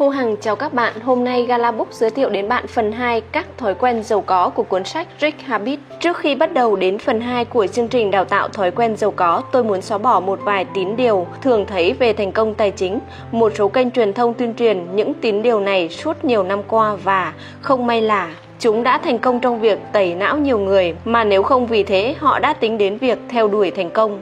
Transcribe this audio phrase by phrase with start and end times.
[0.00, 0.92] Thu Hằng chào các bạn.
[1.00, 4.62] Hôm nay Galabook giới thiệu đến bạn phần 2 các thói quen giàu có của
[4.62, 5.78] cuốn sách Rich Habit.
[6.00, 9.10] Trước khi bắt đầu đến phần 2 của chương trình đào tạo thói quen giàu
[9.10, 12.70] có, tôi muốn xóa bỏ một vài tín điều thường thấy về thành công tài
[12.70, 12.98] chính.
[13.32, 16.96] Một số kênh truyền thông tuyên truyền những tín điều này suốt nhiều năm qua
[17.04, 18.30] và không may là
[18.60, 22.14] chúng đã thành công trong việc tẩy não nhiều người mà nếu không vì thế
[22.18, 24.20] họ đã tính đến việc theo đuổi thành công.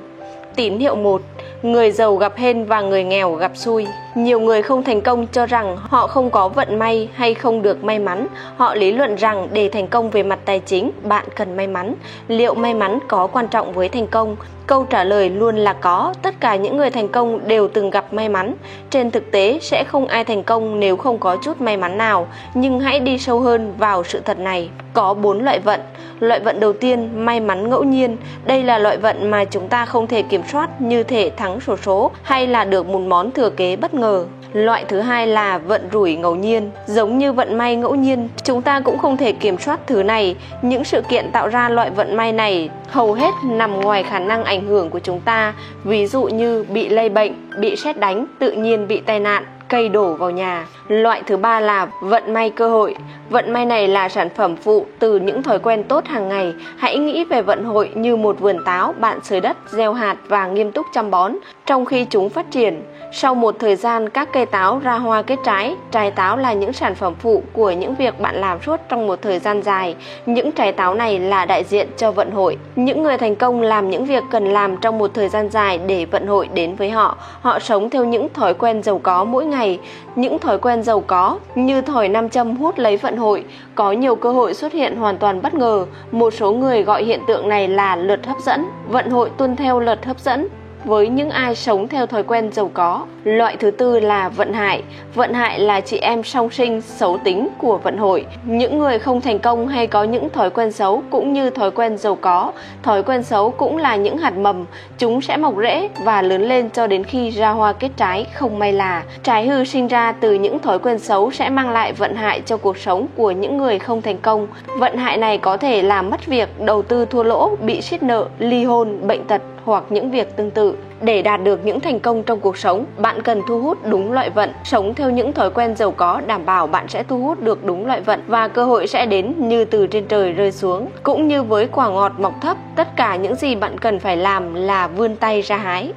[0.56, 1.22] Tín hiệu 1
[1.62, 3.86] người giàu gặp hên và người nghèo gặp xui.
[4.14, 7.84] Nhiều người không thành công cho rằng họ không có vận may hay không được
[7.84, 8.26] may mắn.
[8.56, 11.94] Họ lý luận rằng để thành công về mặt tài chính, bạn cần may mắn.
[12.28, 14.36] Liệu may mắn có quan trọng với thành công?
[14.66, 18.12] Câu trả lời luôn là có, tất cả những người thành công đều từng gặp
[18.12, 18.54] may mắn.
[18.90, 22.26] Trên thực tế sẽ không ai thành công nếu không có chút may mắn nào,
[22.54, 24.70] nhưng hãy đi sâu hơn vào sự thật này.
[24.92, 25.80] Có bốn loại vận.
[26.20, 28.16] Loại vận đầu tiên, may mắn ngẫu nhiên.
[28.44, 31.76] Đây là loại vận mà chúng ta không thể kiểm soát như thể thắng sổ
[31.76, 34.24] số, số hay là được một món thừa kế bất ngờ.
[34.52, 38.62] Loại thứ hai là vận rủi ngẫu nhiên, giống như vận may ngẫu nhiên, chúng
[38.62, 40.36] ta cũng không thể kiểm soát thứ này.
[40.62, 44.44] Những sự kiện tạo ra loại vận may này hầu hết nằm ngoài khả năng
[44.44, 45.54] ảnh hưởng của chúng ta,
[45.84, 49.88] ví dụ như bị lây bệnh, bị sét đánh, tự nhiên bị tai nạn, cây
[49.88, 50.66] đổ vào nhà.
[50.88, 52.94] Loại thứ ba là vận may cơ hội.
[53.30, 56.54] Vận may này là sản phẩm phụ từ những thói quen tốt hàng ngày.
[56.76, 60.46] Hãy nghĩ về vận hội như một vườn táo, bạn sới đất, gieo hạt và
[60.46, 61.32] nghiêm túc chăm bón,
[61.66, 62.82] trong khi chúng phát triển.
[63.12, 65.76] Sau một thời gian, các cây táo ra hoa kết trái.
[65.90, 69.22] Trái táo là những sản phẩm phụ của những việc bạn làm suốt trong một
[69.22, 69.96] thời gian dài.
[70.26, 72.58] Những trái táo này là đại diện cho vận hội.
[72.76, 76.04] Những người thành công làm những việc cần làm trong một thời gian dài để
[76.04, 77.16] vận hội đến với họ.
[77.40, 79.78] Họ sống theo những thói quen giàu có mỗi ngày,
[80.16, 84.16] những thói quen giàu có như thỏi nam châm hút lấy vận hội, có nhiều
[84.16, 85.86] cơ hội xuất hiện hoàn toàn bất ngờ.
[86.10, 88.66] Một số người gọi hiện tượng này là luật hấp dẫn.
[88.88, 90.48] Vận hội tuân theo luật hấp dẫn
[90.84, 93.06] với những ai sống theo thói quen giàu có.
[93.24, 94.82] Loại thứ tư là vận hại.
[95.14, 98.26] Vận hại là chị em song sinh xấu tính của vận hội.
[98.44, 101.98] Những người không thành công hay có những thói quen xấu cũng như thói quen
[101.98, 102.52] giàu có.
[102.82, 104.64] Thói quen xấu cũng là những hạt mầm,
[104.98, 108.58] chúng sẽ mọc rễ và lớn lên cho đến khi ra hoa kết trái, không
[108.58, 109.04] may là.
[109.22, 112.56] Trái hư sinh ra từ những thói quen xấu sẽ mang lại vận hại cho
[112.56, 114.46] cuộc sống của những người không thành công.
[114.78, 118.26] Vận hại này có thể làm mất việc, đầu tư thua lỗ, bị siết nợ,
[118.38, 120.74] ly hôn, bệnh tật hoặc những việc tương tự.
[121.00, 124.30] Để đạt được những thành công trong cuộc sống, bạn cần thu hút đúng loại
[124.30, 127.64] vận, sống theo những thói quen giàu có đảm bảo bạn sẽ thu hút được
[127.64, 130.88] đúng loại vận và cơ hội sẽ đến như từ trên trời rơi xuống.
[131.02, 134.54] Cũng như với quả ngọt mọc thấp, tất cả những gì bạn cần phải làm
[134.54, 135.92] là vươn tay ra hái.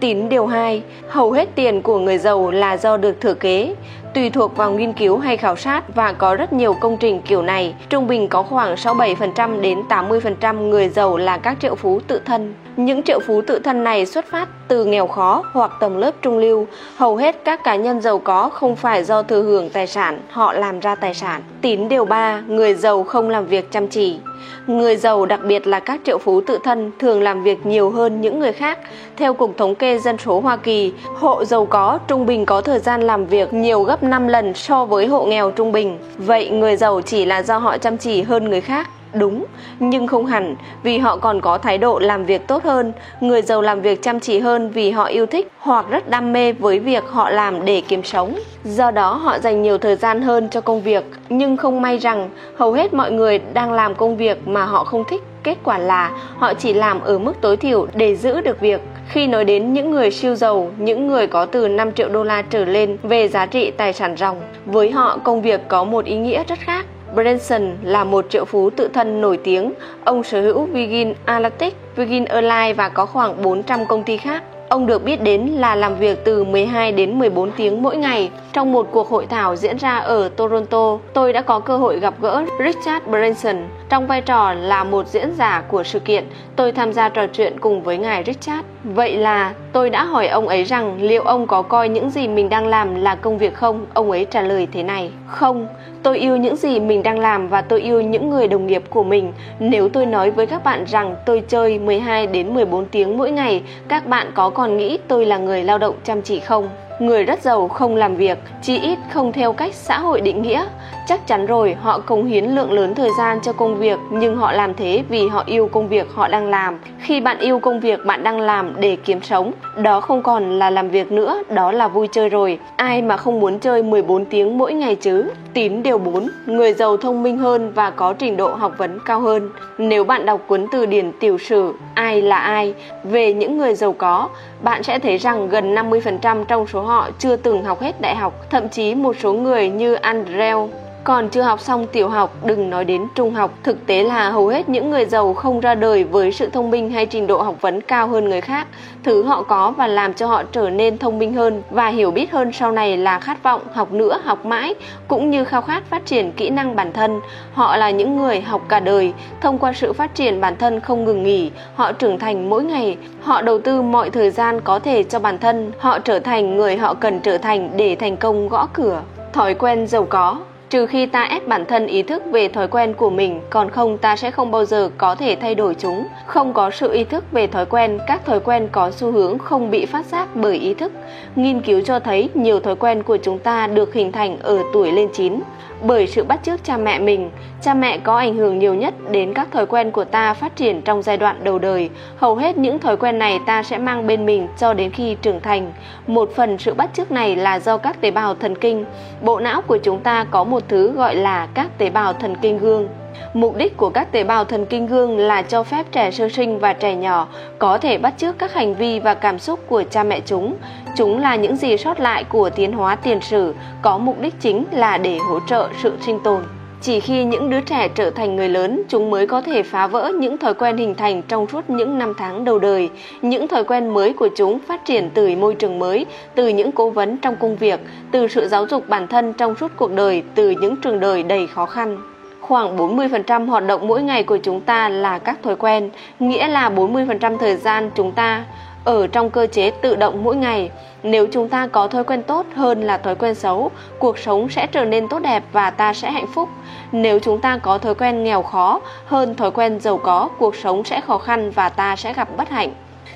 [0.00, 3.74] Tín điều 2, hầu hết tiền của người giàu là do được thừa kế,
[4.14, 7.42] tùy thuộc vào nghiên cứu hay khảo sát và có rất nhiều công trình kiểu
[7.42, 7.74] này.
[7.88, 12.54] Trung bình có khoảng 67% đến 80% người giàu là các triệu phú tự thân.
[12.76, 16.38] Những triệu phú tự thân này xuất phát từ nghèo khó hoặc tầng lớp trung
[16.38, 16.66] lưu.
[16.96, 20.52] Hầu hết các cá nhân giàu có không phải do thừa hưởng tài sản, họ
[20.52, 21.42] làm ra tài sản.
[21.60, 24.18] Tín điều 3, người giàu không làm việc chăm chỉ.
[24.66, 28.20] Người giàu đặc biệt là các triệu phú tự thân thường làm việc nhiều hơn
[28.20, 28.78] những người khác.
[29.16, 32.78] Theo Cục Thống kê Dân số Hoa Kỳ, hộ giàu có trung bình có thời
[32.78, 35.98] gian làm việc nhiều gấp 5 lần so với hộ nghèo trung bình.
[36.18, 38.88] Vậy người giàu chỉ là do họ chăm chỉ hơn người khác
[39.18, 39.44] đúng
[39.78, 43.62] nhưng không hẳn vì họ còn có thái độ làm việc tốt hơn người giàu
[43.62, 47.04] làm việc chăm chỉ hơn vì họ yêu thích hoặc rất đam mê với việc
[47.08, 48.38] họ làm để kiếm sống.
[48.64, 51.04] Do đó họ dành nhiều thời gian hơn cho công việc.
[51.28, 55.04] Nhưng không may rằng hầu hết mọi người đang làm công việc mà họ không
[55.04, 55.22] thích.
[55.42, 58.80] Kết quả là họ chỉ làm ở mức tối thiểu để giữ được việc.
[59.08, 62.42] Khi nói đến những người siêu giàu, những người có từ 5 triệu đô la
[62.42, 66.16] trở lên về giá trị tài sản ròng, với họ công việc có một ý
[66.16, 66.86] nghĩa rất khác.
[67.14, 69.72] Branson là một triệu phú tự thân nổi tiếng.
[70.04, 74.42] Ông sở hữu Virgin Atlantic, Virgin Airlines và có khoảng 400 công ty khác.
[74.68, 78.30] Ông được biết đến là làm việc từ 12 đến 14 tiếng mỗi ngày.
[78.52, 82.14] Trong một cuộc hội thảo diễn ra ở Toronto, tôi đã có cơ hội gặp
[82.20, 83.56] gỡ Richard Branson.
[83.88, 86.24] Trong vai trò là một diễn giả của sự kiện,
[86.56, 88.66] tôi tham gia trò chuyện cùng với ngài Richard.
[88.84, 92.48] Vậy là tôi đã hỏi ông ấy rằng liệu ông có coi những gì mình
[92.48, 93.86] đang làm là công việc không?
[93.94, 95.66] Ông ấy trả lời thế này: "Không,
[96.06, 99.04] tôi yêu những gì mình đang làm và tôi yêu những người đồng nghiệp của
[99.04, 99.32] mình.
[99.58, 103.62] Nếu tôi nói với các bạn rằng tôi chơi 12 đến 14 tiếng mỗi ngày,
[103.88, 106.68] các bạn có còn nghĩ tôi là người lao động chăm chỉ không?"
[107.00, 110.64] Người rất giàu không làm việc, chí ít không theo cách xã hội định nghĩa.
[111.08, 114.52] Chắc chắn rồi, họ cống hiến lượng lớn thời gian cho công việc, nhưng họ
[114.52, 116.78] làm thế vì họ yêu công việc họ đang làm.
[116.98, 120.70] Khi bạn yêu công việc bạn đang làm để kiếm sống, đó không còn là
[120.70, 122.58] làm việc nữa, đó là vui chơi rồi.
[122.76, 125.24] Ai mà không muốn chơi 14 tiếng mỗi ngày chứ?
[125.54, 129.20] Tín điều 4, người giàu thông minh hơn và có trình độ học vấn cao
[129.20, 129.50] hơn.
[129.78, 132.74] Nếu bạn đọc cuốn từ điển tiểu sử Ai là ai
[133.04, 134.28] về những người giàu có,
[134.62, 138.34] bạn sẽ thấy rằng gần 50% trong số họ chưa từng học hết đại học,
[138.50, 140.68] thậm chí một số người như Andrew
[141.06, 143.50] còn chưa học xong tiểu học, đừng nói đến trung học.
[143.62, 146.90] Thực tế là hầu hết những người giàu không ra đời với sự thông minh
[146.90, 148.66] hay trình độ học vấn cao hơn người khác.
[149.04, 152.32] Thứ họ có và làm cho họ trở nên thông minh hơn và hiểu biết
[152.32, 154.74] hơn sau này là khát vọng học nữa, học mãi,
[155.08, 157.20] cũng như khao khát phát triển kỹ năng bản thân.
[157.52, 161.04] Họ là những người học cả đời, thông qua sự phát triển bản thân không
[161.04, 165.02] ngừng nghỉ, họ trưởng thành mỗi ngày, họ đầu tư mọi thời gian có thể
[165.02, 168.68] cho bản thân, họ trở thành người họ cần trở thành để thành công gõ
[168.72, 169.02] cửa.
[169.32, 170.36] Thói quen giàu có
[170.70, 173.98] Trừ khi ta ép bản thân ý thức về thói quen của mình, còn không
[173.98, 176.06] ta sẽ không bao giờ có thể thay đổi chúng.
[176.26, 179.70] Không có sự ý thức về thói quen, các thói quen có xu hướng không
[179.70, 180.92] bị phát giác bởi ý thức.
[181.36, 184.92] Nghiên cứu cho thấy nhiều thói quen của chúng ta được hình thành ở tuổi
[184.92, 185.40] lên chín
[185.82, 187.30] bởi sự bắt chước cha mẹ mình.
[187.62, 190.82] Cha mẹ có ảnh hưởng nhiều nhất đến các thói quen của ta phát triển
[190.82, 191.90] trong giai đoạn đầu đời.
[192.16, 195.40] Hầu hết những thói quen này ta sẽ mang bên mình cho đến khi trưởng
[195.40, 195.72] thành.
[196.06, 198.84] Một phần sự bắt chước này là do các tế bào thần kinh.
[199.22, 202.58] Bộ não của chúng ta có một thứ gọi là các tế bào thần kinh
[202.58, 202.88] gương.
[203.34, 206.58] Mục đích của các tế bào thần kinh gương là cho phép trẻ sơ sinh
[206.58, 207.28] và trẻ nhỏ
[207.58, 210.54] có thể bắt chước các hành vi và cảm xúc của cha mẹ chúng.
[210.96, 214.64] Chúng là những gì sót lại của tiến hóa tiền sử, có mục đích chính
[214.72, 216.42] là để hỗ trợ sự sinh tồn.
[216.82, 220.12] Chỉ khi những đứa trẻ trở thành người lớn, chúng mới có thể phá vỡ
[220.18, 222.90] những thói quen hình thành trong suốt những năm tháng đầu đời.
[223.22, 226.90] Những thói quen mới của chúng phát triển từ môi trường mới, từ những cố
[226.90, 227.80] vấn trong công việc,
[228.10, 231.46] từ sự giáo dục bản thân trong suốt cuộc đời, từ những trường đời đầy
[231.46, 232.15] khó khăn.
[232.48, 235.90] Khoảng 40% hoạt động mỗi ngày của chúng ta là các thói quen,
[236.20, 238.44] nghĩa là 40% thời gian chúng ta
[238.84, 240.70] ở trong cơ chế tự động mỗi ngày.
[241.02, 244.66] Nếu chúng ta có thói quen tốt hơn là thói quen xấu, cuộc sống sẽ
[244.66, 246.48] trở nên tốt đẹp và ta sẽ hạnh phúc.
[246.92, 250.84] Nếu chúng ta có thói quen nghèo khó hơn thói quen giàu có, cuộc sống
[250.84, 252.70] sẽ khó khăn và ta sẽ gặp bất hạnh.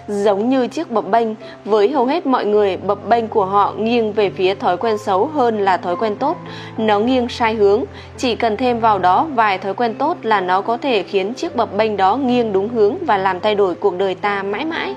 [0.08, 1.28] Giống như chiếc bập bênh,
[1.64, 5.26] với hầu hết mọi người, bập bênh của họ nghiêng về phía thói quen xấu
[5.26, 6.37] hơn là thói quen tốt.
[6.76, 7.84] Nó nghiêng sai hướng,
[8.16, 11.56] chỉ cần thêm vào đó vài thói quen tốt là nó có thể khiến chiếc
[11.56, 14.94] bập bênh đó nghiêng đúng hướng và làm thay đổi cuộc đời ta mãi mãi.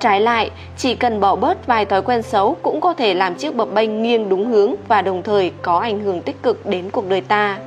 [0.00, 3.56] Trái lại, chỉ cần bỏ bớt vài thói quen xấu cũng có thể làm chiếc
[3.56, 7.08] bập bênh nghiêng đúng hướng và đồng thời có ảnh hưởng tích cực đến cuộc
[7.08, 7.58] đời ta.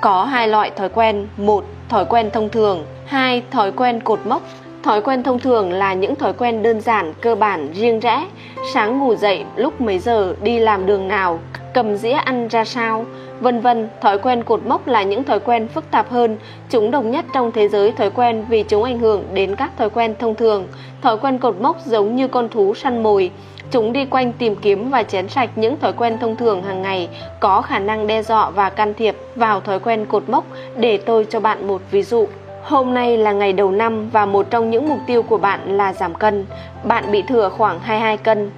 [0.00, 4.42] Có hai loại thói quen, một thói quen thông thường, hai thói quen cột mốc.
[4.86, 8.26] Thói quen thông thường là những thói quen đơn giản, cơ bản, riêng rẽ.
[8.74, 11.38] Sáng ngủ dậy lúc mấy giờ, đi làm đường nào,
[11.74, 13.04] cầm dĩa ăn ra sao,
[13.40, 13.88] vân vân.
[14.00, 16.36] Thói quen cột mốc là những thói quen phức tạp hơn,
[16.70, 19.90] chúng đồng nhất trong thế giới thói quen vì chúng ảnh hưởng đến các thói
[19.90, 20.66] quen thông thường.
[21.02, 23.30] Thói quen cột mốc giống như con thú săn mồi,
[23.70, 27.08] chúng đi quanh tìm kiếm và chén sạch những thói quen thông thường hàng ngày
[27.40, 30.44] có khả năng đe dọa và can thiệp vào thói quen cột mốc.
[30.76, 32.26] Để tôi cho bạn một ví dụ.
[32.66, 35.92] Hôm nay là ngày đầu năm và một trong những mục tiêu của bạn là
[35.92, 36.46] giảm cân.
[36.84, 38.50] Bạn bị thừa khoảng 22 cân.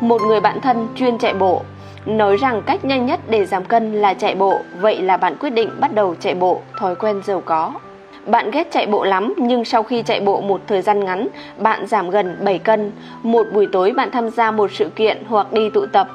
[0.00, 1.62] Một người bạn thân chuyên chạy bộ
[2.06, 5.50] nói rằng cách nhanh nhất để giảm cân là chạy bộ, vậy là bạn quyết
[5.50, 7.72] định bắt đầu chạy bộ, thói quen giàu có.
[8.26, 11.28] Bạn ghét chạy bộ lắm nhưng sau khi chạy bộ một thời gian ngắn,
[11.58, 12.92] bạn giảm gần 7 cân.
[13.22, 16.08] Một buổi tối bạn tham gia một sự kiện hoặc đi tụ tập.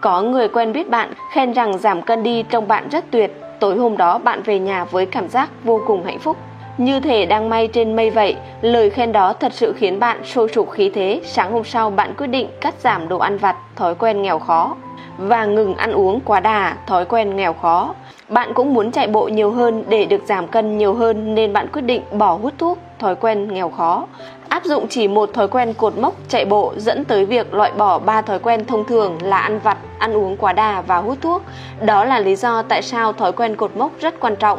[0.00, 3.40] Có người quen biết bạn khen rằng giảm cân đi trông bạn rất tuyệt.
[3.60, 6.36] Tối hôm đó bạn về nhà với cảm giác vô cùng hạnh phúc.
[6.78, 10.48] Như thể đang may trên mây vậy, lời khen đó thật sự khiến bạn sôi
[10.48, 11.20] sục khí thế.
[11.24, 14.76] Sáng hôm sau bạn quyết định cắt giảm đồ ăn vặt, thói quen nghèo khó
[15.18, 17.94] và ngừng ăn uống quá đà, thói quen nghèo khó.
[18.28, 21.68] Bạn cũng muốn chạy bộ nhiều hơn để được giảm cân nhiều hơn nên bạn
[21.72, 24.06] quyết định bỏ hút thuốc, thói quen nghèo khó.
[24.48, 27.98] Áp dụng chỉ một thói quen cột mốc chạy bộ dẫn tới việc loại bỏ
[27.98, 31.42] ba thói quen thông thường là ăn vặt, ăn uống quá đà và hút thuốc.
[31.80, 34.58] Đó là lý do tại sao thói quen cột mốc rất quan trọng.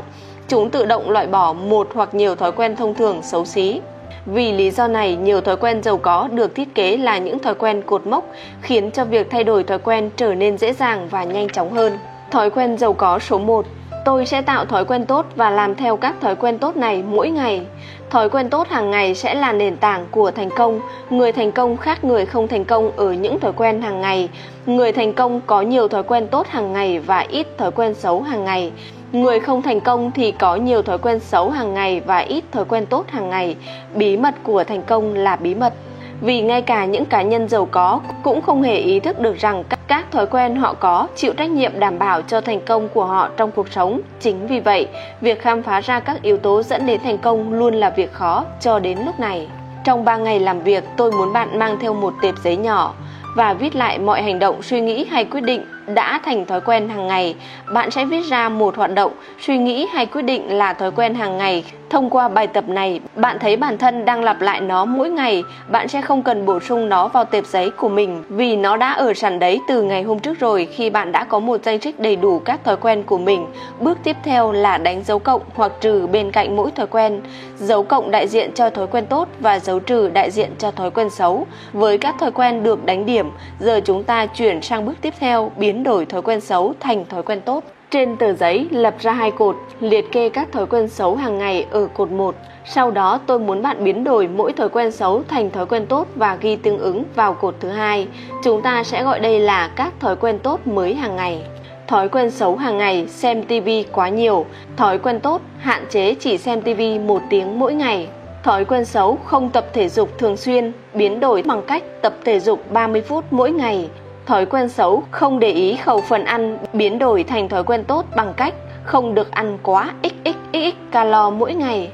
[0.50, 3.82] Chúng tự động loại bỏ một hoặc nhiều thói quen thông thường xấu xí.
[4.25, 7.56] Vì lý do này, nhiều thói quen giàu có được thiết kế là những thói
[7.56, 8.25] quen cột mốc,
[8.62, 11.98] khiến cho việc thay đổi thói quen trở nên dễ dàng và nhanh chóng hơn.
[12.32, 13.65] Thói quen giàu có số 1
[14.06, 17.29] Tôi sẽ tạo thói quen tốt và làm theo các thói quen tốt này mỗi
[17.29, 17.62] ngày.
[18.10, 20.82] Thói quen tốt hàng ngày sẽ là nền tảng của thành công.
[21.10, 24.29] Người thành công khác người không thành công ở những thói quen hàng ngày.
[24.65, 28.22] Người thành công có nhiều thói quen tốt hàng ngày và ít thói quen xấu
[28.22, 28.72] hàng ngày.
[29.12, 32.66] Người không thành công thì có nhiều thói quen xấu hàng ngày và ít thói
[32.66, 33.56] quen tốt hàng ngày.
[33.96, 35.74] Bí mật của thành công là bí mật.
[36.22, 39.63] Vì ngay cả những cá nhân giàu có cũng không hề ý thức được rằng
[39.88, 43.30] các thói quen họ có chịu trách nhiệm đảm bảo cho thành công của họ
[43.38, 44.01] trong cuộc sống.
[44.20, 44.88] Chính vì vậy,
[45.22, 48.46] việc khám phá ra các yếu tố dẫn đến thành công luôn là việc khó
[48.62, 49.48] cho đến lúc này.
[49.84, 52.94] Trong 3 ngày làm việc, tôi muốn bạn mang theo một tệp giấy nhỏ
[53.36, 56.89] và viết lại mọi hành động, suy nghĩ hay quyết định đã thành thói quen
[56.89, 57.36] hàng ngày.
[57.74, 61.15] Bạn sẽ viết ra một hoạt động, suy nghĩ hay quyết định là thói quen
[61.15, 64.86] hàng ngày Thông qua bài tập này, bạn thấy bản thân đang lặp lại nó
[64.86, 68.55] mỗi ngày, bạn sẽ không cần bổ sung nó vào tệp giấy của mình vì
[68.55, 71.63] nó đã ở sẵn đấy từ ngày hôm trước rồi khi bạn đã có một
[71.63, 73.46] danh sách đầy đủ các thói quen của mình.
[73.79, 77.22] Bước tiếp theo là đánh dấu cộng hoặc trừ bên cạnh mỗi thói quen.
[77.58, 80.91] Dấu cộng đại diện cho thói quen tốt và dấu trừ đại diện cho thói
[80.91, 81.48] quen xấu.
[81.74, 85.51] Với các thói quen được đánh điểm, giờ chúng ta chuyển sang bước tiếp theo,
[85.58, 87.63] biến đổi thói quen xấu thành thói quen tốt.
[87.91, 91.65] Trên tờ giấy lập ra hai cột, liệt kê các thói quen xấu hàng ngày
[91.72, 92.36] ở cột 1.
[92.65, 96.08] Sau đó tôi muốn bạn biến đổi mỗi thói quen xấu thành thói quen tốt
[96.15, 98.08] và ghi tương ứng vào cột thứ hai.
[98.43, 101.41] Chúng ta sẽ gọi đây là các thói quen tốt mới hàng ngày.
[101.88, 104.46] Thói quen xấu hàng ngày xem TV quá nhiều.
[104.77, 108.08] Thói quen tốt hạn chế chỉ xem TV một tiếng mỗi ngày.
[108.43, 112.39] Thói quen xấu không tập thể dục thường xuyên, biến đổi bằng cách tập thể
[112.39, 113.89] dục 30 phút mỗi ngày.
[114.29, 118.05] Thói quen xấu không để ý khẩu phần ăn biến đổi thành thói quen tốt
[118.15, 121.91] bằng cách không được ăn quá xxx calo mỗi ngày.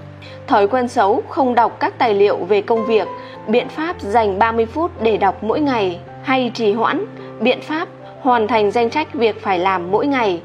[0.48, 3.08] Thói quen xấu không đọc các tài liệu về công việc,
[3.48, 7.06] biện pháp dành 30 phút để đọc mỗi ngày hay trì hoãn,
[7.40, 7.88] biện pháp
[8.22, 10.42] hoàn thành danh sách việc phải làm mỗi ngày.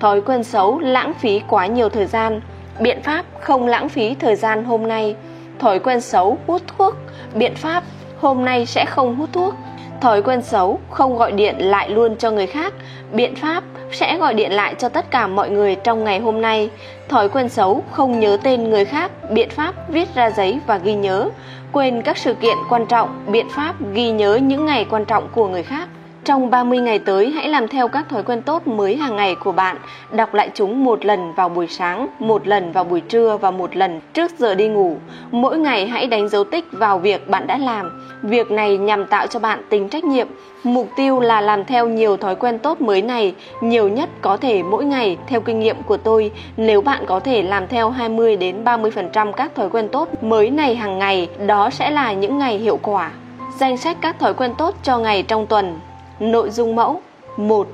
[0.00, 2.40] Thói quen xấu lãng phí quá nhiều thời gian,
[2.80, 5.16] biện pháp không lãng phí thời gian hôm nay.
[5.58, 6.94] Thói quen xấu hút thuốc,
[7.34, 7.84] biện pháp
[8.20, 9.54] hôm nay sẽ không hút thuốc.
[10.02, 12.72] Thói quen xấu không gọi điện lại luôn cho người khác,
[13.12, 16.70] biện pháp sẽ gọi điện lại cho tất cả mọi người trong ngày hôm nay.
[17.08, 20.94] Thói quen xấu không nhớ tên người khác, biện pháp viết ra giấy và ghi
[20.94, 21.28] nhớ.
[21.72, 25.48] Quên các sự kiện quan trọng, biện pháp ghi nhớ những ngày quan trọng của
[25.48, 25.88] người khác.
[26.24, 29.52] Trong 30 ngày tới, hãy làm theo các thói quen tốt mới hàng ngày của
[29.52, 29.76] bạn.
[30.12, 33.76] Đọc lại chúng một lần vào buổi sáng, một lần vào buổi trưa và một
[33.76, 34.96] lần trước giờ đi ngủ.
[35.30, 38.08] Mỗi ngày hãy đánh dấu tích vào việc bạn đã làm.
[38.22, 40.28] Việc này nhằm tạo cho bạn tính trách nhiệm.
[40.64, 44.62] Mục tiêu là làm theo nhiều thói quen tốt mới này, nhiều nhất có thể
[44.62, 45.16] mỗi ngày.
[45.26, 49.54] Theo kinh nghiệm của tôi, nếu bạn có thể làm theo 20 đến 30% các
[49.54, 53.10] thói quen tốt mới này hàng ngày, đó sẽ là những ngày hiệu quả.
[53.58, 55.78] Danh sách các thói quen tốt cho ngày trong tuần
[56.22, 57.00] Nội dung mẫu
[57.36, 57.66] 1.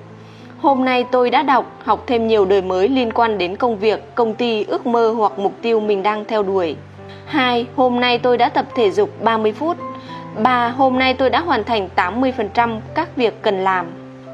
[0.58, 4.14] Hôm nay tôi đã đọc, học thêm nhiều đời mới liên quan đến công việc,
[4.14, 6.76] công ty, ước mơ hoặc mục tiêu mình đang theo đuổi.
[7.26, 7.66] 2.
[7.76, 9.76] Hôm nay tôi đã tập thể dục 30 phút.
[10.42, 10.68] 3.
[10.68, 13.86] Hôm nay tôi đã hoàn thành 80% các việc cần làm.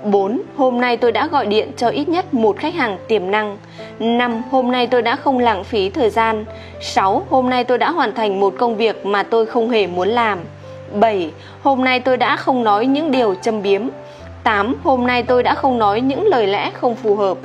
[0.05, 0.41] 4.
[0.57, 3.59] Hôm nay tôi đã gọi điện cho ít nhất một khách hàng tiềm năng.
[3.99, 4.43] 5.
[4.51, 6.45] Hôm nay tôi đã không lãng phí thời gian.
[6.81, 7.27] 6.
[7.31, 10.39] Hôm nay tôi đã hoàn thành một công việc mà tôi không hề muốn làm.
[10.95, 11.31] 7.
[11.63, 13.83] Hôm nay tôi đã không nói những điều châm biếm.
[14.45, 14.75] 8.
[14.85, 17.39] Hôm nay tôi đã không nói những lời lẽ không phù hợp.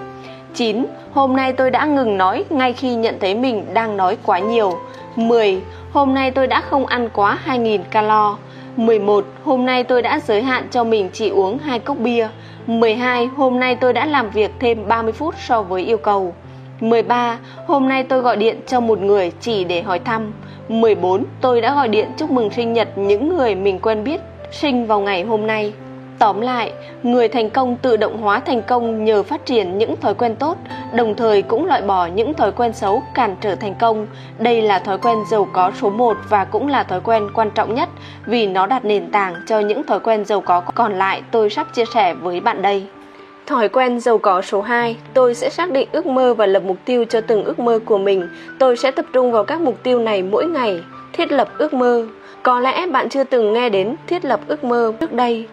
[0.53, 0.86] 9.
[1.12, 4.79] Hôm nay tôi đã ngừng nói ngay khi nhận thấy mình đang nói quá nhiều.
[5.15, 5.62] 10.
[5.94, 8.38] Hôm nay tôi đã không ăn quá 2.000 calo.
[8.75, 9.25] 11.
[9.44, 12.27] Hôm nay tôi đã giới hạn cho mình chỉ uống 2 cốc bia.
[12.68, 13.25] 12.
[13.25, 16.34] Hôm nay tôi đã làm việc thêm 30 phút so với yêu cầu.
[16.79, 17.38] 13.
[17.68, 20.32] Hôm nay tôi gọi điện cho một người chỉ để hỏi thăm.
[20.70, 21.24] 14.
[21.42, 24.22] Tôi đã gọi điện chúc mừng sinh nhật những người mình quen biết
[24.52, 25.74] sinh vào ngày hôm nay.
[26.20, 26.72] Tóm lại,
[27.04, 30.58] người thành công tự động hóa thành công nhờ phát triển những thói quen tốt,
[30.94, 34.08] đồng thời cũng loại bỏ những thói quen xấu cản trở thành công.
[34.40, 37.76] Đây là thói quen giàu có số 1 và cũng là thói quen quan trọng
[37.76, 37.90] nhất
[38.26, 41.68] vì nó đặt nền tảng cho những thói quen giàu có còn lại tôi sắp
[41.74, 42.88] chia sẻ với bạn đây.
[43.50, 46.77] Thói quen giàu có số 2, tôi sẽ xác định ước mơ và lập mục
[46.86, 48.29] tiêu cho từng ước mơ của mình.
[48.60, 50.82] Tôi sẽ tập trung vào các mục tiêu này mỗi ngày.
[51.13, 52.08] Thiết lập ước mơ.
[52.44, 55.48] Có lẽ bạn chưa từng nghe đến thiết lập ước mơ trước đây.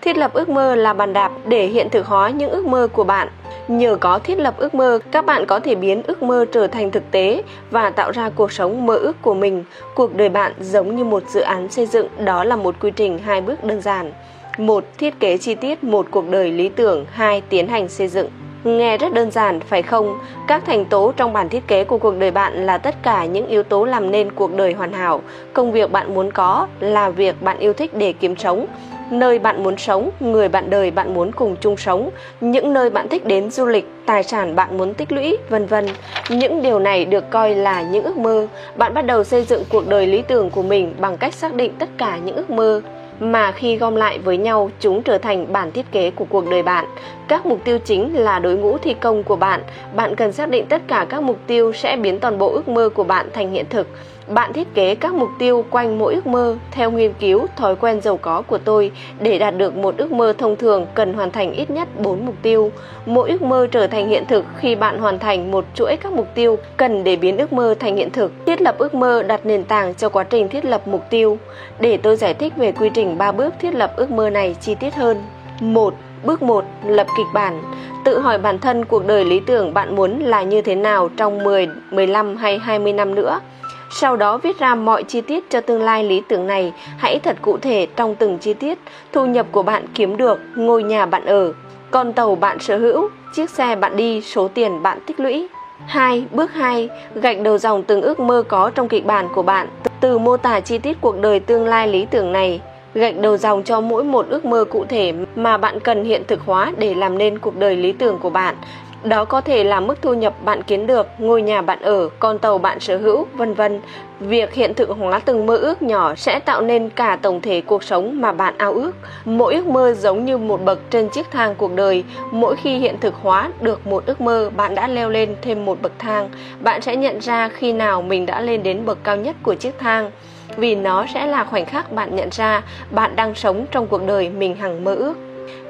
[0.00, 3.04] Thiết lập ước mơ là bàn đạp để hiện thực hóa những ước mơ của
[3.04, 3.28] bạn.
[3.68, 6.90] Nhờ có thiết lập ước mơ, các bạn có thể biến ước mơ trở thành
[6.90, 9.64] thực tế và tạo ra cuộc sống mơ ước của mình.
[9.94, 13.18] Cuộc đời bạn giống như một dự án xây dựng, đó là một quy trình
[13.18, 14.12] hai bước đơn giản
[14.58, 18.28] một Thiết kế chi tiết một cuộc đời lý tưởng, hai Tiến hành xây dựng.
[18.64, 20.18] Nghe rất đơn giản phải không?
[20.48, 23.46] Các thành tố trong bản thiết kế của cuộc đời bạn là tất cả những
[23.46, 25.20] yếu tố làm nên cuộc đời hoàn hảo.
[25.52, 28.66] Công việc bạn muốn có là việc bạn yêu thích để kiếm sống
[29.10, 32.10] nơi bạn muốn sống, người bạn đời bạn muốn cùng chung sống,
[32.40, 35.86] những nơi bạn thích đến du lịch, tài sản bạn muốn tích lũy, vân vân.
[36.30, 38.48] Những điều này được coi là những ước mơ.
[38.76, 41.72] Bạn bắt đầu xây dựng cuộc đời lý tưởng của mình bằng cách xác định
[41.78, 42.82] tất cả những ước mơ
[43.20, 46.62] mà khi gom lại với nhau, chúng trở thành bản thiết kế của cuộc đời
[46.62, 46.84] bạn.
[47.28, 49.62] Các mục tiêu chính là đối ngũ thi công của bạn.
[49.94, 52.88] Bạn cần xác định tất cả các mục tiêu sẽ biến toàn bộ ước mơ
[52.88, 53.86] của bạn thành hiện thực.
[54.28, 58.00] Bạn thiết kế các mục tiêu quanh mỗi ước mơ theo nghiên cứu thói quen
[58.00, 61.52] giàu có của tôi để đạt được một ước mơ thông thường cần hoàn thành
[61.52, 62.70] ít nhất 4 mục tiêu.
[63.06, 66.26] Mỗi ước mơ trở thành hiện thực khi bạn hoàn thành một chuỗi các mục
[66.34, 68.32] tiêu cần để biến ước mơ thành hiện thực.
[68.46, 71.38] Thiết lập ước mơ đặt nền tảng cho quá trình thiết lập mục tiêu.
[71.80, 74.74] Để tôi giải thích về quy trình 3 bước thiết lập ước mơ này chi
[74.74, 75.22] tiết hơn.
[75.60, 75.94] 1.
[76.24, 76.64] Bước 1.
[76.86, 77.62] Lập kịch bản
[78.04, 81.44] Tự hỏi bản thân cuộc đời lý tưởng bạn muốn là như thế nào trong
[81.44, 83.40] 10, 15 hay 20 năm nữa.
[83.90, 87.36] Sau đó viết ra mọi chi tiết cho tương lai lý tưởng này, hãy thật
[87.42, 88.78] cụ thể trong từng chi tiết,
[89.12, 91.52] thu nhập của bạn kiếm được, ngôi nhà bạn ở,
[91.90, 95.48] con tàu bạn sở hữu, chiếc xe bạn đi, số tiền bạn tích lũy.
[95.86, 96.24] 2.
[96.30, 96.88] Bước 2.
[97.14, 99.68] Gạch đầu dòng từng ước mơ có trong kịch bản của bạn,
[100.00, 102.60] từ mô tả chi tiết cuộc đời tương lai lý tưởng này
[102.94, 106.40] gạch đầu dòng cho mỗi một ước mơ cụ thể mà bạn cần hiện thực
[106.40, 108.56] hóa để làm nên cuộc đời lý tưởng của bạn.
[109.04, 112.38] Đó có thể là mức thu nhập bạn kiếm được, ngôi nhà bạn ở, con
[112.38, 113.80] tàu bạn sở hữu, vân vân.
[114.20, 117.82] Việc hiện thực hóa từng mơ ước nhỏ sẽ tạo nên cả tổng thể cuộc
[117.82, 118.92] sống mà bạn ao ước.
[119.24, 122.04] Mỗi ước mơ giống như một bậc trên chiếc thang cuộc đời.
[122.30, 125.82] Mỗi khi hiện thực hóa được một ước mơ, bạn đã leo lên thêm một
[125.82, 126.30] bậc thang.
[126.60, 129.78] Bạn sẽ nhận ra khi nào mình đã lên đến bậc cao nhất của chiếc
[129.78, 130.10] thang
[130.56, 134.30] vì nó sẽ là khoảnh khắc bạn nhận ra bạn đang sống trong cuộc đời
[134.30, 135.14] mình hằng mơ ước.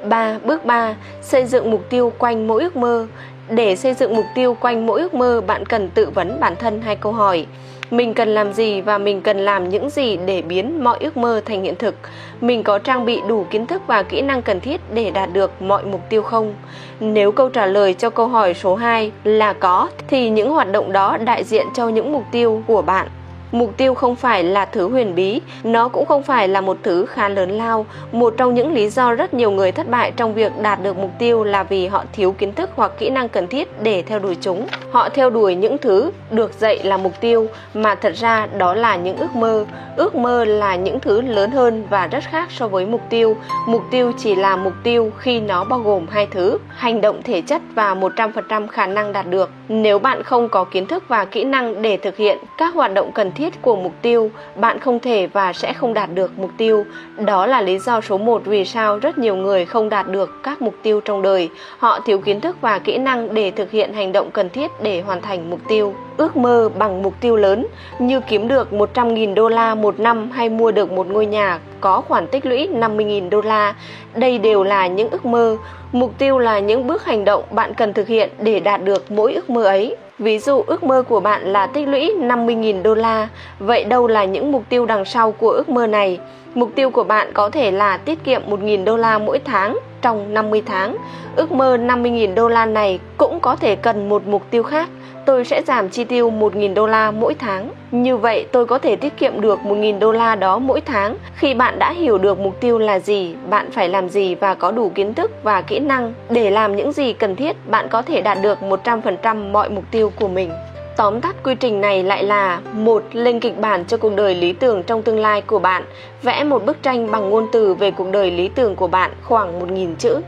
[0.03, 0.39] 3.
[0.45, 0.95] Bước 3.
[1.21, 3.07] Xây dựng mục tiêu quanh mỗi ước mơ.
[3.49, 6.81] Để xây dựng mục tiêu quanh mỗi ước mơ, bạn cần tự vấn bản thân
[6.81, 7.45] hai câu hỏi.
[7.91, 11.41] Mình cần làm gì và mình cần làm những gì để biến mọi ước mơ
[11.45, 11.95] thành hiện thực?
[12.41, 15.61] Mình có trang bị đủ kiến thức và kỹ năng cần thiết để đạt được
[15.61, 16.53] mọi mục tiêu không?
[16.99, 20.91] Nếu câu trả lời cho câu hỏi số 2 là có thì những hoạt động
[20.91, 23.07] đó đại diện cho những mục tiêu của bạn
[23.51, 27.05] Mục tiêu không phải là thứ huyền bí, nó cũng không phải là một thứ
[27.05, 27.85] khá lớn lao.
[28.11, 31.11] Một trong những lý do rất nhiều người thất bại trong việc đạt được mục
[31.19, 34.37] tiêu là vì họ thiếu kiến thức hoặc kỹ năng cần thiết để theo đuổi
[34.41, 34.67] chúng.
[34.91, 38.95] Họ theo đuổi những thứ được dạy là mục tiêu mà thật ra đó là
[38.95, 39.65] những ước mơ.
[39.95, 43.35] Ước mơ là những thứ lớn hơn và rất khác so với mục tiêu.
[43.67, 47.41] Mục tiêu chỉ là mục tiêu khi nó bao gồm hai thứ, hành động thể
[47.41, 49.49] chất và 100% khả năng đạt được.
[49.69, 53.11] Nếu bạn không có kiến thức và kỹ năng để thực hiện các hoạt động
[53.11, 56.51] cần thiết thiết của mục tiêu, bạn không thể và sẽ không đạt được mục
[56.57, 56.85] tiêu.
[57.17, 60.61] Đó là lý do số một vì sao rất nhiều người không đạt được các
[60.61, 61.49] mục tiêu trong đời.
[61.77, 65.01] Họ thiếu kiến thức và kỹ năng để thực hiện hành động cần thiết để
[65.01, 65.93] hoàn thành mục tiêu.
[66.17, 67.67] Ước mơ bằng mục tiêu lớn
[67.99, 72.01] như kiếm được 100.000 đô la một năm hay mua được một ngôi nhà có
[72.01, 73.75] khoản tích lũy 50.000 đô la.
[74.15, 75.57] Đây đều là những ước mơ.
[75.91, 79.33] Mục tiêu là những bước hành động bạn cần thực hiện để đạt được mỗi
[79.33, 79.95] ước mơ ấy.
[80.19, 83.27] Ví dụ ước mơ của bạn là tích lũy 50.000 đô la,
[83.59, 86.19] vậy đâu là những mục tiêu đằng sau của ước mơ này?
[86.55, 90.33] Mục tiêu của bạn có thể là tiết kiệm 1.000 đô la mỗi tháng trong
[90.33, 90.97] 50 tháng.
[91.35, 94.89] Ước mơ 50.000 đô la này cũng có thể cần một mục tiêu khác
[95.25, 97.69] tôi sẽ giảm chi tiêu 1.000 đô la mỗi tháng.
[97.91, 101.15] Như vậy tôi có thể tiết kiệm được 1.000 đô la đó mỗi tháng.
[101.35, 104.71] Khi bạn đã hiểu được mục tiêu là gì, bạn phải làm gì và có
[104.71, 108.21] đủ kiến thức và kỹ năng để làm những gì cần thiết, bạn có thể
[108.21, 110.51] đạt được 100% mọi mục tiêu của mình.
[110.99, 114.53] Tóm tắt quy trình này lại là một Lên kịch bản cho cuộc đời lý
[114.53, 115.83] tưởng trong tương lai của bạn
[116.23, 119.59] Vẽ một bức tranh bằng ngôn từ về cuộc đời lý tưởng của bạn khoảng
[119.59, 120.21] 1.000 chữ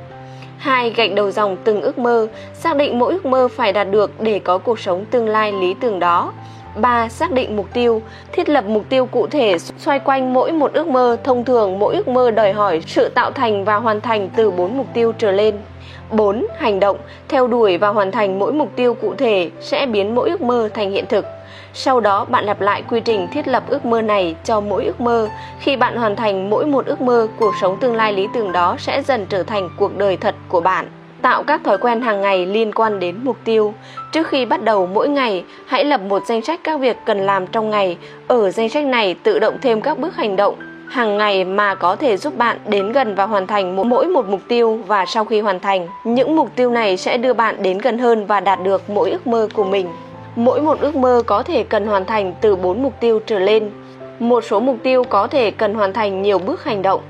[0.62, 0.90] 2.
[0.90, 4.40] Gạch đầu dòng từng ước mơ, xác định mỗi ước mơ phải đạt được để
[4.40, 6.34] có cuộc sống tương lai lý tưởng đó.
[6.76, 7.10] 3.
[7.10, 10.88] Xác định mục tiêu, thiết lập mục tiêu cụ thể xoay quanh mỗi một ước
[10.88, 14.52] mơ, thông thường mỗi ước mơ đòi hỏi sự tạo thành và hoàn thành từ
[14.52, 15.56] 4 mục tiêu trở lên.
[16.12, 16.46] 4.
[16.58, 16.98] Hành động,
[17.28, 20.70] theo đuổi và hoàn thành mỗi mục tiêu cụ thể sẽ biến mỗi ước mơ
[20.74, 21.26] thành hiện thực.
[21.74, 25.02] Sau đó bạn lặp lại quy trình thiết lập ước mơ này cho mỗi ước
[25.02, 25.30] mơ.
[25.60, 28.76] Khi bạn hoàn thành mỗi một ước mơ, cuộc sống tương lai lý tưởng đó
[28.80, 30.88] sẽ dần trở thành cuộc đời thật của bạn.
[31.22, 33.74] Tạo các thói quen hàng ngày liên quan đến mục tiêu.
[34.12, 37.48] Trước khi bắt đầu mỗi ngày, hãy lập một danh sách các việc cần làm
[37.48, 37.98] trong ngày.
[38.28, 40.56] Ở danh sách này tự động thêm các bước hành động
[40.90, 44.42] hàng ngày mà có thể giúp bạn đến gần và hoàn thành mỗi một mục
[44.48, 47.98] tiêu và sau khi hoàn thành, những mục tiêu này sẽ đưa bạn đến gần
[47.98, 49.88] hơn và đạt được mỗi ước mơ của mình.
[50.36, 53.72] Mỗi một ước mơ có thể cần hoàn thành từ 4 mục tiêu trở lên.
[54.20, 57.02] Một số mục tiêu có thể cần hoàn thành nhiều bước hành động.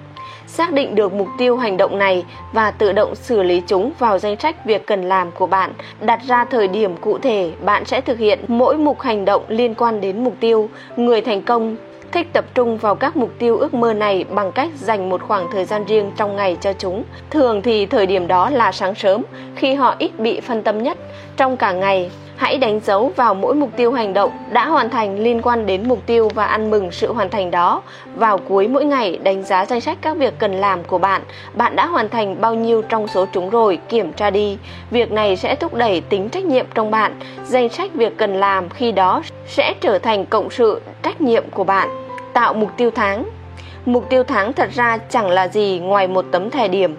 [0.48, 4.20] Xác định được mục tiêu hành động này và tự động xử lý chúng vào
[4.20, 5.72] danh sách việc cần làm của bạn.
[6.02, 9.76] Đặt ra thời điểm cụ thể, bạn sẽ thực hiện mỗi mục hành động liên
[9.76, 10.70] quan đến mục tiêu.
[10.96, 11.76] Người thành công
[12.12, 15.48] thích tập trung vào các mục tiêu ước mơ này bằng cách dành một khoảng
[15.52, 17.04] thời gian riêng trong ngày cho chúng.
[17.30, 19.24] Thường thì thời điểm đó là sáng sớm,
[19.56, 20.98] khi họ ít bị phân tâm nhất.
[21.38, 25.20] Trong cả ngày, hãy đánh dấu vào mỗi mục tiêu hành động đã hoàn thành
[25.20, 27.82] liên quan đến mục tiêu và ăn mừng sự hoàn thành đó.
[28.16, 31.22] Vào cuối mỗi ngày, đánh giá danh sách các việc cần làm của bạn.
[31.54, 34.58] Bạn đã hoàn thành bao nhiêu trong số chúng rồi, kiểm tra đi.
[34.92, 37.20] Việc này sẽ thúc đẩy tính trách nhiệm trong bạn.
[37.46, 41.64] Danh sách việc cần làm khi đó sẽ trở thành cộng sự trách nhiệm của
[41.64, 41.90] bạn.
[42.34, 43.24] Tạo mục tiêu tháng
[43.86, 46.96] Mục tiêu tháng thật ra chẳng là gì ngoài một tấm thẻ điểm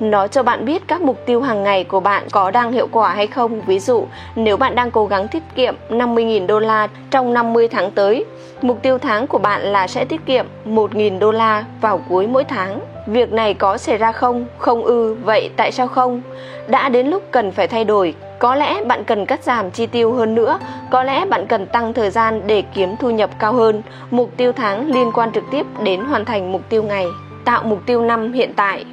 [0.00, 3.10] nó cho bạn biết các mục tiêu hàng ngày của bạn có đang hiệu quả
[3.14, 3.60] hay không.
[3.60, 4.04] Ví dụ,
[4.36, 8.24] nếu bạn đang cố gắng tiết kiệm 50.000 đô la trong 50 tháng tới,
[8.62, 12.44] mục tiêu tháng của bạn là sẽ tiết kiệm 1.000 đô la vào cuối mỗi
[12.44, 12.80] tháng.
[13.06, 14.46] Việc này có xảy ra không?
[14.58, 16.22] Không ư, vậy tại sao không?
[16.68, 20.12] Đã đến lúc cần phải thay đổi, có lẽ bạn cần cắt giảm chi tiêu
[20.12, 20.58] hơn nữa,
[20.90, 23.82] có lẽ bạn cần tăng thời gian để kiếm thu nhập cao hơn.
[24.10, 27.06] Mục tiêu tháng liên quan trực tiếp đến hoàn thành mục tiêu ngày.
[27.44, 28.84] Tạo mục tiêu năm hiện tại.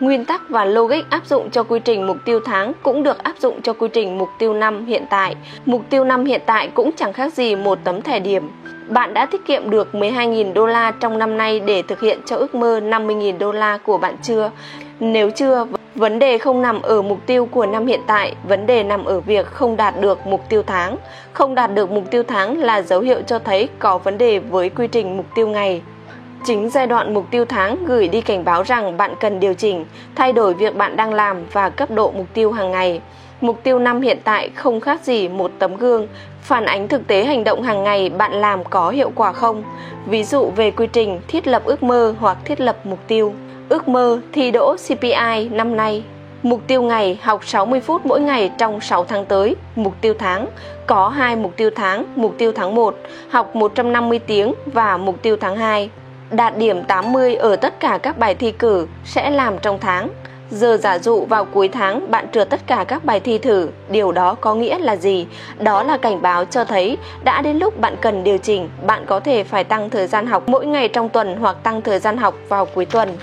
[0.00, 3.34] Nguyên tắc và logic áp dụng cho quy trình mục tiêu tháng cũng được áp
[3.38, 5.36] dụng cho quy trình mục tiêu năm hiện tại.
[5.66, 8.50] Mục tiêu năm hiện tại cũng chẳng khác gì một tấm thẻ điểm.
[8.88, 12.36] Bạn đã tiết kiệm được 12.000 đô la trong năm nay để thực hiện cho
[12.36, 14.50] ước mơ 50.000 đô la của bạn chưa?
[15.00, 18.82] Nếu chưa, vấn đề không nằm ở mục tiêu của năm hiện tại, vấn đề
[18.82, 20.96] nằm ở việc không đạt được mục tiêu tháng.
[21.32, 24.68] Không đạt được mục tiêu tháng là dấu hiệu cho thấy có vấn đề với
[24.68, 25.82] quy trình mục tiêu ngày.
[26.44, 29.84] Chính giai đoạn mục tiêu tháng gửi đi cảnh báo rằng bạn cần điều chỉnh,
[30.14, 33.00] thay đổi việc bạn đang làm và cấp độ mục tiêu hàng ngày.
[33.40, 36.08] Mục tiêu năm hiện tại không khác gì một tấm gương,
[36.42, 39.62] phản ánh thực tế hành động hàng ngày bạn làm có hiệu quả không.
[40.06, 43.34] Ví dụ về quy trình thiết lập ước mơ hoặc thiết lập mục tiêu.
[43.68, 46.02] Ước mơ thi đỗ CPI năm nay.
[46.42, 49.56] Mục tiêu ngày học 60 phút mỗi ngày trong 6 tháng tới.
[49.76, 50.46] Mục tiêu tháng
[50.86, 52.96] có hai mục tiêu tháng, mục tiêu tháng 1
[53.30, 55.90] học 150 tiếng và mục tiêu tháng 2
[56.30, 60.08] đạt điểm 80 ở tất cả các bài thi cử sẽ làm trong tháng.
[60.50, 64.12] Giờ giả dụ vào cuối tháng bạn trượt tất cả các bài thi thử, điều
[64.12, 65.26] đó có nghĩa là gì?
[65.58, 69.20] Đó là cảnh báo cho thấy đã đến lúc bạn cần điều chỉnh, bạn có
[69.20, 72.34] thể phải tăng thời gian học mỗi ngày trong tuần hoặc tăng thời gian học
[72.48, 73.16] vào cuối tuần.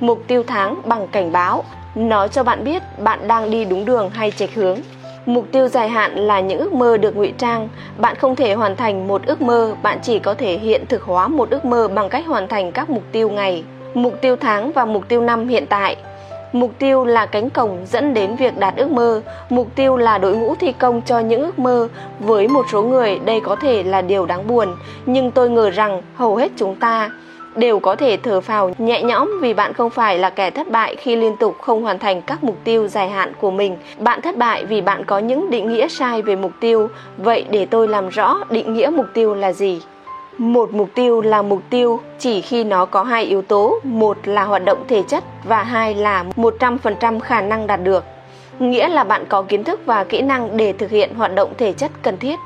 [0.00, 4.10] Mục tiêu tháng bằng cảnh báo, nó cho bạn biết bạn đang đi đúng đường
[4.10, 4.78] hay chệch hướng.
[5.28, 7.68] Mục tiêu dài hạn là những ước mơ được ngụy trang.
[7.98, 11.28] Bạn không thể hoàn thành một ước mơ, bạn chỉ có thể hiện thực hóa
[11.28, 13.64] một ước mơ bằng cách hoàn thành các mục tiêu ngày,
[13.94, 15.96] mục tiêu tháng và mục tiêu năm hiện tại.
[16.52, 20.36] Mục tiêu là cánh cổng dẫn đến việc đạt ước mơ, mục tiêu là đội
[20.36, 21.88] ngũ thi công cho những ước mơ.
[22.20, 26.02] Với một số người đây có thể là điều đáng buồn, nhưng tôi ngờ rằng
[26.14, 27.10] hầu hết chúng ta
[27.58, 30.96] đều có thể thở phào nhẹ nhõm vì bạn không phải là kẻ thất bại
[30.96, 33.76] khi liên tục không hoàn thành các mục tiêu dài hạn của mình.
[33.98, 36.88] Bạn thất bại vì bạn có những định nghĩa sai về mục tiêu.
[37.16, 39.82] Vậy để tôi làm rõ định nghĩa mục tiêu là gì.
[40.38, 44.44] Một mục tiêu là mục tiêu chỉ khi nó có hai yếu tố, một là
[44.44, 48.04] hoạt động thể chất và hai là 100% khả năng đạt được.
[48.58, 51.72] Nghĩa là bạn có kiến thức và kỹ năng để thực hiện hoạt động thể
[51.72, 52.38] chất cần thiết.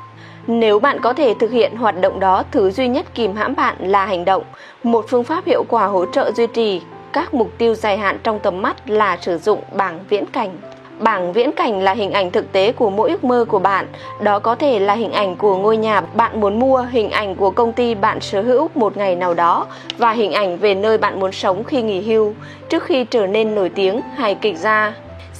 [0.47, 3.75] Nếu bạn có thể thực hiện hoạt động đó, thứ duy nhất kìm hãm bạn
[3.79, 4.43] là hành động.
[4.83, 6.81] Một phương pháp hiệu quả hỗ trợ duy trì
[7.13, 10.49] các mục tiêu dài hạn trong tầm mắt là sử dụng bảng viễn cảnh.
[10.99, 13.87] Bảng viễn cảnh là hình ảnh thực tế của mỗi ước mơ của bạn.
[14.21, 17.51] Đó có thể là hình ảnh của ngôi nhà bạn muốn mua, hình ảnh của
[17.51, 21.19] công ty bạn sở hữu một ngày nào đó và hình ảnh về nơi bạn
[21.19, 22.33] muốn sống khi nghỉ hưu,
[22.69, 24.93] trước khi trở nên nổi tiếng hay kịch ra.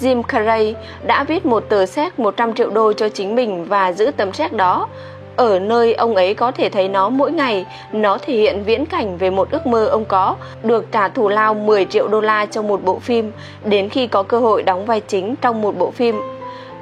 [0.04, 4.12] Jim Carrey đã viết một tờ séc 100 triệu đô cho chính mình và giữ
[4.18, 4.88] tấm séc đó.
[5.36, 9.18] Ở nơi ông ấy có thể thấy nó mỗi ngày, nó thể hiện viễn cảnh
[9.18, 12.62] về một ước mơ ông có, được trả thù lao 10 triệu đô la cho
[12.62, 13.32] một bộ phim,
[13.66, 16.22] đến khi có cơ hội đóng vai chính trong một bộ phim.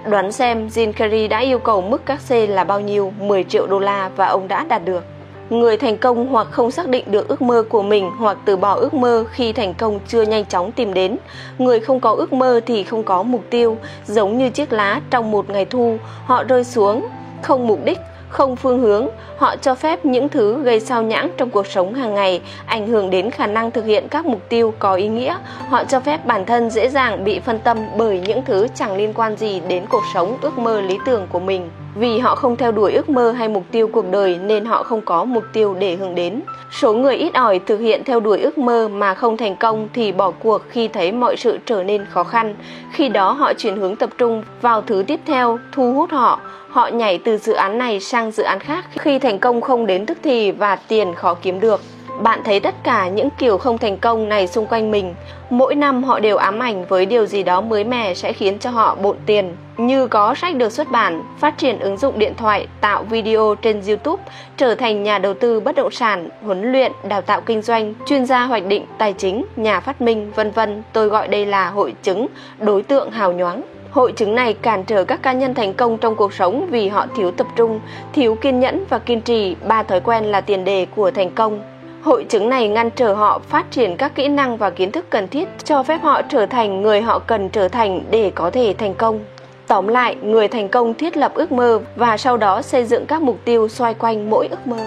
[0.10, 3.68] Đoán xem Jim Carrey đã yêu cầu mức các C là bao nhiêu, 10 triệu
[3.68, 5.04] đô la và ông đã đạt được.
[5.52, 8.74] Người thành công hoặc không xác định được ước mơ của mình hoặc từ bỏ
[8.74, 11.18] ước mơ khi thành công chưa nhanh chóng tìm đến.
[11.58, 15.32] Người không có ước mơ thì không có mục tiêu, giống như chiếc lá trong
[15.32, 17.08] một ngày thu, họ rơi xuống,
[17.42, 17.98] không mục đích,
[18.30, 22.14] không phương hướng, họ cho phép những thứ gây sao nhãng trong cuộc sống hàng
[22.14, 25.38] ngày ảnh hưởng đến khả năng thực hiện các mục tiêu có ý nghĩa.
[25.70, 29.14] Họ cho phép bản thân dễ dàng bị phân tâm bởi những thứ chẳng liên
[29.14, 31.70] quan gì đến cuộc sống ước mơ lý tưởng của mình.
[31.96, 35.02] Vì họ không theo đuổi ước mơ hay mục tiêu cuộc đời nên họ không
[35.02, 36.42] có mục tiêu để hướng đến.
[36.72, 40.12] Số người ít ỏi thực hiện theo đuổi ước mơ mà không thành công thì
[40.12, 42.56] bỏ cuộc khi thấy mọi sự trở nên khó khăn.
[42.92, 46.40] Khi đó họ chuyển hướng tập trung vào thứ tiếp theo, thu hút họ.
[46.70, 50.06] Họ nhảy từ dự án này sang dự án khác khi thành công không đến
[50.06, 51.82] tức thì và tiền khó kiếm được.
[52.24, 55.16] Bạn thấy tất cả những kiểu không thành công này xung quanh mình.
[55.50, 58.70] Mỗi năm họ đều ám ảnh với điều gì đó mới mẻ sẽ khiến cho
[58.70, 59.56] họ bộn tiền.
[59.78, 63.82] Như có sách được xuất bản, phát triển ứng dụng điện thoại, tạo video trên
[63.88, 64.24] YouTube,
[64.58, 68.26] trở thành nhà đầu tư bất động sản, huấn luyện, đào tạo kinh doanh, chuyên
[68.26, 70.84] gia hoạch định tài chính, nhà phát minh, vân vân.
[70.94, 72.28] Tôi gọi đây là hội chứng
[72.60, 73.62] đối tượng hào nhoáng.
[73.92, 77.06] Hội chứng này cản trở các cá nhân thành công trong cuộc sống vì họ
[77.16, 77.80] thiếu tập trung,
[78.14, 81.62] thiếu kiên nhẫn và kiên trì, ba thói quen là tiền đề của thành công.
[82.04, 85.28] Hội chứng này ngăn trở họ phát triển các kỹ năng và kiến thức cần
[85.28, 88.94] thiết, cho phép họ trở thành người họ cần trở thành để có thể thành
[88.94, 89.20] công.
[89.68, 93.22] Tóm lại, người thành công thiết lập ước mơ và sau đó xây dựng các
[93.22, 94.78] mục tiêu xoay quanh mỗi ước mơ.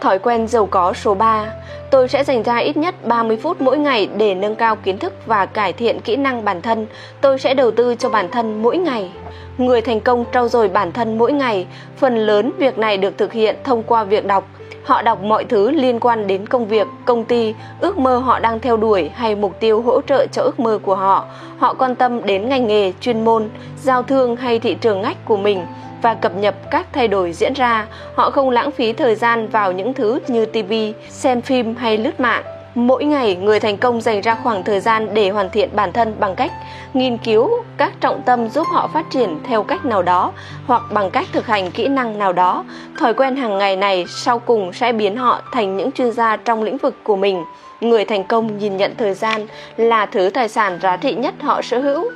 [0.00, 1.52] Thói quen giàu có số 3
[1.90, 5.12] Tôi sẽ dành ra ít nhất 30 phút mỗi ngày để nâng cao kiến thức
[5.26, 6.86] và cải thiện kỹ năng bản thân.
[7.20, 9.10] Tôi sẽ đầu tư cho bản thân mỗi ngày.
[9.58, 13.32] Người thành công trau dồi bản thân mỗi ngày, phần lớn việc này được thực
[13.32, 14.48] hiện thông qua việc đọc.
[14.84, 18.60] Họ đọc mọi thứ liên quan đến công việc, công ty, ước mơ họ đang
[18.60, 21.24] theo đuổi hay mục tiêu hỗ trợ cho ước mơ của họ.
[21.58, 23.48] Họ quan tâm đến ngành nghề, chuyên môn,
[23.82, 25.66] giao thương hay thị trường ngách của mình
[26.02, 27.86] và cập nhật các thay đổi diễn ra.
[28.14, 30.72] Họ không lãng phí thời gian vào những thứ như TV,
[31.08, 32.42] xem phim hay lướt mạng.
[32.74, 36.14] Mỗi ngày, người thành công dành ra khoảng thời gian để hoàn thiện bản thân
[36.20, 36.52] bằng cách
[36.94, 40.32] nghiên cứu các trọng tâm giúp họ phát triển theo cách nào đó
[40.66, 42.64] hoặc bằng cách thực hành kỹ năng nào đó.
[42.98, 46.62] Thói quen hàng ngày này sau cùng sẽ biến họ thành những chuyên gia trong
[46.62, 47.44] lĩnh vực của mình.
[47.80, 51.62] Người thành công nhìn nhận thời gian là thứ tài sản giá trị nhất họ
[51.62, 52.10] sở hữu.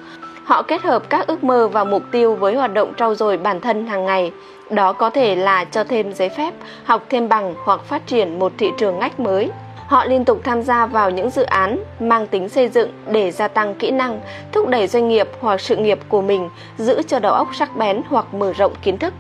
[0.45, 3.61] Họ kết hợp các ước mơ và mục tiêu với hoạt động trau dồi bản
[3.61, 4.33] thân hàng ngày.
[4.71, 8.53] Đó có thể là cho thêm giấy phép, học thêm bằng hoặc phát triển một
[8.59, 9.51] thị trường ngách mới.
[9.87, 13.49] Họ liên tục tham gia vào những dự án mang tính xây dựng để gia
[13.49, 14.21] tăng kỹ năng,
[14.53, 18.03] thúc đẩy doanh nghiệp hoặc sự nghiệp của mình, giữ cho đầu óc sắc bén
[18.09, 19.15] hoặc mở rộng kiến thức.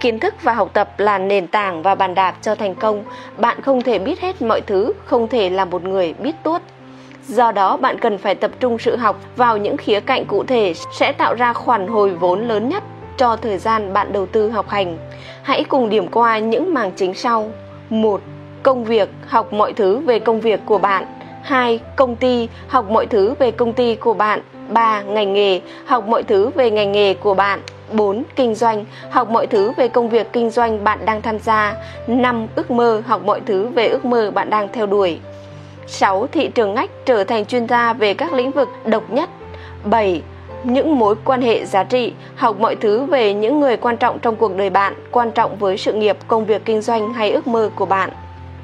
[0.00, 3.04] Kiến thức và học tập là nền tảng và bàn đạp cho thành công.
[3.36, 6.62] Bạn không thể biết hết mọi thứ, không thể là một người biết tuốt.
[7.28, 10.74] Do đó, bạn cần phải tập trung sự học vào những khía cạnh cụ thể
[10.92, 12.82] sẽ tạo ra khoản hồi vốn lớn nhất
[13.16, 14.98] cho thời gian bạn đầu tư học hành.
[15.42, 17.50] Hãy cùng điểm qua những mảng chính sau.
[17.90, 18.20] 1
[18.62, 21.04] công việc, học mọi thứ về công việc của bạn.
[21.42, 21.80] 2.
[21.96, 24.40] Công ty, học mọi thứ về công ty của bạn.
[24.68, 25.02] 3.
[25.02, 27.60] Ngành nghề, học mọi thứ về ngành nghề của bạn.
[27.92, 28.22] 4.
[28.36, 31.74] Kinh doanh, học mọi thứ về công việc kinh doanh bạn đang tham gia.
[32.06, 32.46] 5.
[32.54, 35.18] Ước mơ, học mọi thứ về ước mơ bạn đang theo đuổi.
[35.86, 36.26] 6.
[36.26, 39.30] Thị trường ngách, trở thành chuyên gia về các lĩnh vực độc nhất.
[39.84, 40.22] 7.
[40.64, 44.36] Những mối quan hệ giá trị, học mọi thứ về những người quan trọng trong
[44.36, 47.70] cuộc đời bạn, quan trọng với sự nghiệp, công việc kinh doanh hay ước mơ
[47.76, 48.10] của bạn.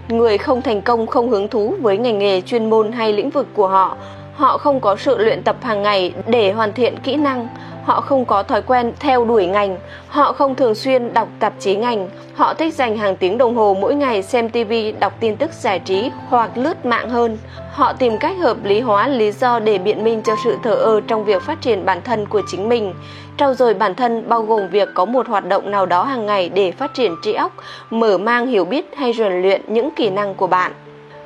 [0.08, 3.46] Người không thành công không hứng thú với ngành nghề chuyên môn hay lĩnh vực
[3.54, 3.96] của họ.
[4.34, 7.48] Họ không có sự luyện tập hàng ngày để hoàn thiện kỹ năng.
[7.84, 9.76] Họ không có thói quen theo đuổi ngành.
[10.08, 12.08] Họ không thường xuyên đọc tạp chí ngành.
[12.34, 15.78] Họ thích dành hàng tiếng đồng hồ mỗi ngày xem TV, đọc tin tức giải
[15.78, 17.38] trí hoặc lướt mạng hơn.
[17.72, 21.00] Họ tìm cách hợp lý hóa lý do để biện minh cho sự thờ ơ
[21.06, 22.94] trong việc phát triển bản thân của chính mình.
[23.38, 26.48] Trau dồi bản thân bao gồm việc có một hoạt động nào đó hàng ngày
[26.48, 27.52] để phát triển trí óc,
[27.90, 30.72] mở mang hiểu biết hay rèn luyện những kỹ năng của bạn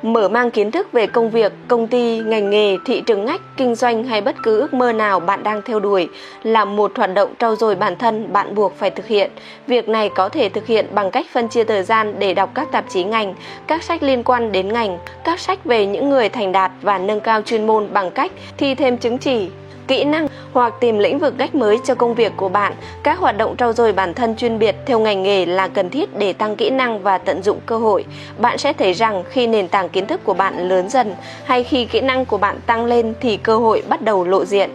[0.01, 3.75] mở mang kiến thức về công việc, công ty, ngành nghề, thị trường ngách, kinh
[3.75, 6.09] doanh hay bất cứ ước mơ nào bạn đang theo đuổi
[6.43, 9.31] là một hoạt động trau dồi bản thân bạn buộc phải thực hiện.
[9.67, 12.71] Việc này có thể thực hiện bằng cách phân chia thời gian để đọc các
[12.71, 13.35] tạp chí ngành,
[13.67, 17.19] các sách liên quan đến ngành, các sách về những người thành đạt và nâng
[17.19, 19.49] cao chuyên môn bằng cách thi thêm chứng chỉ,
[19.89, 22.73] kỹ năng hoặc tìm lĩnh vực cách mới cho công việc của bạn.
[23.03, 26.17] Các hoạt động trau dồi bản thân chuyên biệt theo ngành nghề là cần thiết
[26.17, 28.05] để tăng kỹ năng và tận dụng cơ hội.
[28.37, 31.85] Bạn sẽ thấy rằng khi nền tảng kiến thức của bạn lớn dần hay khi
[31.85, 34.69] kỹ năng của bạn tăng lên thì cơ hội bắt đầu lộ diện.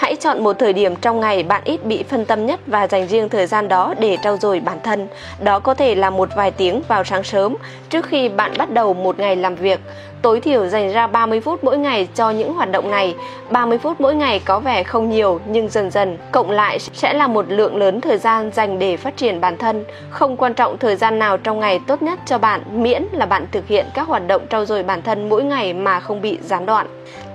[0.00, 3.06] Hãy chọn một thời điểm trong ngày bạn ít bị phân tâm nhất và dành
[3.06, 5.08] riêng thời gian đó để trau dồi bản thân.
[5.40, 7.56] Đó có thể là một vài tiếng vào sáng sớm,
[7.90, 9.80] trước khi bạn bắt đầu một ngày làm việc.
[10.22, 13.14] Tối thiểu dành ra 30 phút mỗi ngày cho những hoạt động này.
[13.50, 17.26] 30 phút mỗi ngày có vẻ không nhiều, nhưng dần dần, cộng lại sẽ là
[17.26, 19.84] một lượng lớn thời gian dành để phát triển bản thân.
[20.10, 23.46] Không quan trọng thời gian nào trong ngày tốt nhất cho bạn, miễn là bạn
[23.52, 26.66] thực hiện các hoạt động trau dồi bản thân mỗi ngày mà không bị gián
[26.66, 26.86] đoạn.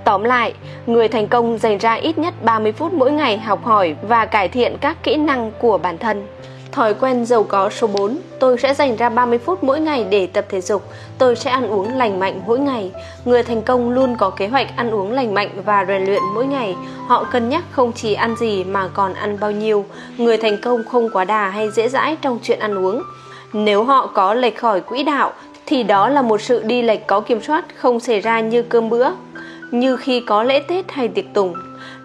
[0.06, 0.52] Tóm lại,
[0.86, 4.48] người thành công dành ra ít nhất 30 phút mỗi ngày học hỏi và cải
[4.48, 6.26] thiện các kỹ năng của bản thân.
[6.72, 10.26] Thói quen giàu có số 4, tôi sẽ dành ra 30 phút mỗi ngày để
[10.26, 10.82] tập thể dục,
[11.18, 12.92] tôi sẽ ăn uống lành mạnh mỗi ngày.
[13.24, 16.46] Người thành công luôn có kế hoạch ăn uống lành mạnh và rèn luyện mỗi
[16.46, 16.76] ngày.
[17.06, 19.84] Họ cân nhắc không chỉ ăn gì mà còn ăn bao nhiêu.
[20.16, 23.02] Người thành công không quá đà hay dễ dãi trong chuyện ăn uống.
[23.52, 25.32] Nếu họ có lệch khỏi quỹ đạo
[25.66, 28.88] thì đó là một sự đi lệch có kiểm soát không xảy ra như cơm
[28.88, 29.10] bữa
[29.80, 31.54] như khi có lễ Tết hay tiệc tùng.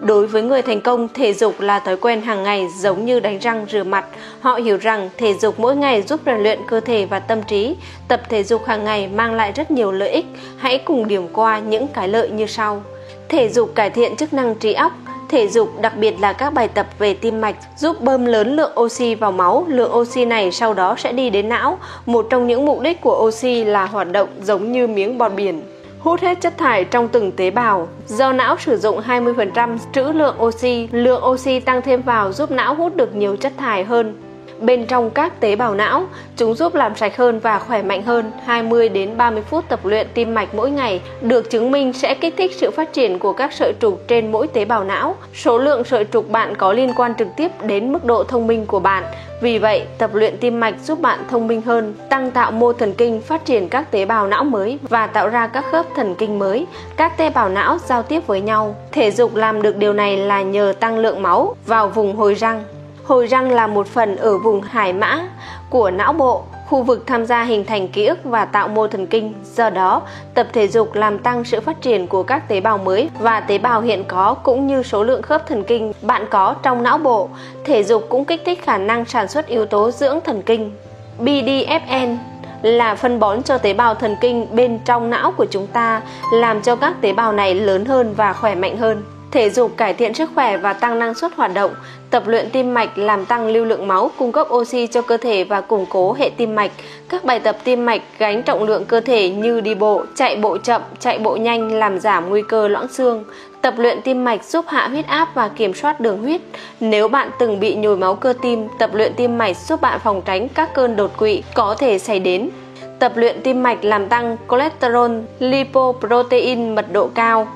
[0.00, 3.38] Đối với người thành công, thể dục là thói quen hàng ngày giống như đánh
[3.38, 4.04] răng rửa mặt.
[4.40, 7.76] Họ hiểu rằng thể dục mỗi ngày giúp rèn luyện cơ thể và tâm trí.
[8.08, 10.26] Tập thể dục hàng ngày mang lại rất nhiều lợi ích.
[10.56, 12.82] Hãy cùng điểm qua những cái lợi như sau.
[13.28, 14.92] Thể dục cải thiện chức năng trí óc,
[15.32, 18.72] Thể dục, đặc biệt là các bài tập về tim mạch, giúp bơm lớn lượng
[18.80, 19.64] oxy vào máu.
[19.68, 21.78] Lượng oxy này sau đó sẽ đi đến não.
[22.06, 25.62] Một trong những mục đích của oxy là hoạt động giống như miếng bọt biển
[26.02, 27.88] hút hết chất thải trong từng tế bào.
[28.06, 32.74] Do não sử dụng 20% trữ lượng oxy, lượng oxy tăng thêm vào giúp não
[32.74, 34.14] hút được nhiều chất thải hơn
[34.62, 36.06] bên trong các tế bào não.
[36.36, 38.30] Chúng giúp làm sạch hơn và khỏe mạnh hơn.
[38.44, 42.34] 20 đến 30 phút tập luyện tim mạch mỗi ngày được chứng minh sẽ kích
[42.36, 45.16] thích sự phát triển của các sợi trục trên mỗi tế bào não.
[45.34, 48.66] Số lượng sợi trục bạn có liên quan trực tiếp đến mức độ thông minh
[48.66, 49.04] của bạn.
[49.40, 52.94] Vì vậy, tập luyện tim mạch giúp bạn thông minh hơn, tăng tạo mô thần
[52.94, 56.38] kinh, phát triển các tế bào não mới và tạo ra các khớp thần kinh
[56.38, 56.66] mới.
[56.96, 58.76] Các tế bào não giao tiếp với nhau.
[58.92, 62.64] Thể dục làm được điều này là nhờ tăng lượng máu vào vùng hồi răng.
[63.04, 65.28] Hồi răng là một phần ở vùng hải mã
[65.70, 69.06] của não bộ, khu vực tham gia hình thành ký ức và tạo mô thần
[69.06, 69.34] kinh.
[69.44, 70.02] Do đó,
[70.34, 73.58] tập thể dục làm tăng sự phát triển của các tế bào mới và tế
[73.58, 77.28] bào hiện có cũng như số lượng khớp thần kinh bạn có trong não bộ.
[77.64, 80.72] Thể dục cũng kích thích khả năng sản xuất yếu tố dưỡng thần kinh.
[81.20, 82.16] BDFN
[82.62, 86.62] là phân bón cho tế bào thần kinh bên trong não của chúng ta, làm
[86.62, 89.02] cho các tế bào này lớn hơn và khỏe mạnh hơn.
[89.32, 91.74] Thể dục cải thiện sức khỏe và tăng năng suất hoạt động,
[92.10, 95.44] tập luyện tim mạch làm tăng lưu lượng máu, cung cấp oxy cho cơ thể
[95.44, 96.70] và củng cố hệ tim mạch.
[97.08, 100.58] Các bài tập tim mạch gánh trọng lượng cơ thể như đi bộ, chạy bộ
[100.58, 103.24] chậm, chạy bộ nhanh làm giảm nguy cơ loãng xương.
[103.60, 106.40] Tập luyện tim mạch giúp hạ huyết áp và kiểm soát đường huyết.
[106.80, 110.22] Nếu bạn từng bị nhồi máu cơ tim, tập luyện tim mạch giúp bạn phòng
[110.24, 112.50] tránh các cơn đột quỵ có thể xảy đến.
[112.98, 117.48] Tập luyện tim mạch làm tăng cholesterol, lipoprotein mật độ cao,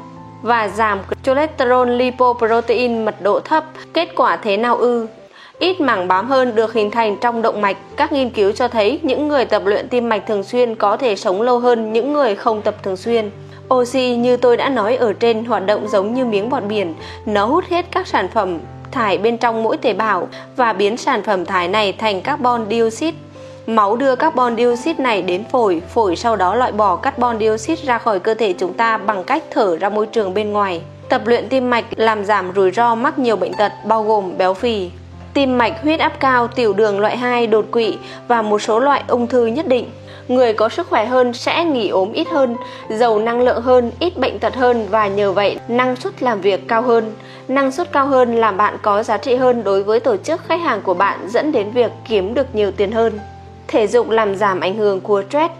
[0.43, 3.65] và giảm cholesterol lipoprotein mật độ thấp.
[3.93, 5.07] Kết quả thế nào ư?
[5.59, 7.77] Ít mảng bám hơn được hình thành trong động mạch.
[7.97, 11.17] Các nghiên cứu cho thấy những người tập luyện tim mạch thường xuyên có thể
[11.17, 13.31] sống lâu hơn những người không tập thường xuyên.
[13.75, 16.95] Oxy như tôi đã nói ở trên hoạt động giống như miếng bọt biển,
[17.27, 18.59] nó hút hết các sản phẩm
[18.91, 23.17] thải bên trong mỗi tế bào và biến sản phẩm thải này thành carbon dioxide
[23.67, 27.99] Máu đưa carbon dioxide này đến phổi, phổi sau đó loại bỏ carbon dioxide ra
[27.99, 30.83] khỏi cơ thể chúng ta bằng cách thở ra môi trường bên ngoài.
[31.09, 34.55] Tập luyện tim mạch làm giảm rủi ro mắc nhiều bệnh tật bao gồm béo
[34.55, 34.91] phì,
[35.35, 37.99] tim mạch, huyết áp cao, tiểu đường loại 2, đột quỵ
[38.29, 39.91] và một số loại ung thư nhất định.
[40.29, 42.57] Người có sức khỏe hơn sẽ nghỉ ốm ít hơn,
[42.89, 46.69] giàu năng lượng hơn, ít bệnh tật hơn và nhờ vậy năng suất làm việc
[46.69, 47.13] cao hơn.
[47.49, 50.61] Năng suất cao hơn làm bạn có giá trị hơn đối với tổ chức khách
[50.61, 53.19] hàng của bạn dẫn đến việc kiếm được nhiều tiền hơn.
[53.69, 55.55] Thể dục làm giảm ảnh hưởng của stress.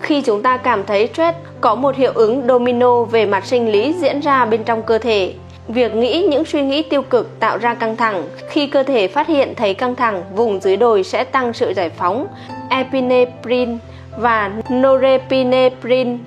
[0.00, 3.94] Khi chúng ta cảm thấy stress có một hiệu ứng domino về mặt sinh lý
[4.00, 5.34] diễn ra bên trong cơ thể.
[5.68, 8.24] Việc nghĩ những suy nghĩ tiêu cực tạo ra căng thẳng.
[8.48, 11.90] Khi cơ thể phát hiện thấy căng thẳng, vùng dưới đồi sẽ tăng sự giải
[11.90, 12.26] phóng
[12.70, 13.78] epinephrine
[14.16, 16.18] và norepinephrine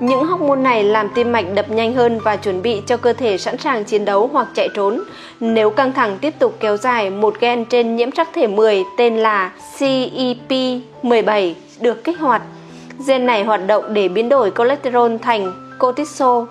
[0.00, 3.38] những hormone này làm tim mạch đập nhanh hơn và chuẩn bị cho cơ thể
[3.38, 5.00] sẵn sàng chiến đấu hoặc chạy trốn.
[5.40, 9.16] Nếu căng thẳng tiếp tục kéo dài, một gen trên nhiễm sắc thể 10 tên
[9.16, 12.42] là CEP17 được kích hoạt.
[13.06, 16.44] Gen này hoạt động để biến đổi cholesterol thành cortisol.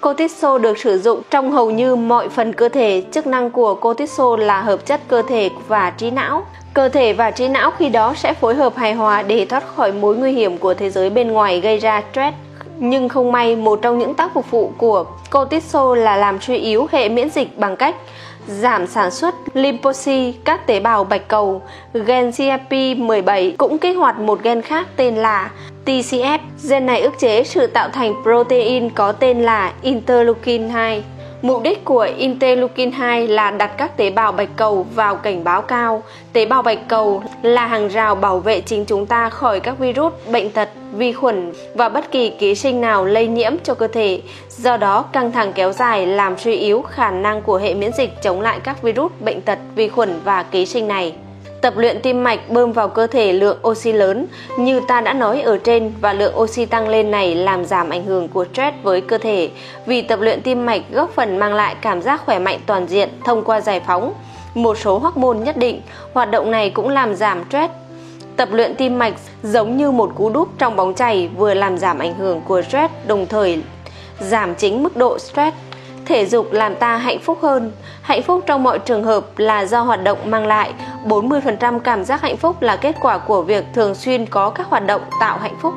[0.00, 3.02] Cortisol được sử dụng trong hầu như mọi phần cơ thể.
[3.12, 6.46] Chức năng của cortisol là hợp chất cơ thể và trí não.
[6.74, 9.92] Cơ thể và trí não khi đó sẽ phối hợp hài hòa để thoát khỏi
[9.92, 12.36] mối nguy hiểm của thế giới bên ngoài gây ra stress.
[12.82, 16.86] Nhưng không may, một trong những tác phục phụ của cortisol là làm suy yếu
[16.92, 17.96] hệ miễn dịch bằng cách
[18.46, 21.62] giảm sản xuất lymphocyte các tế bào bạch cầu.
[21.94, 25.50] Gen CFP17 cũng kích hoạt một gen khác tên là
[25.86, 26.38] TCF.
[26.68, 31.02] Gen này ức chế sự tạo thành protein có tên là interleukin 2.
[31.42, 35.62] Mục đích của interleukin 2 là đặt các tế bào bạch cầu vào cảnh báo
[35.62, 36.02] cao.
[36.32, 40.12] Tế bào bạch cầu là hàng rào bảo vệ chính chúng ta khỏi các virus,
[40.32, 44.20] bệnh tật, vi khuẩn và bất kỳ ký sinh nào lây nhiễm cho cơ thể.
[44.48, 48.22] Do đó, căng thẳng kéo dài làm suy yếu khả năng của hệ miễn dịch
[48.22, 51.12] chống lại các virus, bệnh tật, vi khuẩn và ký sinh này.
[51.60, 54.26] Tập luyện tim mạch bơm vào cơ thể lượng oxy lớn,
[54.58, 58.04] như ta đã nói ở trên, và lượng oxy tăng lên này làm giảm ảnh
[58.04, 59.50] hưởng của stress với cơ thể
[59.86, 63.08] vì tập luyện tim mạch góp phần mang lại cảm giác khỏe mạnh toàn diện
[63.24, 64.12] thông qua giải phóng,
[64.54, 65.82] một số hormone nhất định.
[66.12, 67.72] Hoạt động này cũng làm giảm stress.
[68.36, 71.98] Tập luyện tim mạch giống như một cú đúp trong bóng chày vừa làm giảm
[71.98, 73.62] ảnh hưởng của stress, đồng thời
[74.20, 75.56] giảm chính mức độ stress
[76.06, 77.72] Thể dục làm ta hạnh phúc hơn.
[78.02, 80.72] Hạnh phúc trong mọi trường hợp là do hoạt động mang lại.
[81.06, 84.86] 40% cảm giác hạnh phúc là kết quả của việc thường xuyên có các hoạt
[84.86, 85.74] động tạo hạnh phúc.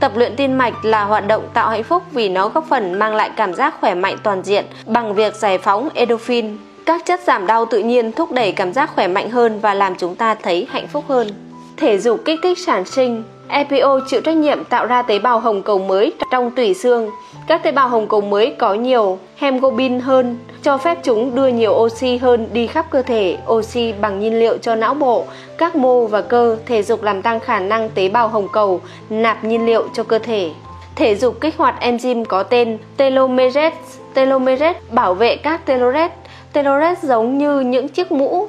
[0.00, 3.14] Tập luyện tim mạch là hoạt động tạo hạnh phúc vì nó góp phần mang
[3.14, 6.58] lại cảm giác khỏe mạnh toàn diện bằng việc giải phóng endorphin.
[6.86, 9.94] Các chất giảm đau tự nhiên thúc đẩy cảm giác khỏe mạnh hơn và làm
[9.94, 11.28] chúng ta thấy hạnh phúc hơn.
[11.76, 15.62] Thể dục kích thích sản sinh EPO chịu trách nhiệm tạo ra tế bào hồng
[15.62, 17.10] cầu mới trong tủy xương.
[17.46, 21.72] Các tế bào hồng cầu mới có nhiều hemoglobin hơn, cho phép chúng đưa nhiều
[21.72, 25.24] oxy hơn đi khắp cơ thể, oxy bằng nhiên liệu cho não bộ,
[25.58, 29.44] các mô và cơ, thể dục làm tăng khả năng tế bào hồng cầu nạp
[29.44, 30.50] nhiên liệu cho cơ thể.
[30.96, 33.76] Thể dục kích hoạt enzyme có tên telomerase.
[34.14, 36.08] Telomerase bảo vệ các telomere.
[36.52, 38.48] Telomere giống như những chiếc mũ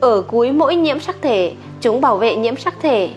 [0.00, 3.08] Ở cuối mỗi nhiễm sắc thể, chúng bảo vệ nhiễm sắc thể,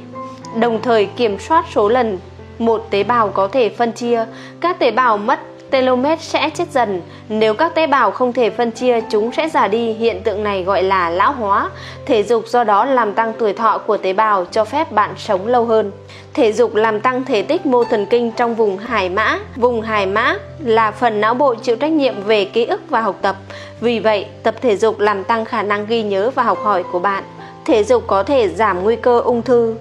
[0.60, 2.18] đồng thời kiểm soát số lần
[2.60, 4.26] một tế bào có thể phân chia.
[4.62, 5.40] Các tế bào mất
[5.70, 7.02] telomere sẽ chết dần.
[7.30, 9.94] Nếu các tế bào không thể phân chia, chúng sẽ già đi.
[9.94, 11.70] Hiện tượng này gọi là lão hóa.
[12.06, 15.48] Thể dục do đó làm tăng tuổi thọ của tế bào, cho phép bạn sống
[15.48, 15.92] lâu hơn.
[16.34, 19.40] Thể dục làm tăng thể tích mô thần kinh trong vùng hải mã.
[19.56, 23.16] Vùng hải mã là phần não bộ chịu trách nhiệm về ký ức và học
[23.22, 23.36] tập.
[23.82, 27.00] Vì vậy, tập thể dục làm tăng khả năng ghi nhớ và học hỏi của
[27.00, 27.24] bạn.
[27.66, 29.76] Thể dục có thể giảm nguy cơ ung thư.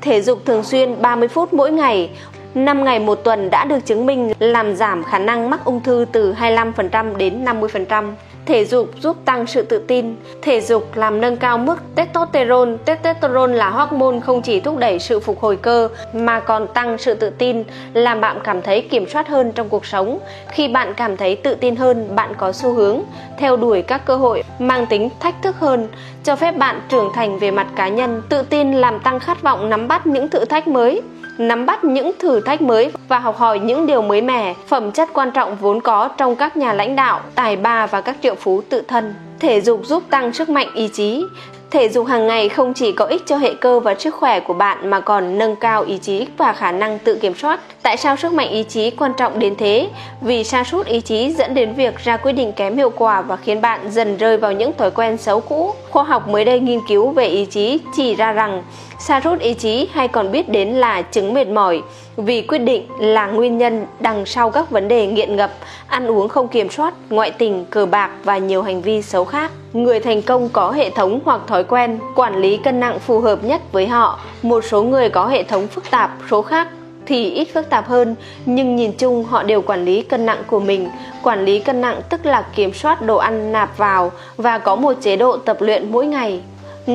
[0.00, 2.10] Thể dục thường xuyên 30 phút mỗi ngày
[2.54, 6.06] 5 ngày một tuần đã được chứng minh làm giảm khả năng mắc ung thư
[6.12, 8.12] từ 25% đến 50%.
[8.50, 10.16] Thể dục giúp tăng sự tự tin.
[10.42, 12.76] Thể dục làm nâng cao mức testosterone.
[12.84, 17.14] Testosterone là hormone không chỉ thúc đẩy sự phục hồi cơ mà còn tăng sự
[17.14, 20.18] tự tin, làm bạn cảm thấy kiểm soát hơn trong cuộc sống.
[20.48, 23.00] Khi bạn cảm thấy tự tin hơn, bạn có xu hướng
[23.38, 25.88] theo đuổi các cơ hội mang tính thách thức hơn,
[26.24, 28.22] cho phép bạn trưởng thành về mặt cá nhân.
[28.28, 31.02] Tự tin làm tăng khát vọng nắm bắt những thử thách mới
[31.40, 35.08] nắm bắt những thử thách mới và học hỏi những điều mới mẻ, phẩm chất
[35.12, 38.62] quan trọng vốn có trong các nhà lãnh đạo, tài ba và các triệu phú
[38.68, 39.14] tự thân.
[39.40, 41.24] Thể dục giúp tăng sức mạnh ý chí.
[41.70, 44.54] Thể dục hàng ngày không chỉ có ích cho hệ cơ và sức khỏe của
[44.54, 47.60] bạn mà còn nâng cao ý chí và khả năng tự kiểm soát.
[47.82, 49.88] Tại sao sức mạnh ý chí quan trọng đến thế?
[50.20, 53.36] Vì sa sút ý chí dẫn đến việc ra quyết định kém hiệu quả và
[53.36, 55.74] khiến bạn dần rơi vào những thói quen xấu cũ.
[55.90, 58.62] Khoa học mới đây nghiên cứu về ý chí chỉ ra rằng
[59.00, 61.82] sa rút ý chí hay còn biết đến là chứng mệt mỏi
[62.16, 65.50] vì quyết định là nguyên nhân đằng sau các vấn đề nghiện ngập,
[65.86, 69.50] ăn uống không kiểm soát, ngoại tình, cờ bạc và nhiều hành vi xấu khác.
[69.72, 73.44] Người thành công có hệ thống hoặc thói quen quản lý cân nặng phù hợp
[73.44, 74.20] nhất với họ.
[74.42, 76.68] Một số người có hệ thống phức tạp, số khác
[77.06, 78.14] thì ít phức tạp hơn,
[78.46, 80.88] nhưng nhìn chung họ đều quản lý cân nặng của mình.
[81.22, 84.92] Quản lý cân nặng tức là kiểm soát đồ ăn nạp vào và có một
[85.00, 86.40] chế độ tập luyện mỗi ngày.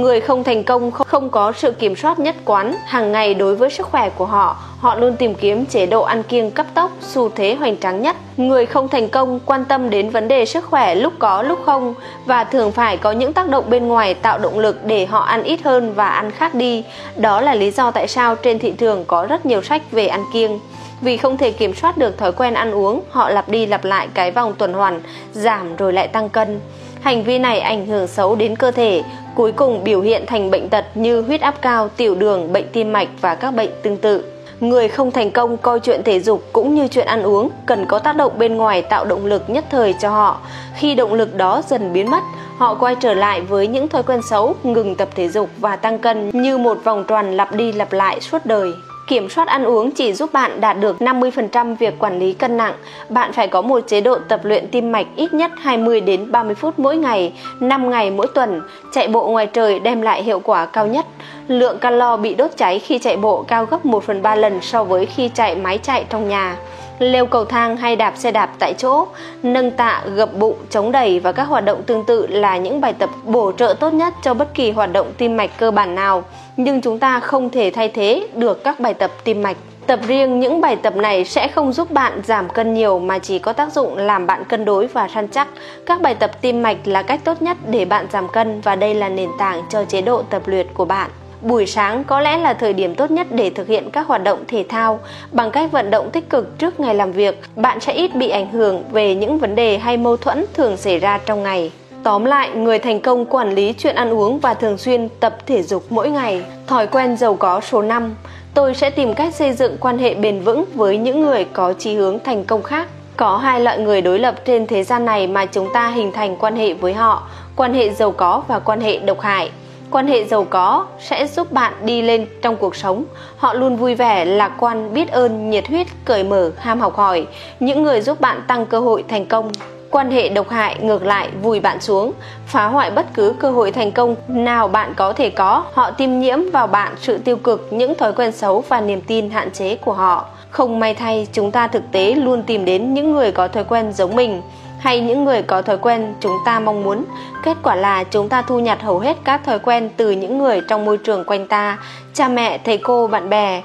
[0.02, 3.70] Người không thành công không có sự kiểm soát nhất quán hàng ngày đối với
[3.70, 4.58] sức khỏe của họ.
[4.80, 8.16] Họ luôn tìm kiếm chế độ ăn kiêng cấp tốc, xu thế hoành tráng nhất.
[8.38, 11.94] Người không thành công quan tâm đến vấn đề sức khỏe lúc có lúc không
[12.26, 15.44] và thường phải có những tác động bên ngoài tạo động lực để họ ăn
[15.44, 16.84] ít hơn và ăn khác đi.
[17.16, 20.24] Đó là lý do tại sao trên thị trường có rất nhiều sách về ăn
[20.34, 20.60] kiêng.
[21.02, 24.08] Vì không thể kiểm soát được thói quen ăn uống, họ lặp đi lặp lại
[24.14, 26.60] cái vòng tuần hoàn, giảm rồi lại tăng cân.
[27.06, 29.04] Hành vi này ảnh hưởng xấu đến cơ thể,
[29.36, 32.94] cuối cùng biểu hiện thành bệnh tật như huyết áp cao, tiểu đường, bệnh tim
[32.94, 34.24] mạch và các bệnh tương tự.
[34.60, 38.00] Người không thành công coi chuyện thể dục cũng như chuyện ăn uống cần có
[38.00, 40.40] tác động bên ngoài tạo động lực nhất thời cho họ.
[40.76, 42.24] Khi động lực đó dần biến mất,
[42.58, 46.00] họ quay trở lại với những thói quen xấu, ngừng tập thể dục và tăng
[46.00, 48.74] cân như một vòng tròn lặp đi lặp lại suốt đời.
[49.08, 52.74] Kiểm soát ăn uống chỉ giúp bạn đạt được 50% việc quản lý cân nặng.
[53.10, 56.56] Bạn phải có một chế độ tập luyện tim mạch ít nhất 20 đến 30
[56.56, 58.62] phút mỗi ngày, 5 ngày mỗi tuần.
[58.92, 61.06] Chạy bộ ngoài trời đem lại hiệu quả cao nhất.
[61.48, 64.84] Lượng calo bị đốt cháy khi chạy bộ cao gấp 1 phần 3 lần so
[64.84, 66.58] với khi chạy máy chạy trong nhà
[67.00, 69.08] leo cầu thang hay đạp xe đạp tại chỗ,
[69.44, 72.94] nâng tạ, gập bụng, chống đẩy và các hoạt động tương tự là những bài
[72.94, 76.24] tập bổ trợ tốt nhất cho bất kỳ hoạt động tim mạch cơ bản nào,
[76.58, 79.58] nhưng chúng ta không thể thay thế được các bài tập tim mạch.
[79.88, 83.40] Tập riêng những bài tập này sẽ không giúp bạn giảm cân nhiều mà chỉ
[83.40, 85.48] có tác dụng làm bạn cân đối và săn chắc.
[85.86, 88.96] Các bài tập tim mạch là cách tốt nhất để bạn giảm cân và đây
[88.96, 91.10] là nền tảng cho chế độ tập luyện của bạn.
[91.46, 94.44] Buổi sáng có lẽ là thời điểm tốt nhất để thực hiện các hoạt động
[94.48, 95.00] thể thao.
[95.32, 98.52] Bằng cách vận động tích cực trước ngày làm việc, bạn sẽ ít bị ảnh
[98.52, 101.72] hưởng về những vấn đề hay mâu thuẫn thường xảy ra trong ngày.
[102.04, 105.64] Tóm lại, người thành công quản lý chuyện ăn uống và thường xuyên tập thể
[105.64, 106.44] dục mỗi ngày.
[106.68, 108.16] Thói quen giàu có số 5.
[108.54, 111.96] Tôi sẽ tìm cách xây dựng quan hệ bền vững với những người có chí
[111.96, 112.88] hướng thành công khác.
[113.18, 116.36] Có hai loại người đối lập trên thế gian này mà chúng ta hình thành
[116.36, 119.50] quan hệ với họ, quan hệ giàu có và quan hệ độc hại.
[119.92, 123.04] Quan hệ giàu có sẽ giúp bạn đi lên trong cuộc sống.
[123.38, 127.28] Họ luôn vui vẻ, lạc quan, biết ơn, nhiệt huyết, cởi mở, ham học hỏi.
[127.60, 129.52] Những người giúp bạn tăng cơ hội thành công.
[129.92, 132.12] Quan hệ độc hại ngược lại vùi bạn xuống,
[132.48, 135.64] phá hoại bất cứ cơ hội thành công nào bạn có thể có.
[135.74, 139.30] Họ tiêm nhiễm vào bạn sự tiêu cực, những thói quen xấu và niềm tin
[139.30, 140.26] hạn chế của họ.
[140.50, 143.94] Không may thay, chúng ta thực tế luôn tìm đến những người có thói quen
[143.94, 144.42] giống mình
[144.86, 147.06] hay những người có thói quen chúng ta mong muốn.
[147.44, 150.62] Kết quả là chúng ta thu nhặt hầu hết các thói quen từ những người
[150.68, 151.78] trong môi trường quanh ta,
[152.14, 153.62] cha mẹ, thầy cô, bạn bè,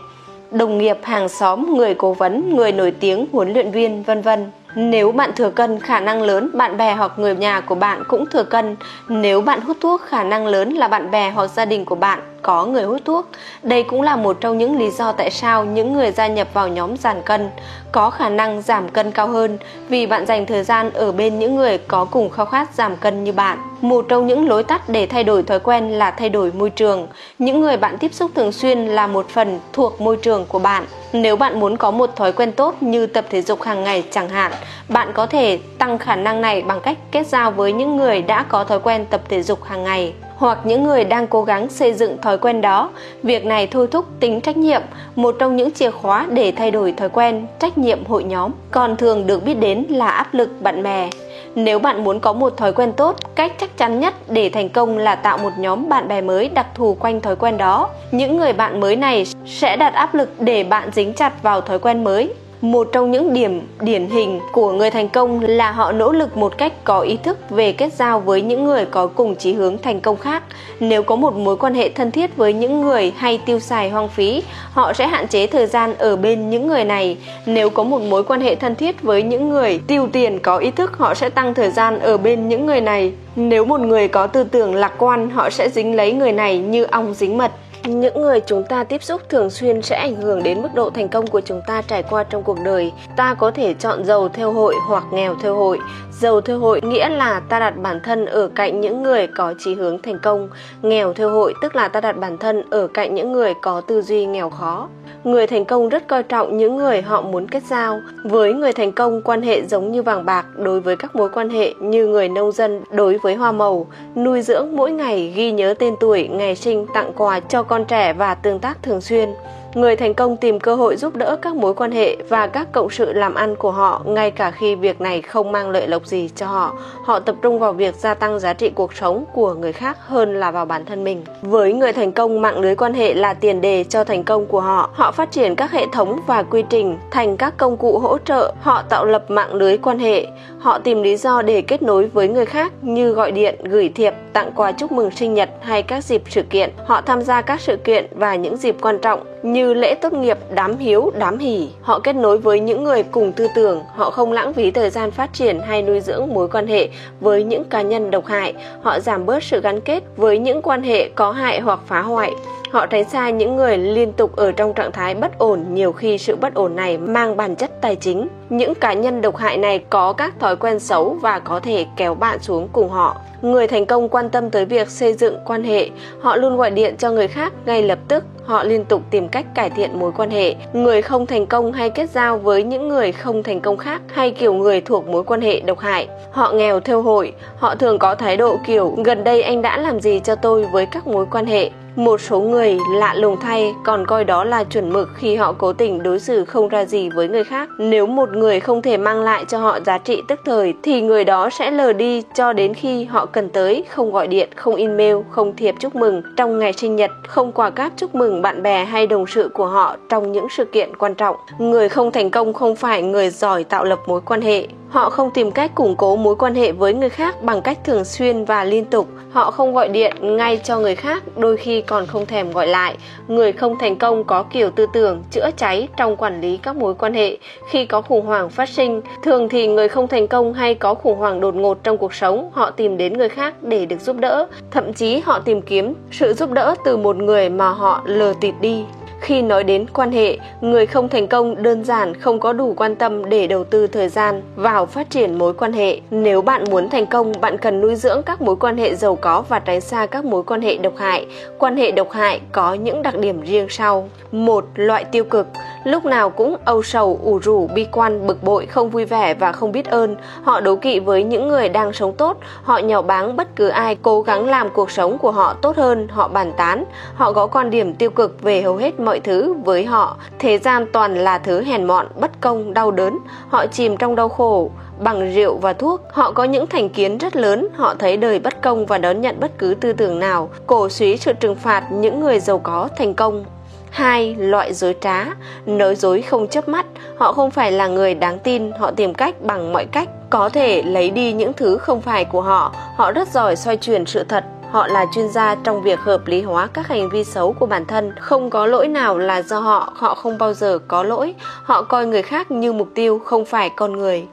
[0.50, 4.50] đồng nghiệp, hàng xóm, người cố vấn, người nổi tiếng, huấn luyện viên, vân vân.
[4.74, 8.26] Nếu bạn thừa cân, khả năng lớn bạn bè hoặc người nhà của bạn cũng
[8.26, 8.76] thừa cân.
[9.08, 12.20] Nếu bạn hút thuốc, khả năng lớn là bạn bè hoặc gia đình của bạn
[12.42, 13.26] có người hút thuốc.
[13.62, 16.68] Đây cũng là một trong những lý do tại sao những người gia nhập vào
[16.68, 17.50] nhóm giảm cân
[17.92, 21.56] có khả năng giảm cân cao hơn vì bạn dành thời gian ở bên những
[21.56, 23.58] người có cùng khao khát giảm cân như bạn.
[23.80, 27.08] Một trong những lối tắt để thay đổi thói quen là thay đổi môi trường.
[27.38, 30.84] Những người bạn tiếp xúc thường xuyên là một phần thuộc môi trường của bạn.
[31.12, 34.28] Nếu bạn muốn có một thói quen tốt như tập thể dục hàng ngày chẳng
[34.28, 34.52] hạn,
[34.88, 38.42] bạn có thể tăng khả năng này bằng cách kết giao với những người đã
[38.42, 41.92] có thói quen tập thể dục hàng ngày hoặc những người đang cố gắng xây
[41.92, 42.90] dựng thói quen đó.
[43.22, 44.82] Việc này thôi thúc tính trách nhiệm,
[45.16, 48.96] một trong những chìa khóa để thay đổi thói quen, trách nhiệm hội nhóm, còn
[48.96, 51.10] thường được biết đến là áp lực bạn bè.
[51.54, 54.98] Nếu bạn muốn có một thói quen tốt, cách chắc chắn nhất để thành công
[54.98, 57.88] là tạo một nhóm bạn bè mới đặc thù quanh thói quen đó.
[58.10, 61.78] Những người bạn mới này sẽ đặt áp lực để bạn dính chặt vào thói
[61.78, 66.12] quen mới một trong những điểm điển hình của người thành công là họ nỗ
[66.12, 69.52] lực một cách có ý thức về kết giao với những người có cùng chí
[69.52, 70.42] hướng thành công khác.
[70.80, 74.08] Nếu có một mối quan hệ thân thiết với những người hay tiêu xài hoang
[74.08, 74.42] phí,
[74.72, 77.16] họ sẽ hạn chế thời gian ở bên những người này.
[77.46, 80.70] Nếu có một mối quan hệ thân thiết với những người tiêu tiền có ý
[80.70, 83.12] thức, họ sẽ tăng thời gian ở bên những người này.
[83.36, 86.84] Nếu một người có tư tưởng lạc quan, họ sẽ dính lấy người này như
[86.84, 87.52] ong dính mật.
[87.84, 91.08] Những người chúng ta tiếp xúc thường xuyên sẽ ảnh hưởng đến mức độ thành
[91.08, 92.92] công của chúng ta trải qua trong cuộc đời.
[93.16, 95.78] Ta có thể chọn giàu theo hội hoặc nghèo theo hội.
[96.20, 99.74] Giàu theo hội nghĩa là ta đặt bản thân ở cạnh những người có chí
[99.74, 100.48] hướng thành công.
[100.82, 104.02] Nghèo theo hội tức là ta đặt bản thân ở cạnh những người có tư
[104.02, 104.88] duy nghèo khó.
[105.24, 108.00] Người thành công rất coi trọng những người họ muốn kết giao.
[108.24, 111.50] Với người thành công, quan hệ giống như vàng bạc đối với các mối quan
[111.50, 115.74] hệ như người nông dân đối với hoa màu, nuôi dưỡng mỗi ngày ghi nhớ
[115.78, 119.28] tên tuổi, ngày sinh, tặng quà cho con trẻ và tương tác thường xuyên.
[119.74, 122.90] Người thành công tìm cơ hội giúp đỡ các mối quan hệ và các cộng
[122.90, 126.30] sự làm ăn của họ, ngay cả khi việc này không mang lợi lộc gì
[126.36, 126.74] cho họ.
[127.04, 130.40] Họ tập trung vào việc gia tăng giá trị cuộc sống của người khác hơn
[130.40, 131.24] là vào bản thân mình.
[131.42, 134.60] Với người thành công, mạng lưới quan hệ là tiền đề cho thành công của
[134.60, 134.90] họ.
[134.92, 138.52] Họ phát triển các hệ thống và quy trình thành các công cụ hỗ trợ.
[138.60, 140.26] Họ tạo lập mạng lưới quan hệ.
[140.58, 144.14] Họ tìm lý do để kết nối với người khác như gọi điện, gửi thiệp
[144.32, 147.60] tặng quà chúc mừng sinh nhật hay các dịp sự kiện họ tham gia các
[147.60, 151.68] sự kiện và những dịp quan trọng như lễ tốt nghiệp, đám hiếu, đám hỉ.
[151.82, 155.10] Họ kết nối với những người cùng tư tưởng, họ không lãng phí thời gian
[155.10, 156.88] phát triển hay nuôi dưỡng mối quan hệ
[157.20, 160.82] với những cá nhân độc hại, họ giảm bớt sự gắn kết với những quan
[160.82, 162.32] hệ có hại hoặc phá hoại.
[162.70, 166.18] Họ tránh xa những người liên tục ở trong trạng thái bất ổn, nhiều khi
[166.18, 168.28] sự bất ổn này mang bản chất tài chính.
[168.50, 172.14] Những cá nhân độc hại này có các thói quen xấu và có thể kéo
[172.14, 173.16] bạn xuống cùng họ.
[173.42, 175.88] Người thành công quan tâm tới việc xây dựng quan hệ,
[176.20, 179.46] họ luôn gọi điện cho người khác ngay lập tức, họ liên tục tìm cách
[179.54, 180.54] cải thiện mối quan hệ.
[180.72, 184.30] Người không thành công hay kết giao với những người không thành công khác hay
[184.30, 186.08] kiểu người thuộc mối quan hệ độc hại.
[186.30, 190.00] Họ nghèo theo hội, họ thường có thái độ kiểu gần đây anh đã làm
[190.00, 191.70] gì cho tôi với các mối quan hệ
[192.04, 195.72] một số người lạ lùng thay còn coi đó là chuẩn mực khi họ cố
[195.72, 197.68] tình đối xử không ra gì với người khác.
[197.78, 201.24] Nếu một người không thể mang lại cho họ giá trị tức thời thì người
[201.24, 205.16] đó sẽ lờ đi cho đến khi họ cần tới, không gọi điện, không email,
[205.30, 208.84] không thiệp chúc mừng trong ngày sinh nhật, không quà cáp chúc mừng bạn bè
[208.84, 211.36] hay đồng sự của họ trong những sự kiện quan trọng.
[211.58, 215.30] Người không thành công không phải người giỏi tạo lập mối quan hệ Họ không
[215.30, 218.64] tìm cách củng cố mối quan hệ với người khác bằng cách thường xuyên và
[218.64, 219.08] liên tục.
[219.32, 222.96] Họ không gọi điện ngay cho người khác, đôi khi còn không thèm gọi lại.
[223.28, 226.94] Người không thành công có kiểu tư tưởng chữa cháy trong quản lý các mối
[226.94, 227.38] quan hệ
[227.68, 229.00] khi có khủng hoảng phát sinh.
[229.22, 232.50] Thường thì người không thành công hay có khủng hoảng đột ngột trong cuộc sống,
[232.52, 234.46] họ tìm đến người khác để được giúp đỡ.
[234.70, 238.54] Thậm chí họ tìm kiếm sự giúp đỡ từ một người mà họ lờ tịt
[238.60, 238.84] đi.
[239.20, 242.96] Khi nói đến quan hệ, người không thành công đơn giản không có đủ quan
[242.96, 246.00] tâm để đầu tư thời gian vào phát triển mối quan hệ.
[246.10, 249.44] Nếu bạn muốn thành công, bạn cần nuôi dưỡng các mối quan hệ giàu có
[249.48, 251.26] và tránh xa các mối quan hệ độc hại.
[251.58, 254.08] Quan hệ độc hại có những đặc điểm riêng sau.
[254.32, 255.46] một Loại tiêu cực,
[255.84, 259.52] lúc nào cũng âu sầu, ủ rủ, bi quan, bực bội, không vui vẻ và
[259.52, 260.16] không biết ơn.
[260.42, 263.96] Họ đố kỵ với những người đang sống tốt, họ nhào báng bất cứ ai
[264.02, 267.70] cố gắng làm cuộc sống của họ tốt hơn, họ bàn tán, họ có quan
[267.70, 270.16] điểm tiêu cực về hầu hết mọi mọi thứ với họ.
[270.38, 273.18] Thế gian toàn là thứ hèn mọn bất công đau đớn.
[273.48, 276.00] Họ chìm trong đau khổ bằng rượu và thuốc.
[276.12, 277.68] Họ có những thành kiến rất lớn.
[277.76, 280.48] Họ thấy đời bất công và đón nhận bất cứ tư tưởng nào.
[280.66, 283.44] Cổ suý sự trừng phạt những người giàu có thành công
[283.90, 285.26] hai loại dối trá.
[285.66, 286.86] Nói dối không chớp mắt.
[287.16, 288.72] Họ không phải là người đáng tin.
[288.72, 290.08] Họ tìm cách bằng mọi cách.
[290.30, 292.74] Có thể lấy đi những thứ không phải của họ.
[292.96, 294.44] Họ rất giỏi xoay chuyển sự thật.
[294.70, 297.86] Họ là chuyên gia trong việc hợp lý hóa các hành vi xấu của bản
[297.86, 301.34] thân, không có lỗi nào là do họ, họ không bao giờ có lỗi.
[301.62, 304.26] Họ coi người khác như mục tiêu, không phải con người.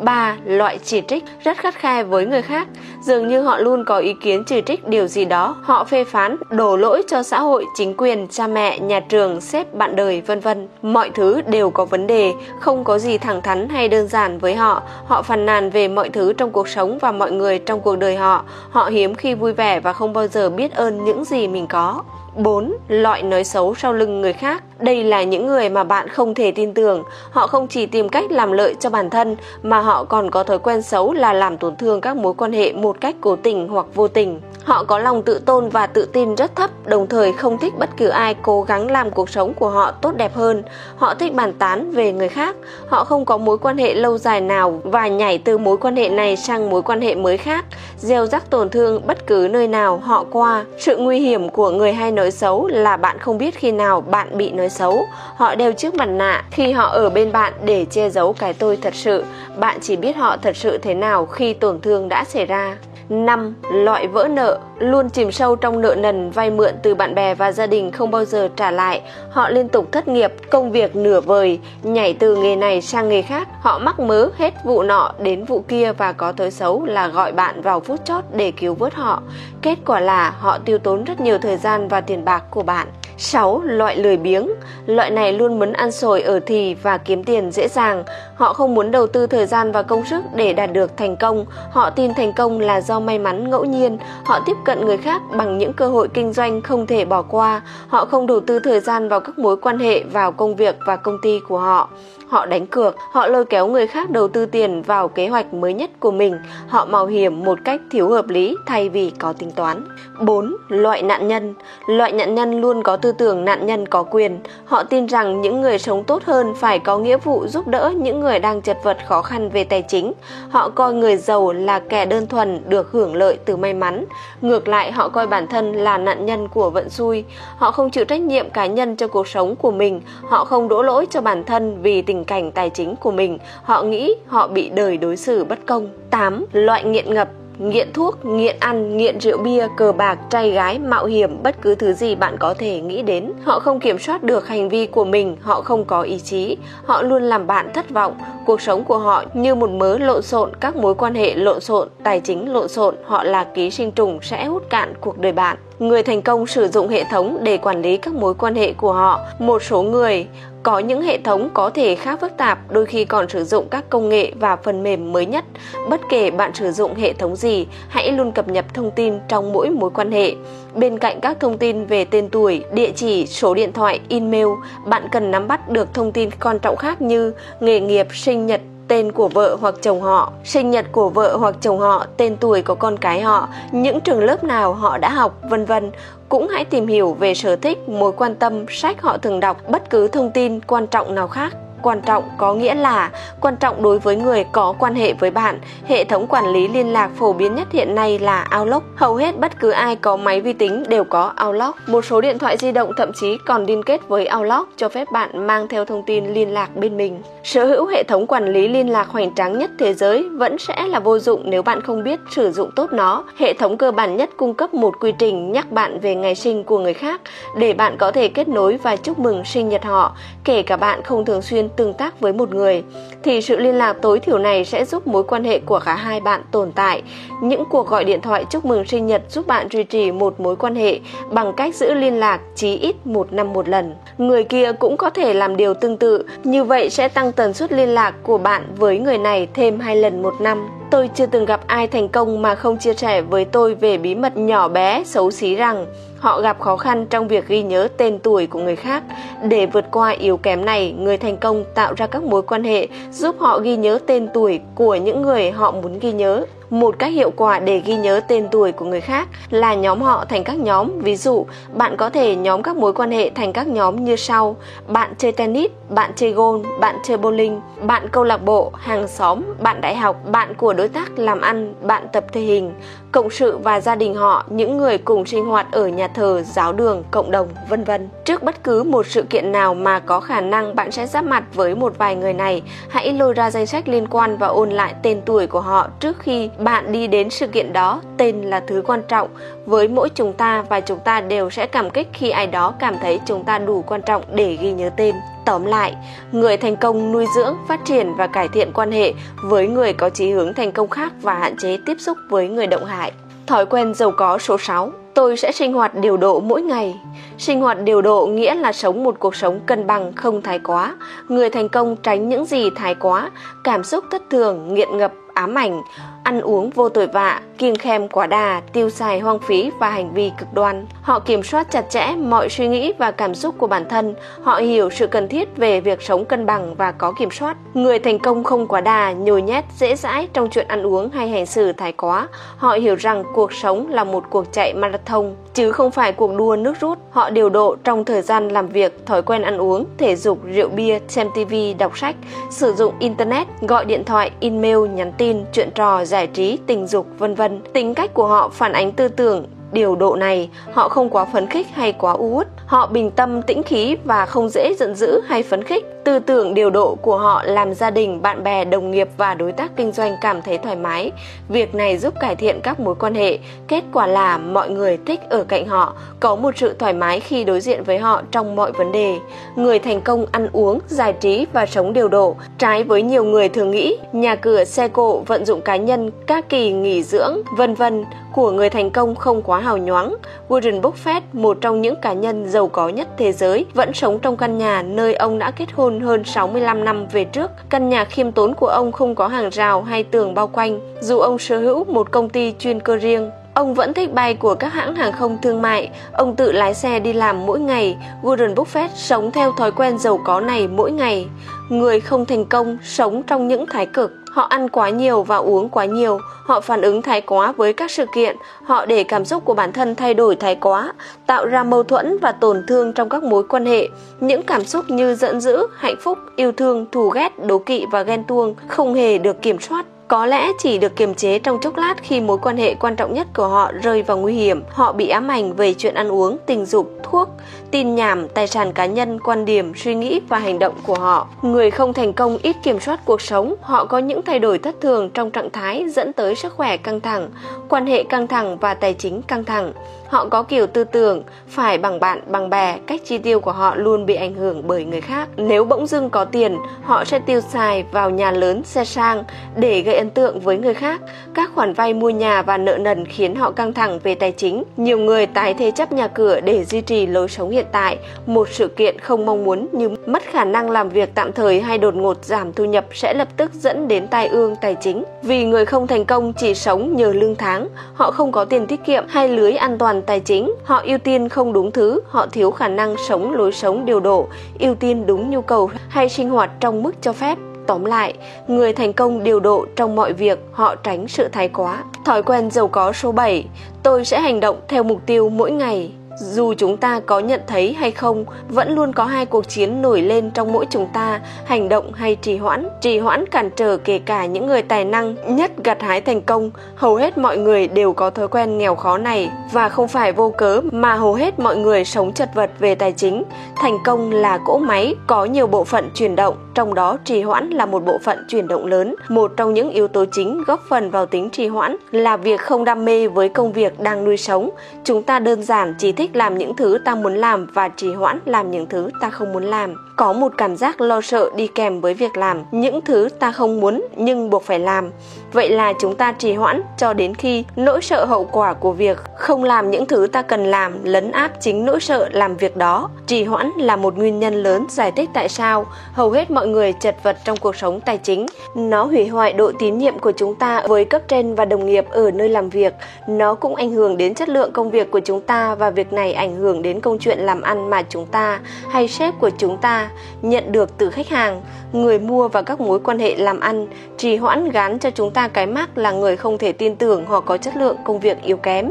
[0.00, 0.36] 3.
[0.44, 2.68] Loại chỉ trích rất khắt khe với người khác,
[3.02, 6.36] dường như họ luôn có ý kiến chỉ trích điều gì đó, họ phê phán,
[6.50, 10.40] đổ lỗi cho xã hội, chính quyền, cha mẹ, nhà trường, sếp, bạn đời, vân
[10.40, 10.68] vân.
[10.82, 14.54] Mọi thứ đều có vấn đề, không có gì thẳng thắn hay đơn giản với
[14.54, 14.82] họ.
[15.06, 18.16] Họ phàn nàn về mọi thứ trong cuộc sống và mọi người trong cuộc đời
[18.16, 18.44] họ.
[18.70, 22.02] Họ hiếm khi vui vẻ và không bao giờ biết ơn những gì mình có.
[22.36, 22.72] 4.
[22.88, 24.62] Loại nói xấu sau lưng người khác.
[24.78, 27.02] Đây là những người mà bạn không thể tin tưởng.
[27.30, 30.58] Họ không chỉ tìm cách làm lợi cho bản thân mà họ còn có thói
[30.58, 33.86] quen xấu là làm tổn thương các mối quan hệ một cách cố tình hoặc
[33.94, 34.40] vô tình.
[34.64, 37.90] Họ có lòng tự tôn và tự tin rất thấp, đồng thời không thích bất
[37.96, 40.62] cứ ai cố gắng làm cuộc sống của họ tốt đẹp hơn.
[40.96, 42.56] Họ thích bàn tán về người khác.
[42.88, 46.08] Họ không có mối quan hệ lâu dài nào và nhảy từ mối quan hệ
[46.08, 47.64] này sang mối quan hệ mới khác,
[47.98, 50.64] gieo rắc tổn thương bất cứ nơi nào họ qua.
[50.78, 54.00] Sự nguy hiểm của người hay nói nói xấu là bạn không biết khi nào
[54.00, 55.06] bạn bị nói xấu.
[55.34, 58.76] Họ đeo chiếc mặt nạ khi họ ở bên bạn để che giấu cái tôi
[58.76, 59.24] thật sự.
[59.56, 62.76] Bạn chỉ biết họ thật sự thế nào khi tổn thương đã xảy ra.
[63.08, 63.54] 5.
[63.72, 67.52] Loại vỡ nợ luôn chìm sâu trong nợ nần vay mượn từ bạn bè và
[67.52, 69.02] gia đình không bao giờ trả lại.
[69.30, 73.22] Họ liên tục thất nghiệp, công việc nửa vời, nhảy từ nghề này sang nghề
[73.22, 73.48] khác.
[73.60, 77.32] Họ mắc mớ hết vụ nọ đến vụ kia và có thói xấu là gọi
[77.32, 79.22] bạn vào phút chót để cứu vớt họ.
[79.62, 82.86] Kết quả là họ tiêu tốn rất nhiều thời gian và tiền bạc của bạn.
[83.18, 83.60] 6.
[83.64, 84.48] Loại lười biếng
[84.86, 88.04] Loại này luôn muốn ăn sồi ở thì và kiếm tiền dễ dàng.
[88.36, 91.44] Họ không muốn đầu tư thời gian và công sức để đạt được thành công.
[91.70, 93.98] Họ tin thành công là do may mắn ngẫu nhiên.
[94.24, 97.62] Họ tiếp cận người khác bằng những cơ hội kinh doanh không thể bỏ qua.
[97.88, 100.96] Họ không đầu tư thời gian vào các mối quan hệ, vào công việc và
[100.96, 101.88] công ty của họ.
[102.28, 105.74] Họ đánh cược, họ lôi kéo người khác đầu tư tiền vào kế hoạch mới
[105.74, 106.36] nhất của mình.
[106.68, 109.82] Họ mạo hiểm một cách thiếu hợp lý thay vì có tính toán.
[110.20, 110.56] 4.
[110.68, 111.54] Loại nạn nhân
[111.86, 114.38] Loại nạn nhân luôn có tư tưởng nạn nhân có quyền.
[114.64, 118.20] Họ tin rằng những người sống tốt hơn phải có nghĩa vụ giúp đỡ những
[118.20, 120.12] người người đang chật vật khó khăn về tài chính.
[120.48, 124.04] Họ coi người giàu là kẻ đơn thuần được hưởng lợi từ may mắn.
[124.40, 127.24] Ngược lại, họ coi bản thân là nạn nhân của vận xui.
[127.56, 130.00] Họ không chịu trách nhiệm cá nhân cho cuộc sống của mình.
[130.22, 133.38] Họ không đổ lỗi cho bản thân vì tình cảnh tài chính của mình.
[133.62, 135.88] Họ nghĩ họ bị đời đối xử bất công.
[136.10, 136.44] 8.
[136.52, 137.28] Loại nghiện ngập
[137.58, 141.74] nghiện thuốc, nghiện ăn, nghiện rượu bia, cờ bạc, trai gái, mạo hiểm, bất cứ
[141.74, 143.32] thứ gì bạn có thể nghĩ đến.
[143.44, 147.02] Họ không kiểm soát được hành vi của mình, họ không có ý chí, họ
[147.02, 148.14] luôn làm bạn thất vọng.
[148.46, 151.88] Cuộc sống của họ như một mớ lộn xộn, các mối quan hệ lộn xộn,
[152.02, 155.56] tài chính lộn xộn, họ là ký sinh trùng sẽ hút cạn cuộc đời bạn.
[155.78, 158.92] Người thành công sử dụng hệ thống để quản lý các mối quan hệ của
[158.92, 159.20] họ.
[159.38, 160.26] Một số người
[160.62, 163.84] có những hệ thống có thể khá phức tạp, đôi khi còn sử dụng các
[163.90, 165.44] công nghệ và phần mềm mới nhất.
[165.88, 169.52] Bất kể bạn sử dụng hệ thống gì, hãy luôn cập nhật thông tin trong
[169.52, 170.34] mỗi mối quan hệ.
[170.74, 174.46] Bên cạnh các thông tin về tên tuổi, địa chỉ, số điện thoại, email,
[174.86, 178.60] bạn cần nắm bắt được thông tin quan trọng khác như nghề nghiệp, sinh nhật,
[178.88, 182.62] tên của vợ hoặc chồng họ, sinh nhật của vợ hoặc chồng họ, tên tuổi
[182.62, 185.90] của con cái họ, những trường lớp nào họ đã học, vân vân.
[186.28, 189.90] Cũng hãy tìm hiểu về sở thích, mối quan tâm, sách họ thường đọc, bất
[189.90, 191.56] cứ thông tin quan trọng nào khác
[191.86, 193.10] quan trọng có nghĩa là
[193.40, 195.58] quan trọng đối với người có quan hệ với bạn.
[195.84, 198.82] Hệ thống quản lý liên lạc phổ biến nhất hiện nay là Outlook.
[198.96, 201.76] Hầu hết bất cứ ai có máy vi tính đều có Outlook.
[201.86, 205.08] Một số điện thoại di động thậm chí còn liên kết với Outlook cho phép
[205.12, 207.22] bạn mang theo thông tin liên lạc bên mình.
[207.44, 210.86] Sở hữu hệ thống quản lý liên lạc hoành tráng nhất thế giới vẫn sẽ
[210.86, 213.24] là vô dụng nếu bạn không biết sử dụng tốt nó.
[213.36, 216.64] Hệ thống cơ bản nhất cung cấp một quy trình nhắc bạn về ngày sinh
[216.64, 217.20] của người khác
[217.58, 221.02] để bạn có thể kết nối và chúc mừng sinh nhật họ, kể cả bạn
[221.02, 222.82] không thường xuyên tương tác với một người
[223.22, 226.20] thì sự liên lạc tối thiểu này sẽ giúp mối quan hệ của cả hai
[226.20, 227.02] bạn tồn tại.
[227.42, 230.56] Những cuộc gọi điện thoại chúc mừng sinh nhật giúp bạn duy trì một mối
[230.56, 231.00] quan hệ
[231.30, 233.94] bằng cách giữ liên lạc chí ít một năm một lần.
[234.18, 237.72] Người kia cũng có thể làm điều tương tự, như vậy sẽ tăng tần suất
[237.72, 240.68] liên lạc của bạn với người này thêm hai lần một năm.
[240.90, 244.14] Tôi chưa từng gặp ai thành công mà không chia sẻ với tôi về bí
[244.14, 245.86] mật nhỏ bé xấu xí rằng
[246.18, 249.02] họ gặp khó khăn trong việc ghi nhớ tên tuổi của người khác.
[249.42, 252.88] Để vượt qua yếu kém này, người thành công tạo ra các mối quan hệ,
[253.12, 256.44] giúp họ ghi nhớ tên tuổi của những người họ muốn ghi nhớ.
[256.70, 260.24] Một cách hiệu quả để ghi nhớ tên tuổi của người khác là nhóm họ
[260.28, 260.98] thành các nhóm.
[260.98, 264.56] Ví dụ, bạn có thể nhóm các mối quan hệ thành các nhóm như sau:
[264.88, 269.42] bạn chơi tennis, bạn chơi golf, bạn chơi bowling, bạn câu lạc bộ, hàng xóm,
[269.60, 272.74] bạn đại học, bạn của đối tác làm ăn, bạn tập thể hình,
[273.12, 276.72] cộng sự và gia đình họ, những người cùng sinh hoạt ở nhà thờ, giáo
[276.72, 278.08] đường, cộng đồng, vân vân.
[278.24, 281.44] Trước bất cứ một sự kiện nào mà có khả năng bạn sẽ giáp mặt
[281.54, 284.94] với một vài người này, hãy lôi ra danh sách liên quan và ôn lại
[285.02, 288.82] tên tuổi của họ trước khi bạn đi đến sự kiện đó, tên là thứ
[288.86, 289.28] quan trọng.
[289.66, 292.96] Với mỗi chúng ta và chúng ta đều sẽ cảm kích khi ai đó cảm
[293.02, 295.14] thấy chúng ta đủ quan trọng để ghi nhớ tên.
[295.44, 295.94] Tóm lại,
[296.32, 300.10] người thành công nuôi dưỡng, phát triển và cải thiện quan hệ với người có
[300.10, 303.12] chí hướng thành công khác và hạn chế tiếp xúc với người động hại.
[303.46, 307.00] Thói quen giàu có số 6 tôi sẽ sinh hoạt điều độ mỗi ngày.
[307.38, 310.94] Sinh hoạt điều độ nghĩa là sống một cuộc sống cân bằng, không thái quá.
[311.28, 313.30] Người thành công tránh những gì thái quá,
[313.64, 315.82] cảm xúc thất thường, nghiện ngập, ám ảnh
[316.26, 320.14] ăn uống vô tội vạ, kiêng khem quá đà, tiêu xài hoang phí và hành
[320.14, 320.86] vi cực đoan.
[321.02, 324.14] Họ kiểm soát chặt chẽ mọi suy nghĩ và cảm xúc của bản thân.
[324.42, 327.56] Họ hiểu sự cần thiết về việc sống cân bằng và có kiểm soát.
[327.74, 331.28] Người thành công không quá đà, nhồi nhét, dễ dãi trong chuyện ăn uống hay
[331.28, 332.28] hành xử thái quá.
[332.56, 336.56] Họ hiểu rằng cuộc sống là một cuộc chạy marathon, chứ không phải cuộc đua
[336.56, 336.98] nước rút.
[337.10, 340.68] Họ điều độ trong thời gian làm việc, thói quen ăn uống, thể dục, rượu
[340.68, 342.16] bia, xem TV, đọc sách,
[342.50, 347.06] sử dụng internet, gọi điện thoại, email, nhắn tin, chuyện trò, giải trí, tình dục,
[347.18, 347.60] vân vân.
[347.72, 351.46] Tính cách của họ phản ánh tư tưởng, điều độ này, họ không quá phấn
[351.46, 355.20] khích hay quá u uất, họ bình tâm tĩnh khí và không dễ giận dữ
[355.26, 355.95] hay phấn khích.
[356.06, 359.52] Tư tưởng điều độ của họ làm gia đình, bạn bè, đồng nghiệp và đối
[359.52, 361.12] tác kinh doanh cảm thấy thoải mái.
[361.48, 363.38] Việc này giúp cải thiện các mối quan hệ.
[363.68, 367.44] Kết quả là mọi người thích ở cạnh họ, có một sự thoải mái khi
[367.44, 369.16] đối diện với họ trong mọi vấn đề.
[369.56, 373.48] Người thành công ăn uống, giải trí và sống điều độ, trái với nhiều người
[373.48, 377.74] thường nghĩ, nhà cửa, xe cộ, vận dụng cá nhân, các kỳ nghỉ dưỡng, vân
[377.74, 380.16] vân của người thành công không quá hào nhoáng.
[380.48, 384.36] Warren Buffett, một trong những cá nhân giàu có nhất thế giới, vẫn sống trong
[384.36, 387.50] căn nhà nơi ông đã kết hôn hơn 65 năm về trước.
[387.70, 391.18] Căn nhà khiêm tốn của ông không có hàng rào hay tường bao quanh, dù
[391.18, 393.30] ông sở hữu một công ty chuyên cơ riêng.
[393.54, 396.98] Ông vẫn thích bay của các hãng hàng không thương mại, ông tự lái xe
[397.00, 397.96] đi làm mỗi ngày.
[398.22, 401.26] Warren Buffett sống theo thói quen giàu có này mỗi ngày.
[401.68, 404.12] Người không thành công sống trong những thái cực.
[404.36, 407.90] Họ ăn quá nhiều và uống quá nhiều, họ phản ứng thái quá với các
[407.90, 410.92] sự kiện, họ để cảm xúc của bản thân thay đổi thái quá,
[411.26, 413.88] tạo ra mâu thuẫn và tổn thương trong các mối quan hệ.
[414.20, 418.02] Những cảm xúc như giận dữ, hạnh phúc, yêu thương, thù ghét, đố kỵ và
[418.02, 421.76] ghen tuông không hề được kiểm soát có lẽ chỉ được kiềm chế trong chốc
[421.76, 424.62] lát khi mối quan hệ quan trọng nhất của họ rơi vào nguy hiểm.
[424.70, 427.28] Họ bị ám ảnh về chuyện ăn uống, tình dục, thuốc,
[427.70, 431.28] tin nhảm, tài sản cá nhân, quan điểm, suy nghĩ và hành động của họ.
[431.42, 434.80] Người không thành công ít kiểm soát cuộc sống, họ có những thay đổi thất
[434.80, 437.28] thường trong trạng thái dẫn tới sức khỏe căng thẳng,
[437.68, 439.72] quan hệ căng thẳng và tài chính căng thẳng.
[440.08, 443.74] Họ có kiểu tư tưởng phải bằng bạn bằng bè, cách chi tiêu của họ
[443.74, 445.28] luôn bị ảnh hưởng bởi người khác.
[445.36, 449.24] Nếu bỗng dưng có tiền, họ sẽ tiêu xài vào nhà lớn, xe sang
[449.56, 451.00] để gây ấn tượng với người khác.
[451.34, 454.64] Các khoản vay mua nhà và nợ nần khiến họ căng thẳng về tài chính.
[454.76, 457.98] Nhiều người tái thế chấp nhà cửa để duy trì lối sống hiện tại.
[458.26, 461.78] Một sự kiện không mong muốn như mất khả năng làm việc tạm thời hay
[461.78, 465.04] đột ngột giảm thu nhập sẽ lập tức dẫn đến tai ương tài chính.
[465.22, 468.84] Vì người không thành công chỉ sống nhờ lương tháng, họ không có tiền tiết
[468.86, 472.50] kiệm hay lưới an toàn tài chính, họ ưu tiên không đúng thứ, họ thiếu
[472.50, 474.28] khả năng sống lối sống điều độ,
[474.58, 477.38] ưu tiên đúng nhu cầu hay sinh hoạt trong mức cho phép.
[477.66, 478.14] Tóm lại,
[478.48, 481.84] người thành công điều độ trong mọi việc, họ tránh sự thái quá.
[482.04, 483.44] Thói quen giàu có số 7,
[483.82, 485.90] tôi sẽ hành động theo mục tiêu mỗi ngày.
[486.18, 490.02] Dù chúng ta có nhận thấy hay không, vẫn luôn có hai cuộc chiến nổi
[490.02, 492.68] lên trong mỗi chúng ta, hành động hay trì hoãn.
[492.80, 496.50] Trì hoãn cản trở kể cả những người tài năng nhất gặt hái thành công.
[496.74, 500.30] Hầu hết mọi người đều có thói quen nghèo khó này và không phải vô
[500.38, 503.22] cớ mà hầu hết mọi người sống chật vật về tài chính.
[503.56, 507.50] Thành công là cỗ máy có nhiều bộ phận chuyển động, trong đó trì hoãn
[507.50, 508.94] là một bộ phận chuyển động lớn.
[509.08, 512.64] Một trong những yếu tố chính góp phần vào tính trì hoãn là việc không
[512.64, 514.50] đam mê với công việc đang nuôi sống.
[514.84, 517.92] Chúng ta đơn giản chỉ thích thích làm những thứ ta muốn làm và trì
[517.92, 519.74] hoãn làm những thứ ta không muốn làm.
[519.96, 523.60] Có một cảm giác lo sợ đi kèm với việc làm những thứ ta không
[523.60, 524.90] muốn nhưng buộc phải làm.
[525.32, 528.98] Vậy là chúng ta trì hoãn cho đến khi nỗi sợ hậu quả của việc
[529.16, 532.90] không làm những thứ ta cần làm lấn áp chính nỗi sợ làm việc đó.
[533.06, 536.72] Trì hoãn là một nguyên nhân lớn giải thích tại sao hầu hết mọi người
[536.72, 538.26] chật vật trong cuộc sống tài chính.
[538.54, 541.84] Nó hủy hoại độ tín nhiệm của chúng ta với cấp trên và đồng nghiệp
[541.90, 542.74] ở nơi làm việc.
[543.08, 546.12] Nó cũng ảnh hưởng đến chất lượng công việc của chúng ta và việc này
[546.12, 548.40] ảnh hưởng đến công chuyện làm ăn mà chúng ta
[548.70, 549.90] hay sếp của chúng ta
[550.22, 551.42] nhận được từ khách hàng,
[551.72, 553.66] người mua và các mối quan hệ làm ăn,
[553.96, 557.24] trì hoãn gán cho chúng ta cái mác là người không thể tin tưởng hoặc
[557.26, 558.70] có chất lượng công việc yếu kém.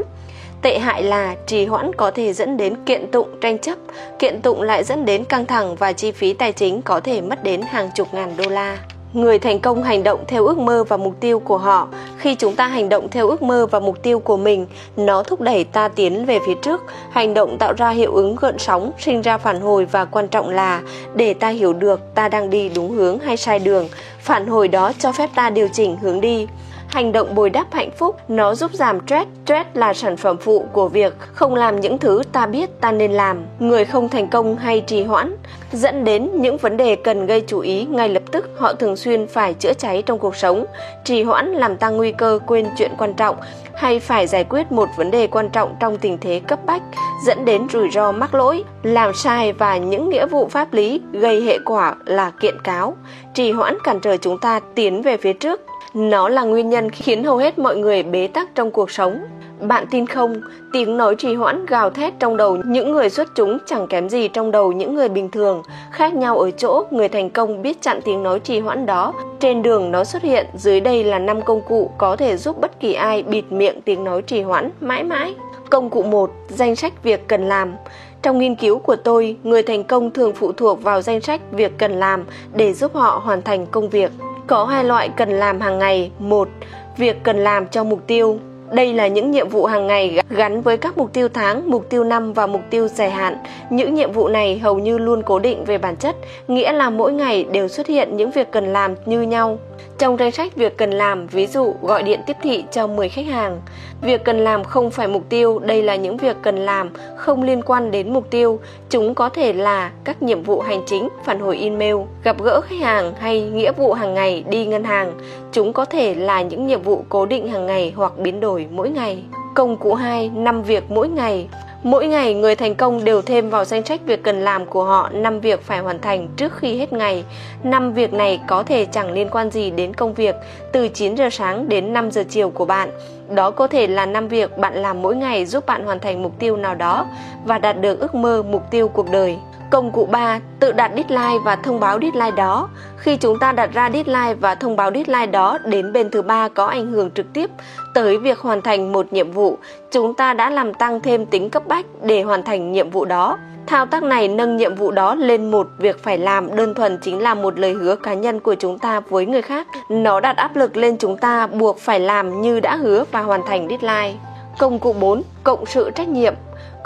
[0.62, 3.78] Tệ hại là trì hoãn có thể dẫn đến kiện tụng tranh chấp,
[4.18, 7.42] kiện tụng lại dẫn đến căng thẳng và chi phí tài chính có thể mất
[7.42, 8.78] đến hàng chục ngàn đô la
[9.16, 11.88] người thành công hành động theo ước mơ và mục tiêu của họ.
[12.18, 15.40] Khi chúng ta hành động theo ước mơ và mục tiêu của mình, nó thúc
[15.40, 16.82] đẩy ta tiến về phía trước.
[17.10, 20.48] Hành động tạo ra hiệu ứng gợn sóng, sinh ra phản hồi và quan trọng
[20.48, 20.82] là
[21.14, 23.88] để ta hiểu được ta đang đi đúng hướng hay sai đường.
[24.20, 26.46] Phản hồi đó cho phép ta điều chỉnh hướng đi
[26.88, 29.28] hành động bồi đắp hạnh phúc, nó giúp giảm stress.
[29.44, 33.12] Stress là sản phẩm phụ của việc không làm những thứ ta biết ta nên
[33.12, 33.38] làm.
[33.58, 35.36] Người không thành công hay trì hoãn
[35.72, 38.50] dẫn đến những vấn đề cần gây chú ý ngay lập tức.
[38.56, 40.64] Họ thường xuyên phải chữa cháy trong cuộc sống.
[41.04, 43.36] Trì hoãn làm tăng nguy cơ quên chuyện quan trọng
[43.74, 46.82] hay phải giải quyết một vấn đề quan trọng trong tình thế cấp bách
[47.26, 48.64] dẫn đến rủi ro mắc lỗi.
[48.82, 52.96] Làm sai và những nghĩa vụ pháp lý gây hệ quả là kiện cáo.
[53.34, 55.60] Trì hoãn cản trở chúng ta tiến về phía trước
[55.94, 59.18] nó là nguyên nhân khiến hầu hết mọi người bế tắc trong cuộc sống
[59.60, 60.40] bạn tin không,
[60.72, 64.28] tiếng nói trì hoãn gào thét trong đầu những người xuất chúng chẳng kém gì
[64.28, 65.62] trong đầu những người bình thường.
[65.92, 69.12] Khác nhau ở chỗ, người thành công biết chặn tiếng nói trì hoãn đó.
[69.40, 72.80] Trên đường nó xuất hiện, dưới đây là năm công cụ có thể giúp bất
[72.80, 75.34] kỳ ai bịt miệng tiếng nói trì hoãn mãi mãi.
[75.70, 76.30] Công cụ 1.
[76.48, 77.74] Danh sách việc cần làm.
[78.22, 81.78] Trong nghiên cứu của tôi, người thành công thường phụ thuộc vào danh sách việc
[81.78, 82.24] cần làm
[82.54, 84.10] để giúp họ hoàn thành công việc.
[84.46, 86.10] Có hai loại cần làm hàng ngày.
[86.18, 86.48] một
[86.96, 88.38] Việc cần làm cho mục tiêu
[88.70, 92.04] đây là những nhiệm vụ hàng ngày gắn với các mục tiêu tháng, mục tiêu
[92.04, 93.36] năm và mục tiêu dài hạn.
[93.70, 96.16] Những nhiệm vụ này hầu như luôn cố định về bản chất,
[96.48, 99.58] nghĩa là mỗi ngày đều xuất hiện những việc cần làm như nhau.
[99.98, 103.26] Trong danh sách việc cần làm, ví dụ gọi điện tiếp thị cho 10 khách
[103.26, 103.60] hàng.
[104.00, 107.62] Việc cần làm không phải mục tiêu, đây là những việc cần làm không liên
[107.62, 108.58] quan đến mục tiêu.
[108.90, 112.80] Chúng có thể là các nhiệm vụ hành chính, phản hồi email, gặp gỡ khách
[112.80, 115.12] hàng hay nghĩa vụ hàng ngày đi ngân hàng.
[115.52, 118.90] Chúng có thể là những nhiệm vụ cố định hàng ngày hoặc biến đổi mỗi
[118.90, 119.22] ngày.
[119.54, 121.48] Công cụ 2, 5 việc mỗi ngày.
[121.86, 125.10] Mỗi ngày, người thành công đều thêm vào danh sách việc cần làm của họ
[125.12, 127.24] 5 việc phải hoàn thành trước khi hết ngày.
[127.62, 130.34] 5 việc này có thể chẳng liên quan gì đến công việc,
[130.72, 132.90] từ 9 giờ sáng đến 5 giờ chiều của bạn.
[133.34, 136.32] Đó có thể là 5 việc bạn làm mỗi ngày giúp bạn hoàn thành mục
[136.38, 137.06] tiêu nào đó
[137.44, 139.36] và đạt được ước mơ, mục tiêu cuộc đời.
[139.70, 140.40] Công cụ 3.
[140.60, 142.68] Tự đặt deadline và thông báo deadline đó.
[142.96, 146.48] Khi chúng ta đặt ra deadline và thông báo deadline đó đến bên thứ ba
[146.48, 147.50] có ảnh hưởng trực tiếp
[147.94, 149.58] tới việc hoàn thành một nhiệm vụ,
[149.90, 153.38] chúng ta đã làm tăng thêm tính cấp bách để hoàn thành nhiệm vụ đó.
[153.66, 157.22] Thao tác này nâng nhiệm vụ đó lên một việc phải làm đơn thuần chính
[157.22, 159.66] là một lời hứa cá nhân của chúng ta với người khác.
[159.88, 163.40] Nó đặt áp lực lên chúng ta buộc phải làm như đã hứa và hoàn
[163.46, 164.14] thành deadline.
[164.58, 165.22] Công cụ 4.
[165.44, 166.34] Cộng sự trách nhiệm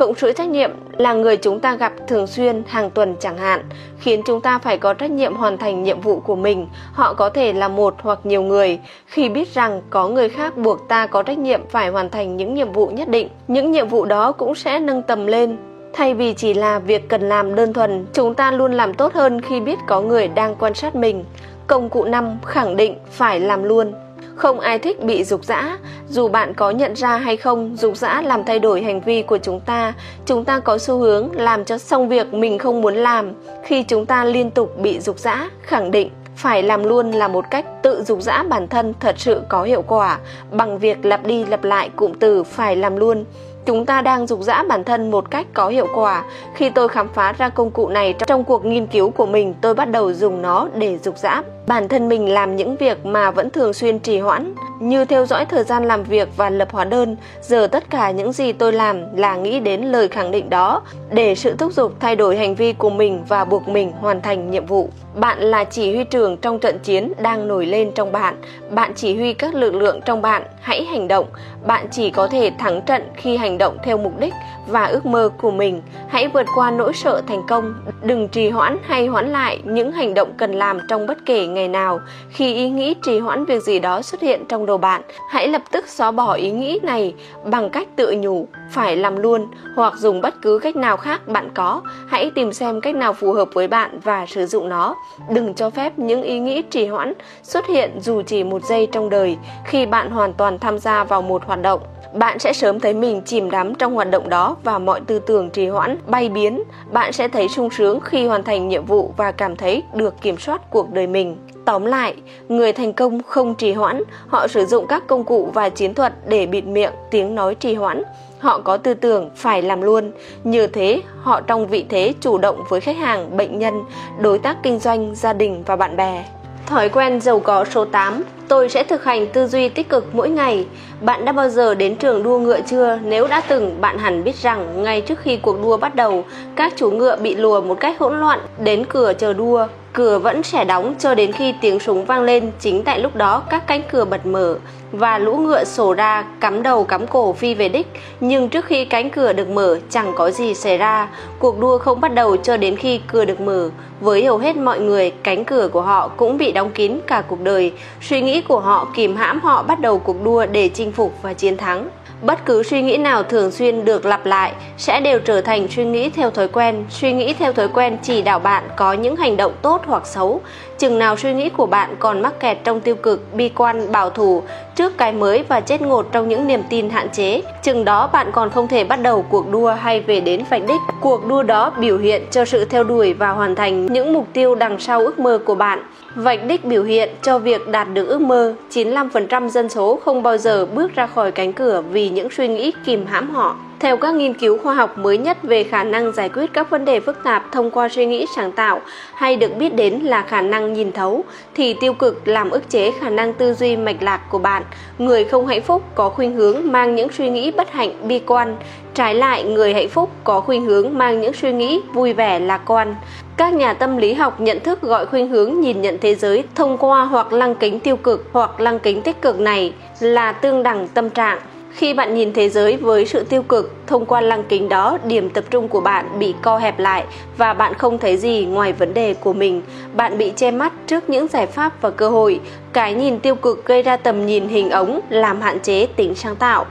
[0.01, 3.61] Cộng chuỗi trách nhiệm là người chúng ta gặp thường xuyên hàng tuần chẳng hạn,
[3.99, 6.69] khiến chúng ta phải có trách nhiệm hoàn thành nhiệm vụ của mình.
[6.93, 8.79] Họ có thể là một hoặc nhiều người.
[9.07, 12.55] Khi biết rằng có người khác buộc ta có trách nhiệm phải hoàn thành những
[12.55, 15.57] nhiệm vụ nhất định, những nhiệm vụ đó cũng sẽ nâng tầm lên.
[15.93, 19.41] Thay vì chỉ là việc cần làm đơn thuần, chúng ta luôn làm tốt hơn
[19.41, 21.25] khi biết có người đang quan sát mình.
[21.67, 23.93] Công cụ năm khẳng định phải làm luôn.
[24.41, 25.79] Không ai thích bị dục dã,
[26.09, 29.39] dù bạn có nhận ra hay không, dục dã làm thay đổi hành vi của
[29.39, 29.95] chúng ta.
[30.27, 33.33] Chúng ta có xu hướng làm cho xong việc mình không muốn làm.
[33.65, 37.45] Khi chúng ta liên tục bị dục dã, khẳng định phải làm luôn là một
[37.51, 40.19] cách tự dục dã bản thân thật sự có hiệu quả
[40.51, 43.25] bằng việc lặp đi lặp lại cụm từ phải làm luôn
[43.67, 46.25] Chúng ta đang dục dã bản thân một cách có hiệu quả.
[46.55, 49.75] Khi tôi khám phá ra công cụ này trong cuộc nghiên cứu của mình, tôi
[49.75, 53.51] bắt đầu dùng nó để dục dã bản thân mình làm những việc mà vẫn
[53.51, 57.17] thường xuyên trì hoãn, như theo dõi thời gian làm việc và lập hóa đơn.
[57.43, 61.35] Giờ tất cả những gì tôi làm là nghĩ đến lời khẳng định đó để
[61.35, 64.67] sự thúc giục thay đổi hành vi của mình và buộc mình hoàn thành nhiệm
[64.67, 64.89] vụ.
[65.15, 68.37] Bạn là chỉ huy trưởng trong trận chiến đang nổi lên trong bạn.
[68.71, 71.27] Bạn chỉ huy các lực lượng trong bạn, hãy hành động.
[71.67, 74.35] Bạn chỉ có thể thắng trận khi hành động theo mục đích
[74.69, 75.83] và ước mơ của mình.
[76.09, 77.75] Hãy vượt qua nỗi sợ thành công.
[78.03, 81.60] Đừng trì hoãn hay hoãn lại những hành động cần làm trong bất kể ngày
[81.69, 82.01] nào.
[82.31, 85.63] Khi ý nghĩ trì hoãn việc gì đó xuất hiện trong đầu bạn, hãy lập
[85.71, 90.21] tức xóa bỏ ý nghĩ này bằng cách tự nhủ phải làm luôn hoặc dùng
[90.21, 91.83] bất cứ cách nào khác bạn có.
[92.09, 94.95] Hãy tìm xem cách nào phù hợp với bạn và sử dụng nó.
[95.31, 99.11] Đừng cho phép những ý nghĩ trì hoãn xuất hiện dù chỉ một giây trong
[99.11, 101.81] đời khi bạn hoàn toàn tham gia vào một hoạt động
[102.13, 105.51] bạn sẽ sớm thấy mình chìm đắm trong hoạt động đó và mọi tư tưởng
[105.51, 109.33] trì hoãn bay biến bạn sẽ thấy sung sướng khi hoàn thành nhiệm vụ và
[109.33, 111.37] cảm thấy được kiểm soát cuộc đời mình
[111.71, 112.15] tóm lại,
[112.49, 116.13] người thành công không trì hoãn, họ sử dụng các công cụ và chiến thuật
[116.29, 118.03] để bịt miệng tiếng nói trì hoãn.
[118.39, 120.13] Họ có tư tưởng phải làm luôn.
[120.45, 123.83] Như thế, họ trong vị thế chủ động với khách hàng, bệnh nhân,
[124.19, 126.25] đối tác kinh doanh, gia đình và bạn bè.
[126.67, 130.31] Thói quen giàu có số 8 Tôi sẽ thực hành tư duy tích cực mỗi
[130.31, 130.67] ngày.
[131.01, 132.99] Bạn đã bao giờ đến trường đua ngựa chưa?
[133.05, 136.25] Nếu đã từng, bạn hẳn biết rằng ngay trước khi cuộc đua bắt đầu,
[136.57, 139.67] các chủ ngựa bị lùa một cách hỗn loạn đến cửa chờ đua.
[139.93, 143.43] cửa vẫn sẽ đóng cho đến khi tiếng súng vang lên chính tại lúc đó
[143.51, 144.57] các cánh cửa bật mở
[144.93, 147.87] và lũ ngựa sổ ra, cắm đầu cắm cổ phi về đích.
[148.21, 151.09] Nhưng trước khi cánh cửa được mở, chẳng có gì xảy ra.
[151.39, 153.71] Cuộc đua không bắt đầu cho đến khi cửa được mở.
[154.01, 157.41] Với hầu hết mọi người, cánh cửa của họ cũng bị đóng kín cả cuộc
[157.41, 157.73] đời.
[158.01, 161.33] Suy nghĩ của họ kìm hãm họ bắt đầu cuộc đua để chinh phục và
[161.33, 161.89] chiến thắng.
[162.23, 165.85] Bất cứ suy nghĩ nào thường xuyên được lặp lại sẽ đều trở thành suy
[165.85, 166.85] nghĩ theo thói quen.
[166.91, 170.41] Suy nghĩ theo thói quen chỉ đạo bạn có những hành động tốt hoặc xấu
[170.81, 174.11] chừng nào suy nghĩ của bạn còn mắc kẹt trong tiêu cực, bi quan, bảo
[174.11, 174.43] thủ,
[174.77, 178.31] trước cái mới và chết ngột trong những niềm tin hạn chế, chừng đó bạn
[178.33, 180.81] còn không thể bắt đầu cuộc đua hay về đến vạch đích.
[181.01, 184.55] Cuộc đua đó biểu hiện cho sự theo đuổi và hoàn thành những mục tiêu
[184.55, 185.83] đằng sau ước mơ của bạn.
[186.15, 190.37] Vạch đích biểu hiện cho việc đạt được ước mơ, 95% dân số không bao
[190.37, 193.57] giờ bước ra khỏi cánh cửa vì những suy nghĩ kìm hãm họ.
[193.81, 196.85] Theo các nghiên cứu khoa học mới nhất về khả năng giải quyết các vấn
[196.85, 198.81] đề phức tạp thông qua suy nghĩ sáng tạo
[199.15, 202.91] hay được biết đến là khả năng nhìn thấu, thì tiêu cực làm ức chế
[203.01, 204.63] khả năng tư duy mạch lạc của bạn.
[204.99, 208.57] Người không hạnh phúc có khuynh hướng mang những suy nghĩ bất hạnh bi quan,
[208.95, 212.61] trái lại người hạnh phúc có khuynh hướng mang những suy nghĩ vui vẻ lạc
[212.67, 212.95] quan.
[213.37, 216.79] Các nhà tâm lý học nhận thức gọi khuynh hướng nhìn nhận thế giới thông
[216.79, 220.89] qua hoặc lăng kính tiêu cực hoặc lăng kính tích cực này là tương đẳng
[220.89, 221.39] tâm trạng.
[221.73, 225.31] Khi bạn nhìn thế giới với sự tiêu cực, thông qua lăng kính đó, điểm
[225.31, 227.05] tập trung của bạn bị co hẹp lại
[227.37, 229.63] và bạn không thấy gì ngoài vấn đề của mình.
[229.95, 232.41] Bạn bị che mắt trước những giải pháp và cơ hội.
[232.73, 236.37] Cái nhìn tiêu cực gây ra tầm nhìn hình ống, làm hạn chế tính sáng
[236.37, 236.67] tạo.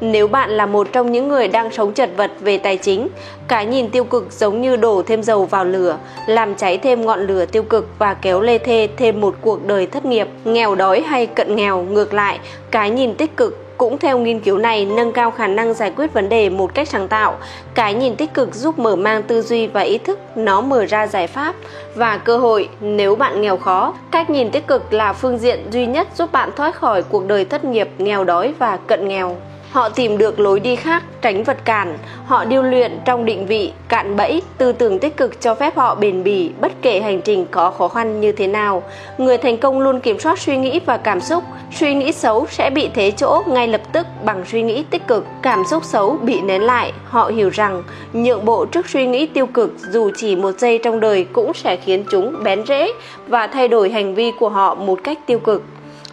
[0.00, 3.08] Nếu bạn là một trong những người đang sống chật vật về tài chính,
[3.48, 7.26] cái nhìn tiêu cực giống như đổ thêm dầu vào lửa, làm cháy thêm ngọn
[7.26, 11.00] lửa tiêu cực và kéo lê thê thêm một cuộc đời thất nghiệp, nghèo đói
[11.00, 11.82] hay cận nghèo.
[11.82, 12.38] Ngược lại,
[12.70, 16.12] cái nhìn tích cực cũng theo nghiên cứu này nâng cao khả năng giải quyết
[16.12, 17.36] vấn đề một cách sáng tạo.
[17.74, 21.06] Cái nhìn tích cực giúp mở mang tư duy và ý thức, nó mở ra
[21.06, 21.54] giải pháp
[21.94, 23.94] và cơ hội nếu bạn nghèo khó.
[24.10, 27.44] Cách nhìn tích cực là phương diện duy nhất giúp bạn thoát khỏi cuộc đời
[27.44, 29.36] thất nghiệp, nghèo đói và cận nghèo.
[29.74, 31.98] Họ tìm được lối đi khác, tránh vật cản.
[32.26, 35.94] Họ điêu luyện trong định vị, cạn bẫy, tư tưởng tích cực cho phép họ
[35.94, 38.82] bền bỉ bất kể hành trình có khó khăn như thế nào.
[39.18, 41.44] Người thành công luôn kiểm soát suy nghĩ và cảm xúc.
[41.72, 45.26] Suy nghĩ xấu sẽ bị thế chỗ ngay lập tức bằng suy nghĩ tích cực.
[45.42, 46.92] Cảm xúc xấu bị nén lại.
[47.04, 51.00] Họ hiểu rằng nhượng bộ trước suy nghĩ tiêu cực dù chỉ một giây trong
[51.00, 52.92] đời cũng sẽ khiến chúng bén rễ
[53.28, 55.62] và thay đổi hành vi của họ một cách tiêu cực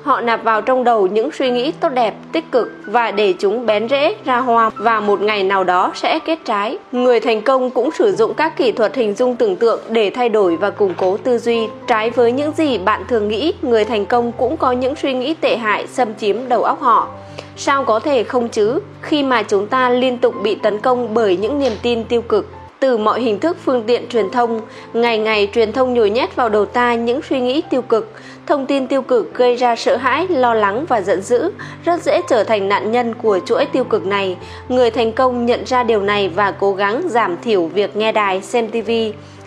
[0.03, 3.65] họ nạp vào trong đầu những suy nghĩ tốt đẹp, tích cực và để chúng
[3.65, 6.77] bén rễ ra hoa và một ngày nào đó sẽ kết trái.
[6.91, 10.29] Người thành công cũng sử dụng các kỹ thuật hình dung tưởng tượng để thay
[10.29, 11.67] đổi và củng cố tư duy.
[11.87, 15.33] Trái với những gì bạn thường nghĩ, người thành công cũng có những suy nghĩ
[15.33, 17.07] tệ hại xâm chiếm đầu óc họ.
[17.55, 21.37] Sao có thể không chứ, khi mà chúng ta liên tục bị tấn công bởi
[21.37, 22.47] những niềm tin tiêu cực
[22.79, 24.61] từ mọi hình thức phương tiện truyền thông,
[24.93, 28.11] ngày ngày truyền thông nhồi nhét vào đầu ta những suy nghĩ tiêu cực,
[28.47, 31.51] thông tin tiêu cực gây ra sợ hãi, lo lắng và giận dữ,
[31.85, 34.37] rất dễ trở thành nạn nhân của chuỗi tiêu cực này.
[34.69, 38.41] Người thành công nhận ra điều này và cố gắng giảm thiểu việc nghe đài,
[38.41, 38.91] xem TV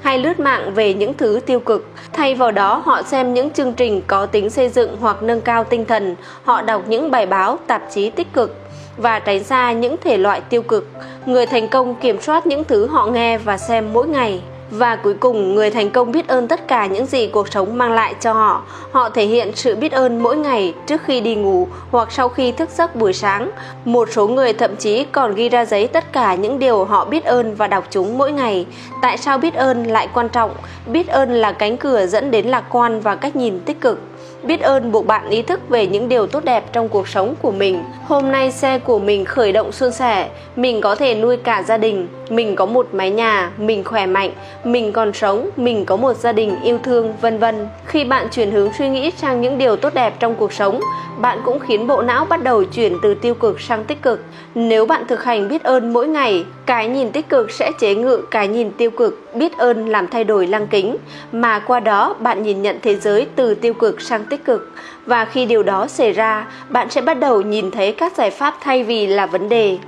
[0.02, 1.86] hay lướt mạng về những thứ tiêu cực.
[2.12, 5.64] Thay vào đó, họ xem những chương trình có tính xây dựng hoặc nâng cao
[5.64, 8.56] tinh thần, họ đọc những bài báo, tạp chí tích cực
[8.96, 10.88] và tránh xa những thể loại tiêu cực.
[11.26, 14.40] Người thành công kiểm soát những thứ họ nghe và xem mỗi ngày.
[14.70, 17.92] Và cuối cùng, người thành công biết ơn tất cả những gì cuộc sống mang
[17.92, 18.62] lại cho họ.
[18.92, 22.52] Họ thể hiện sự biết ơn mỗi ngày trước khi đi ngủ hoặc sau khi
[22.52, 23.50] thức giấc buổi sáng.
[23.84, 27.24] Một số người thậm chí còn ghi ra giấy tất cả những điều họ biết
[27.24, 28.66] ơn và đọc chúng mỗi ngày.
[29.02, 30.50] Tại sao biết ơn lại quan trọng?
[30.86, 34.00] Biết ơn là cánh cửa dẫn đến lạc quan và cách nhìn tích cực.
[34.46, 37.52] Biết ơn buộc bạn ý thức về những điều tốt đẹp trong cuộc sống của
[37.52, 37.84] mình.
[38.06, 41.76] Hôm nay xe của mình khởi động suôn sẻ, mình có thể nuôi cả gia
[41.76, 44.30] đình, mình có một mái nhà, mình khỏe mạnh,
[44.64, 47.68] mình còn sống, mình có một gia đình yêu thương, vân vân.
[47.86, 50.80] Khi bạn chuyển hướng suy nghĩ sang những điều tốt đẹp trong cuộc sống,
[51.18, 54.24] bạn cũng khiến bộ não bắt đầu chuyển từ tiêu cực sang tích cực.
[54.54, 58.22] Nếu bạn thực hành biết ơn mỗi ngày, cái nhìn tích cực sẽ chế ngự
[58.30, 60.96] cái nhìn tiêu cực, biết ơn làm thay đổi lăng kính,
[61.32, 64.72] mà qua đó bạn nhìn nhận thế giới từ tiêu cực sang tích cực.
[65.06, 68.54] Và khi điều đó xảy ra, bạn sẽ bắt đầu nhìn thấy các giải pháp
[68.60, 69.78] thay vì là vấn đề.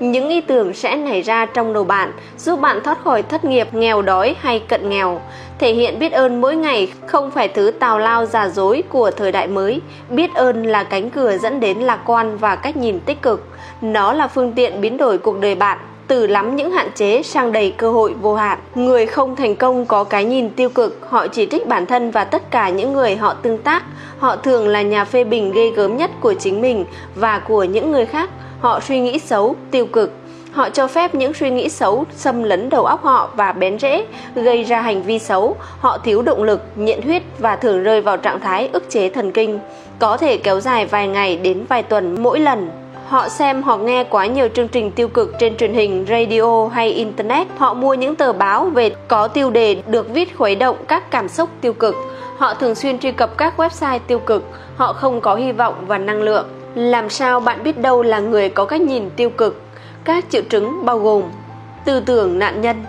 [0.00, 3.74] Những ý tưởng sẽ nảy ra trong đầu bạn giúp bạn thoát khỏi thất nghiệp
[3.74, 5.20] nghèo đói hay cận nghèo.
[5.58, 9.32] Thể hiện biết ơn mỗi ngày không phải thứ tào lao giả dối của thời
[9.32, 9.80] đại mới.
[10.10, 13.48] Biết ơn là cánh cửa dẫn đến lạc quan và cách nhìn tích cực.
[13.80, 15.78] Nó là phương tiện biến đổi cuộc đời bạn
[16.08, 18.58] từ lắm những hạn chế sang đầy cơ hội vô hạn.
[18.74, 22.24] Người không thành công có cái nhìn tiêu cực, họ chỉ trích bản thân và
[22.24, 23.84] tất cả những người họ tương tác.
[24.18, 26.84] Họ thường là nhà phê bình ghê gớm nhất của chính mình
[27.14, 28.30] và của những người khác
[28.60, 30.12] họ suy nghĩ xấu, tiêu cực.
[30.52, 34.06] Họ cho phép những suy nghĩ xấu xâm lấn đầu óc họ và bén rễ,
[34.34, 35.56] gây ra hành vi xấu.
[35.80, 39.32] Họ thiếu động lực, nhiệt huyết và thường rơi vào trạng thái ức chế thần
[39.32, 39.58] kinh,
[39.98, 42.70] có thể kéo dài vài ngày đến vài tuần mỗi lần.
[43.08, 46.90] Họ xem hoặc nghe quá nhiều chương trình tiêu cực trên truyền hình, radio hay
[46.90, 47.46] internet.
[47.56, 51.28] Họ mua những tờ báo về có tiêu đề được viết khuấy động các cảm
[51.28, 51.94] xúc tiêu cực.
[52.38, 54.42] Họ thường xuyên truy cập các website tiêu cực.
[54.76, 56.46] Họ không có hy vọng và năng lượng.
[56.74, 59.60] Làm sao bạn biết đâu là người có cách nhìn tiêu cực?
[60.04, 61.22] Các triệu chứng bao gồm
[61.84, 62.84] tư tưởng nạn nhân,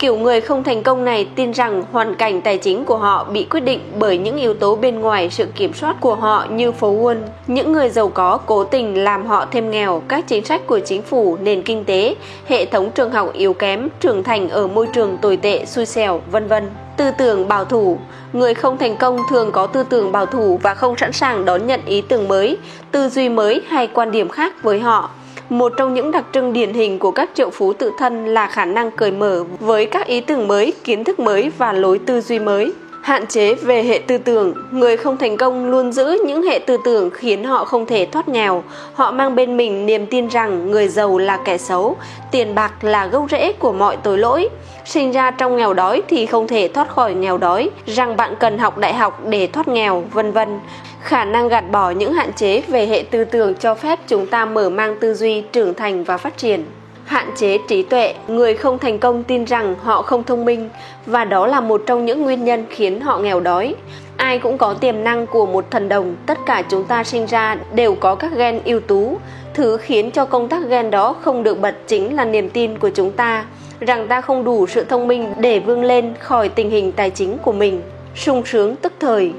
[0.00, 3.44] Kiểu người không thành công này tin rằng hoàn cảnh tài chính của họ bị
[3.50, 6.94] quyết định bởi những yếu tố bên ngoài sự kiểm soát của họ như phố
[6.94, 7.16] Wall.
[7.46, 11.02] Những người giàu có cố tình làm họ thêm nghèo, các chính sách của chính
[11.02, 12.14] phủ, nền kinh tế,
[12.46, 16.20] hệ thống trường học yếu kém, trưởng thành ở môi trường tồi tệ, xui xẻo,
[16.30, 16.70] vân vân.
[16.96, 17.98] Tư tưởng bảo thủ
[18.32, 21.66] Người không thành công thường có tư tưởng bảo thủ và không sẵn sàng đón
[21.66, 22.58] nhận ý tưởng mới,
[22.90, 25.10] tư duy mới hay quan điểm khác với họ
[25.50, 28.64] một trong những đặc trưng điển hình của các triệu phú tự thân là khả
[28.64, 32.38] năng cởi mở với các ý tưởng mới, kiến thức mới và lối tư duy
[32.38, 32.72] mới.
[33.02, 36.76] Hạn chế về hệ tư tưởng, người không thành công luôn giữ những hệ tư
[36.84, 38.62] tưởng khiến họ không thể thoát nghèo.
[38.94, 41.96] Họ mang bên mình niềm tin rằng người giàu là kẻ xấu,
[42.30, 44.48] tiền bạc là gốc rễ của mọi tội lỗi.
[44.84, 48.58] Sinh ra trong nghèo đói thì không thể thoát khỏi nghèo đói, rằng bạn cần
[48.58, 50.60] học đại học để thoát nghèo, vân vân.
[51.02, 54.44] Khả năng gạt bỏ những hạn chế về hệ tư tưởng cho phép chúng ta
[54.44, 56.64] mở mang tư duy, trưởng thành và phát triển.
[57.04, 60.68] Hạn chế trí tuệ, người không thành công tin rằng họ không thông minh
[61.06, 63.74] và đó là một trong những nguyên nhân khiến họ nghèo đói.
[64.16, 67.56] Ai cũng có tiềm năng của một thần đồng, tất cả chúng ta sinh ra
[67.74, 69.18] đều có các gen ưu tú.
[69.54, 72.90] Thứ khiến cho công tác gen đó không được bật chính là niềm tin của
[72.94, 73.44] chúng ta
[73.80, 77.38] rằng ta không đủ sự thông minh để vươn lên khỏi tình hình tài chính
[77.38, 77.82] của mình.
[78.14, 79.32] sung sướng tức thời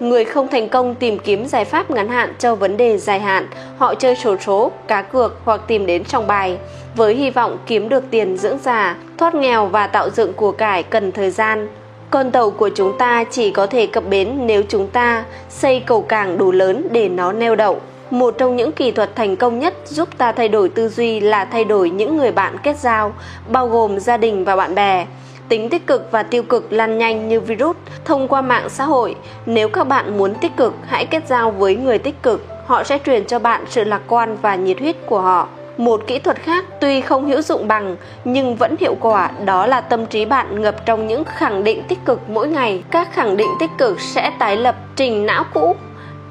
[0.00, 3.46] Người không thành công tìm kiếm giải pháp ngắn hạn cho vấn đề dài hạn,
[3.78, 6.58] họ chơi sổ số, cá cược hoặc tìm đến trong bài
[6.96, 10.82] với hy vọng kiếm được tiền dưỡng già, thoát nghèo và tạo dựng của cải
[10.82, 11.68] cần thời gian.
[12.10, 16.02] Con tàu của chúng ta chỉ có thể cập bến nếu chúng ta xây cầu
[16.02, 17.80] cảng đủ lớn để nó neo đậu.
[18.10, 21.44] Một trong những kỹ thuật thành công nhất giúp ta thay đổi tư duy là
[21.44, 23.12] thay đổi những người bạn kết giao,
[23.48, 25.06] bao gồm gia đình và bạn bè.
[25.48, 29.14] Tính tích cực và tiêu cực lan nhanh như virus thông qua mạng xã hội.
[29.46, 32.46] Nếu các bạn muốn tích cực, hãy kết giao với người tích cực.
[32.66, 35.48] Họ sẽ truyền cho bạn sự lạc quan và nhiệt huyết của họ.
[35.76, 39.80] Một kỹ thuật khác tuy không hữu dụng bằng nhưng vẫn hiệu quả đó là
[39.80, 42.84] tâm trí bạn ngập trong những khẳng định tích cực mỗi ngày.
[42.90, 45.76] Các khẳng định tích cực sẽ tái lập trình não cũ,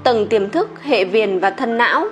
[0.04, 2.06] tầng tiềm thức, hệ viền và thân não.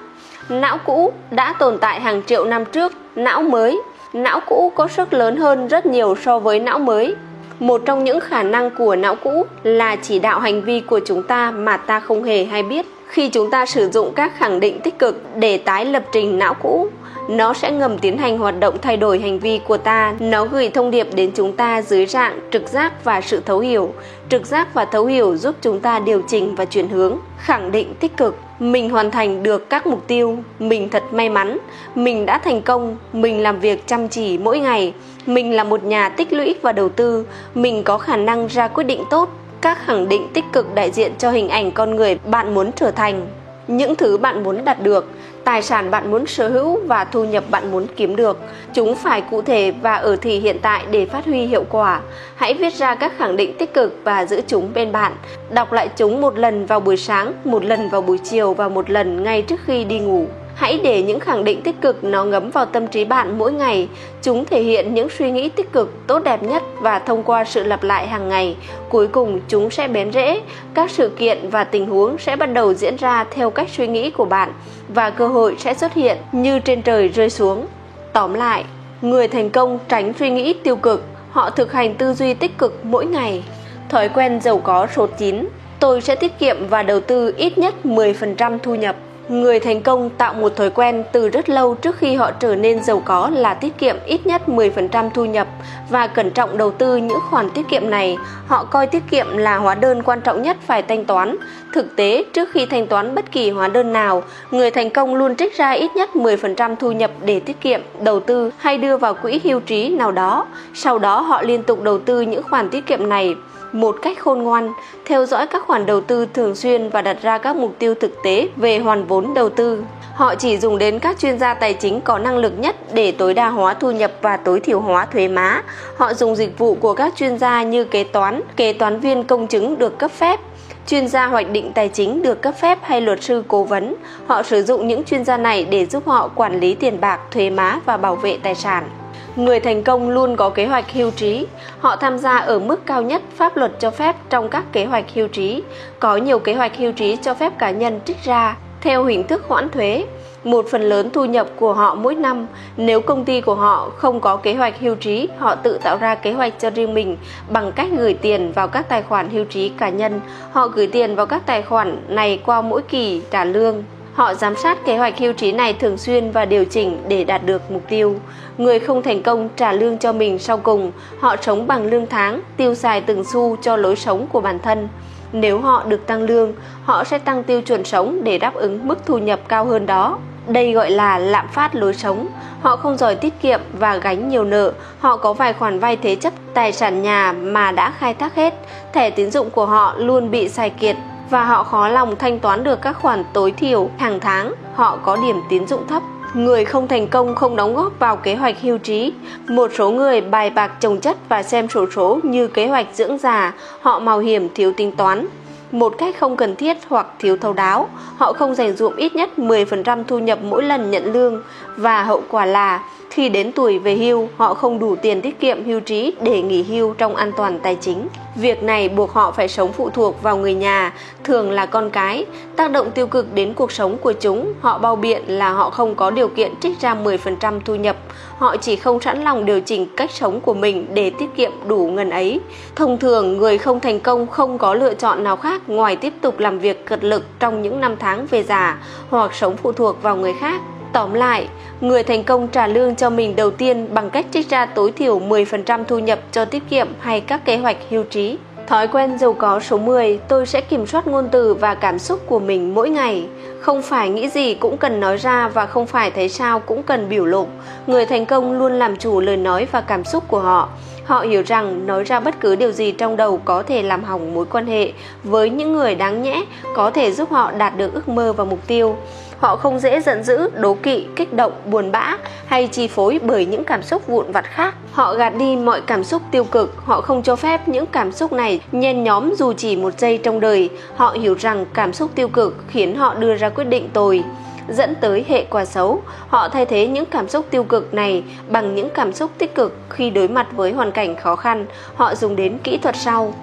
[0.49, 3.81] Não cũ đã tồn tại hàng triệu năm trước, não mới
[4.13, 7.15] não cũ có sức lớn hơn rất nhiều so với não mới.
[7.59, 11.23] Một trong những khả năng của não cũ là chỉ đạo hành vi của chúng
[11.23, 12.85] ta mà ta không hề hay biết.
[13.07, 16.53] Khi chúng ta sử dụng các khẳng định tích cực để tái lập trình não
[16.53, 16.89] cũ,
[17.29, 20.69] nó sẽ ngầm tiến hành hoạt động thay đổi hành vi của ta nó gửi
[20.69, 23.93] thông điệp đến chúng ta dưới dạng trực giác và sự thấu hiểu
[24.29, 27.93] trực giác và thấu hiểu giúp chúng ta điều chỉnh và chuyển hướng khẳng định
[27.99, 31.57] tích cực mình hoàn thành được các mục tiêu, mình thật may mắn.
[31.95, 34.93] Mình đã thành công, mình làm việc chăm chỉ mỗi ngày.
[35.25, 37.25] Mình là một nhà tích lũy và đầu tư.
[37.55, 39.29] Mình có khả năng ra quyết định tốt,
[39.61, 42.91] các khẳng định tích cực đại diện cho hình ảnh con người bạn muốn trở
[42.91, 43.27] thành.
[43.67, 45.09] Những thứ bạn muốn đạt được
[45.43, 48.37] tài sản bạn muốn sở hữu và thu nhập bạn muốn kiếm được
[48.73, 52.01] chúng phải cụ thể và ở thì hiện tại để phát huy hiệu quả
[52.35, 55.15] hãy viết ra các khẳng định tích cực và giữ chúng bên bạn
[55.49, 58.89] đọc lại chúng một lần vào buổi sáng một lần vào buổi chiều và một
[58.89, 60.27] lần ngay trước khi đi ngủ
[60.61, 63.89] Hãy để những khẳng định tích cực nó ngấm vào tâm trí bạn mỗi ngày.
[64.21, 67.63] Chúng thể hiện những suy nghĩ tích cực tốt đẹp nhất và thông qua sự
[67.63, 68.55] lặp lại hàng ngày,
[68.89, 70.41] cuối cùng chúng sẽ bén rễ.
[70.73, 74.11] Các sự kiện và tình huống sẽ bắt đầu diễn ra theo cách suy nghĩ
[74.11, 74.53] của bạn
[74.93, 77.67] và cơ hội sẽ xuất hiện như trên trời rơi xuống.
[78.13, 78.65] Tóm lại,
[79.01, 82.85] người thành công tránh suy nghĩ tiêu cực, họ thực hành tư duy tích cực
[82.85, 83.43] mỗi ngày.
[83.89, 85.47] Thói quen giàu có số 9
[85.79, 88.95] Tôi sẽ tiết kiệm và đầu tư ít nhất 10% thu nhập.
[89.29, 92.83] Người thành công tạo một thói quen từ rất lâu trước khi họ trở nên
[92.83, 95.47] giàu có là tiết kiệm ít nhất 10% thu nhập
[95.89, 98.17] và cẩn trọng đầu tư những khoản tiết kiệm này.
[98.47, 101.35] Họ coi tiết kiệm là hóa đơn quan trọng nhất phải thanh toán.
[101.73, 105.35] Thực tế, trước khi thanh toán bất kỳ hóa đơn nào, người thành công luôn
[105.35, 109.13] trích ra ít nhất 10% thu nhập để tiết kiệm, đầu tư hay đưa vào
[109.13, 110.45] quỹ hưu trí nào đó.
[110.73, 113.35] Sau đó họ liên tục đầu tư những khoản tiết kiệm này
[113.71, 114.73] một cách khôn ngoan,
[115.05, 118.11] theo dõi các khoản đầu tư thường xuyên và đặt ra các mục tiêu thực
[118.23, 119.83] tế về hoàn vốn đầu tư.
[120.13, 123.33] Họ chỉ dùng đến các chuyên gia tài chính có năng lực nhất để tối
[123.33, 125.63] đa hóa thu nhập và tối thiểu hóa thuế má.
[125.97, 129.47] Họ dùng dịch vụ của các chuyên gia như kế toán, kế toán viên công
[129.47, 130.39] chứng được cấp phép,
[130.87, 133.95] chuyên gia hoạch định tài chính được cấp phép hay luật sư cố vấn.
[134.27, 137.49] Họ sử dụng những chuyên gia này để giúp họ quản lý tiền bạc, thuế
[137.49, 138.89] má và bảo vệ tài sản.
[139.35, 141.47] Người thành công luôn có kế hoạch hưu trí.
[141.79, 145.05] Họ tham gia ở mức cao nhất pháp luật cho phép trong các kế hoạch
[145.13, 145.63] hưu trí.
[145.99, 149.43] Có nhiều kế hoạch hưu trí cho phép cá nhân trích ra theo hình thức
[149.47, 150.05] hoãn thuế
[150.43, 152.47] một phần lớn thu nhập của họ mỗi năm.
[152.77, 156.15] Nếu công ty của họ không có kế hoạch hưu trí, họ tự tạo ra
[156.15, 157.17] kế hoạch cho riêng mình
[157.49, 160.21] bằng cách gửi tiền vào các tài khoản hưu trí cá nhân.
[160.51, 163.83] Họ gửi tiền vào các tài khoản này qua mỗi kỳ trả lương.
[164.13, 167.45] Họ giám sát kế hoạch hưu trí này thường xuyên và điều chỉnh để đạt
[167.45, 168.15] được mục tiêu.
[168.57, 172.41] Người không thành công trả lương cho mình sau cùng, họ sống bằng lương tháng,
[172.57, 174.87] tiêu xài từng xu cho lối sống của bản thân.
[175.33, 179.05] Nếu họ được tăng lương, họ sẽ tăng tiêu chuẩn sống để đáp ứng mức
[179.05, 180.17] thu nhập cao hơn đó.
[180.47, 182.27] Đây gọi là lạm phát lối sống.
[182.61, 184.71] Họ không giỏi tiết kiệm và gánh nhiều nợ.
[184.99, 188.53] Họ có vài khoản vay thế chấp tài sản nhà mà đã khai thác hết.
[188.93, 190.95] Thẻ tín dụng của họ luôn bị xài kiệt
[191.31, 194.53] và họ khó lòng thanh toán được các khoản tối thiểu hàng tháng.
[194.75, 196.03] Họ có điểm tín dụng thấp.
[196.33, 199.13] Người không thành công không đóng góp vào kế hoạch hưu trí.
[199.47, 203.17] Một số người bài bạc trồng chất và xem sổ số như kế hoạch dưỡng
[203.17, 205.27] già, họ mạo hiểm thiếu tính toán,
[205.71, 207.89] một cách không cần thiết hoặc thiếu thấu đáo.
[208.17, 211.41] Họ không dành dụm ít nhất 10% thu nhập mỗi lần nhận lương
[211.77, 215.65] và hậu quả là khi đến tuổi về hưu, họ không đủ tiền tiết kiệm
[215.65, 218.07] hưu trí để nghỉ hưu trong an toàn tài chính.
[218.35, 220.93] Việc này buộc họ phải sống phụ thuộc vào người nhà,
[221.23, 222.25] thường là con cái,
[222.55, 224.53] tác động tiêu cực đến cuộc sống của chúng.
[224.61, 227.95] Họ bao biện là họ không có điều kiện trích ra 10% thu nhập,
[228.37, 231.87] họ chỉ không sẵn lòng điều chỉnh cách sống của mình để tiết kiệm đủ
[231.87, 232.39] ngân ấy.
[232.75, 236.39] Thông thường, người không thành công không có lựa chọn nào khác ngoài tiếp tục
[236.39, 238.77] làm việc cật lực trong những năm tháng về già
[239.09, 240.61] hoặc sống phụ thuộc vào người khác.
[240.93, 241.47] Tóm lại,
[241.81, 245.19] người thành công trả lương cho mình đầu tiên bằng cách trích ra tối thiểu
[245.19, 248.37] 10% thu nhập cho tiết kiệm hay các kế hoạch hưu trí.
[248.67, 252.19] Thói quen giàu có số 10, tôi sẽ kiểm soát ngôn từ và cảm xúc
[252.27, 253.27] của mình mỗi ngày.
[253.59, 257.09] Không phải nghĩ gì cũng cần nói ra và không phải thấy sao cũng cần
[257.09, 257.47] biểu lộ.
[257.87, 260.69] Người thành công luôn làm chủ lời nói và cảm xúc của họ.
[261.05, 264.33] Họ hiểu rằng nói ra bất cứ điều gì trong đầu có thể làm hỏng
[264.33, 264.91] mối quan hệ
[265.23, 266.43] với những người đáng nhẽ,
[266.75, 268.95] có thể giúp họ đạt được ước mơ và mục tiêu.
[269.41, 273.45] Họ không dễ giận dữ, đố kỵ, kích động, buồn bã hay chi phối bởi
[273.45, 274.75] những cảm xúc vụn vặt khác.
[274.91, 278.33] Họ gạt đi mọi cảm xúc tiêu cực, họ không cho phép những cảm xúc
[278.33, 280.69] này nhen nhóm dù chỉ một giây trong đời.
[280.95, 284.23] Họ hiểu rằng cảm xúc tiêu cực khiến họ đưa ra quyết định tồi
[284.69, 286.01] dẫn tới hệ quả xấu.
[286.27, 289.75] Họ thay thế những cảm xúc tiêu cực này bằng những cảm xúc tích cực
[289.89, 291.65] khi đối mặt với hoàn cảnh khó khăn.
[291.95, 293.33] Họ dùng đến kỹ thuật sau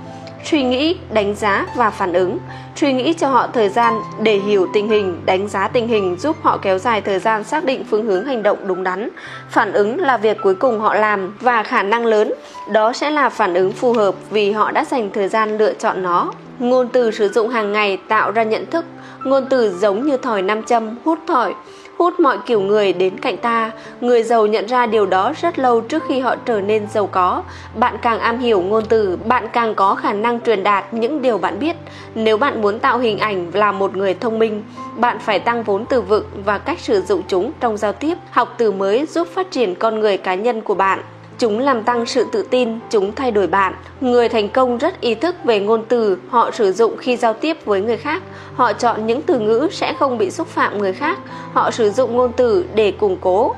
[0.51, 2.39] suy nghĩ, đánh giá và phản ứng.
[2.77, 6.37] Suy nghĩ cho họ thời gian để hiểu tình hình, đánh giá tình hình giúp
[6.43, 9.09] họ kéo dài thời gian xác định phương hướng hành động đúng đắn.
[9.51, 12.33] Phản ứng là việc cuối cùng họ làm và khả năng lớn
[12.73, 16.03] đó sẽ là phản ứng phù hợp vì họ đã dành thời gian lựa chọn
[16.03, 16.33] nó.
[16.59, 18.85] Ngôn từ sử dụng hàng ngày tạo ra nhận thức,
[19.25, 21.55] ngôn từ giống như thỏi nam châm hút thỏi
[21.99, 23.71] hút mọi kiểu người đến cạnh ta.
[24.01, 27.43] Người giàu nhận ra điều đó rất lâu trước khi họ trở nên giàu có.
[27.75, 31.39] Bạn càng am hiểu ngôn từ, bạn càng có khả năng truyền đạt những điều
[31.39, 31.77] bạn biết.
[32.15, 34.63] Nếu bạn muốn tạo hình ảnh là một người thông minh,
[34.97, 38.19] bạn phải tăng vốn từ vựng và cách sử dụng chúng trong giao tiếp.
[38.31, 41.01] Học từ mới giúp phát triển con người cá nhân của bạn.
[41.39, 43.75] Chúng làm tăng sự tự tin, chúng thay đổi bạn.
[44.01, 47.57] Người thành công rất ý thức về ngôn từ họ sử dụng khi giao tiếp
[47.65, 48.23] với người khác.
[48.55, 51.19] Họ chọn những từ ngữ sẽ không bị xúc phạm người khác.
[51.53, 53.55] Họ sử dụng ngôn từ để củng cố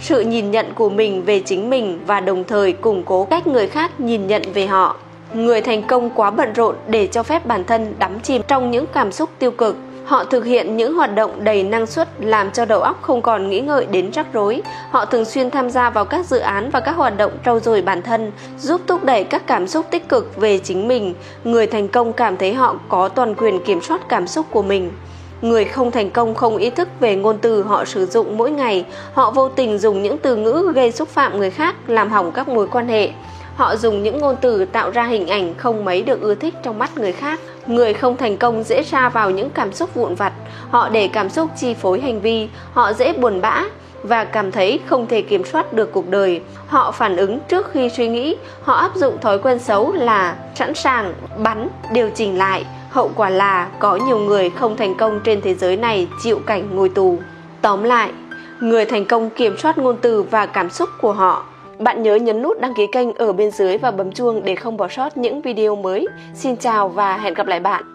[0.00, 3.66] sự nhìn nhận của mình về chính mình và đồng thời củng cố cách người
[3.66, 4.96] khác nhìn nhận về họ.
[5.34, 8.86] Người thành công quá bận rộn để cho phép bản thân đắm chìm trong những
[8.92, 12.64] cảm xúc tiêu cực Họ thực hiện những hoạt động đầy năng suất làm cho
[12.64, 14.62] đầu óc không còn nghĩ ngợi đến rắc rối.
[14.90, 17.82] Họ thường xuyên tham gia vào các dự án và các hoạt động trau dồi
[17.82, 21.14] bản thân, giúp thúc đẩy các cảm xúc tích cực về chính mình.
[21.44, 24.90] Người thành công cảm thấy họ có toàn quyền kiểm soát cảm xúc của mình.
[25.42, 28.84] Người không thành công không ý thức về ngôn từ họ sử dụng mỗi ngày,
[29.14, 32.48] họ vô tình dùng những từ ngữ gây xúc phạm người khác, làm hỏng các
[32.48, 33.10] mối quan hệ.
[33.56, 36.78] Họ dùng những ngôn từ tạo ra hình ảnh không mấy được ưa thích trong
[36.78, 37.40] mắt người khác.
[37.66, 40.32] Người không thành công dễ ra vào những cảm xúc vụn vặt,
[40.70, 43.64] họ để cảm xúc chi phối hành vi, họ dễ buồn bã
[44.02, 46.40] và cảm thấy không thể kiểm soát được cuộc đời.
[46.66, 50.74] Họ phản ứng trước khi suy nghĩ, họ áp dụng thói quen xấu là sẵn
[50.74, 52.64] sàng bắn, điều chỉnh lại.
[52.90, 56.76] Hậu quả là có nhiều người không thành công trên thế giới này chịu cảnh
[56.76, 57.18] ngồi tù.
[57.62, 58.12] Tóm lại,
[58.60, 61.44] người thành công kiểm soát ngôn từ và cảm xúc của họ
[61.78, 64.76] bạn nhớ nhấn nút đăng ký kênh ở bên dưới và bấm chuông để không
[64.76, 66.06] bỏ sót những video mới.
[66.34, 67.93] Xin chào và hẹn gặp lại bạn.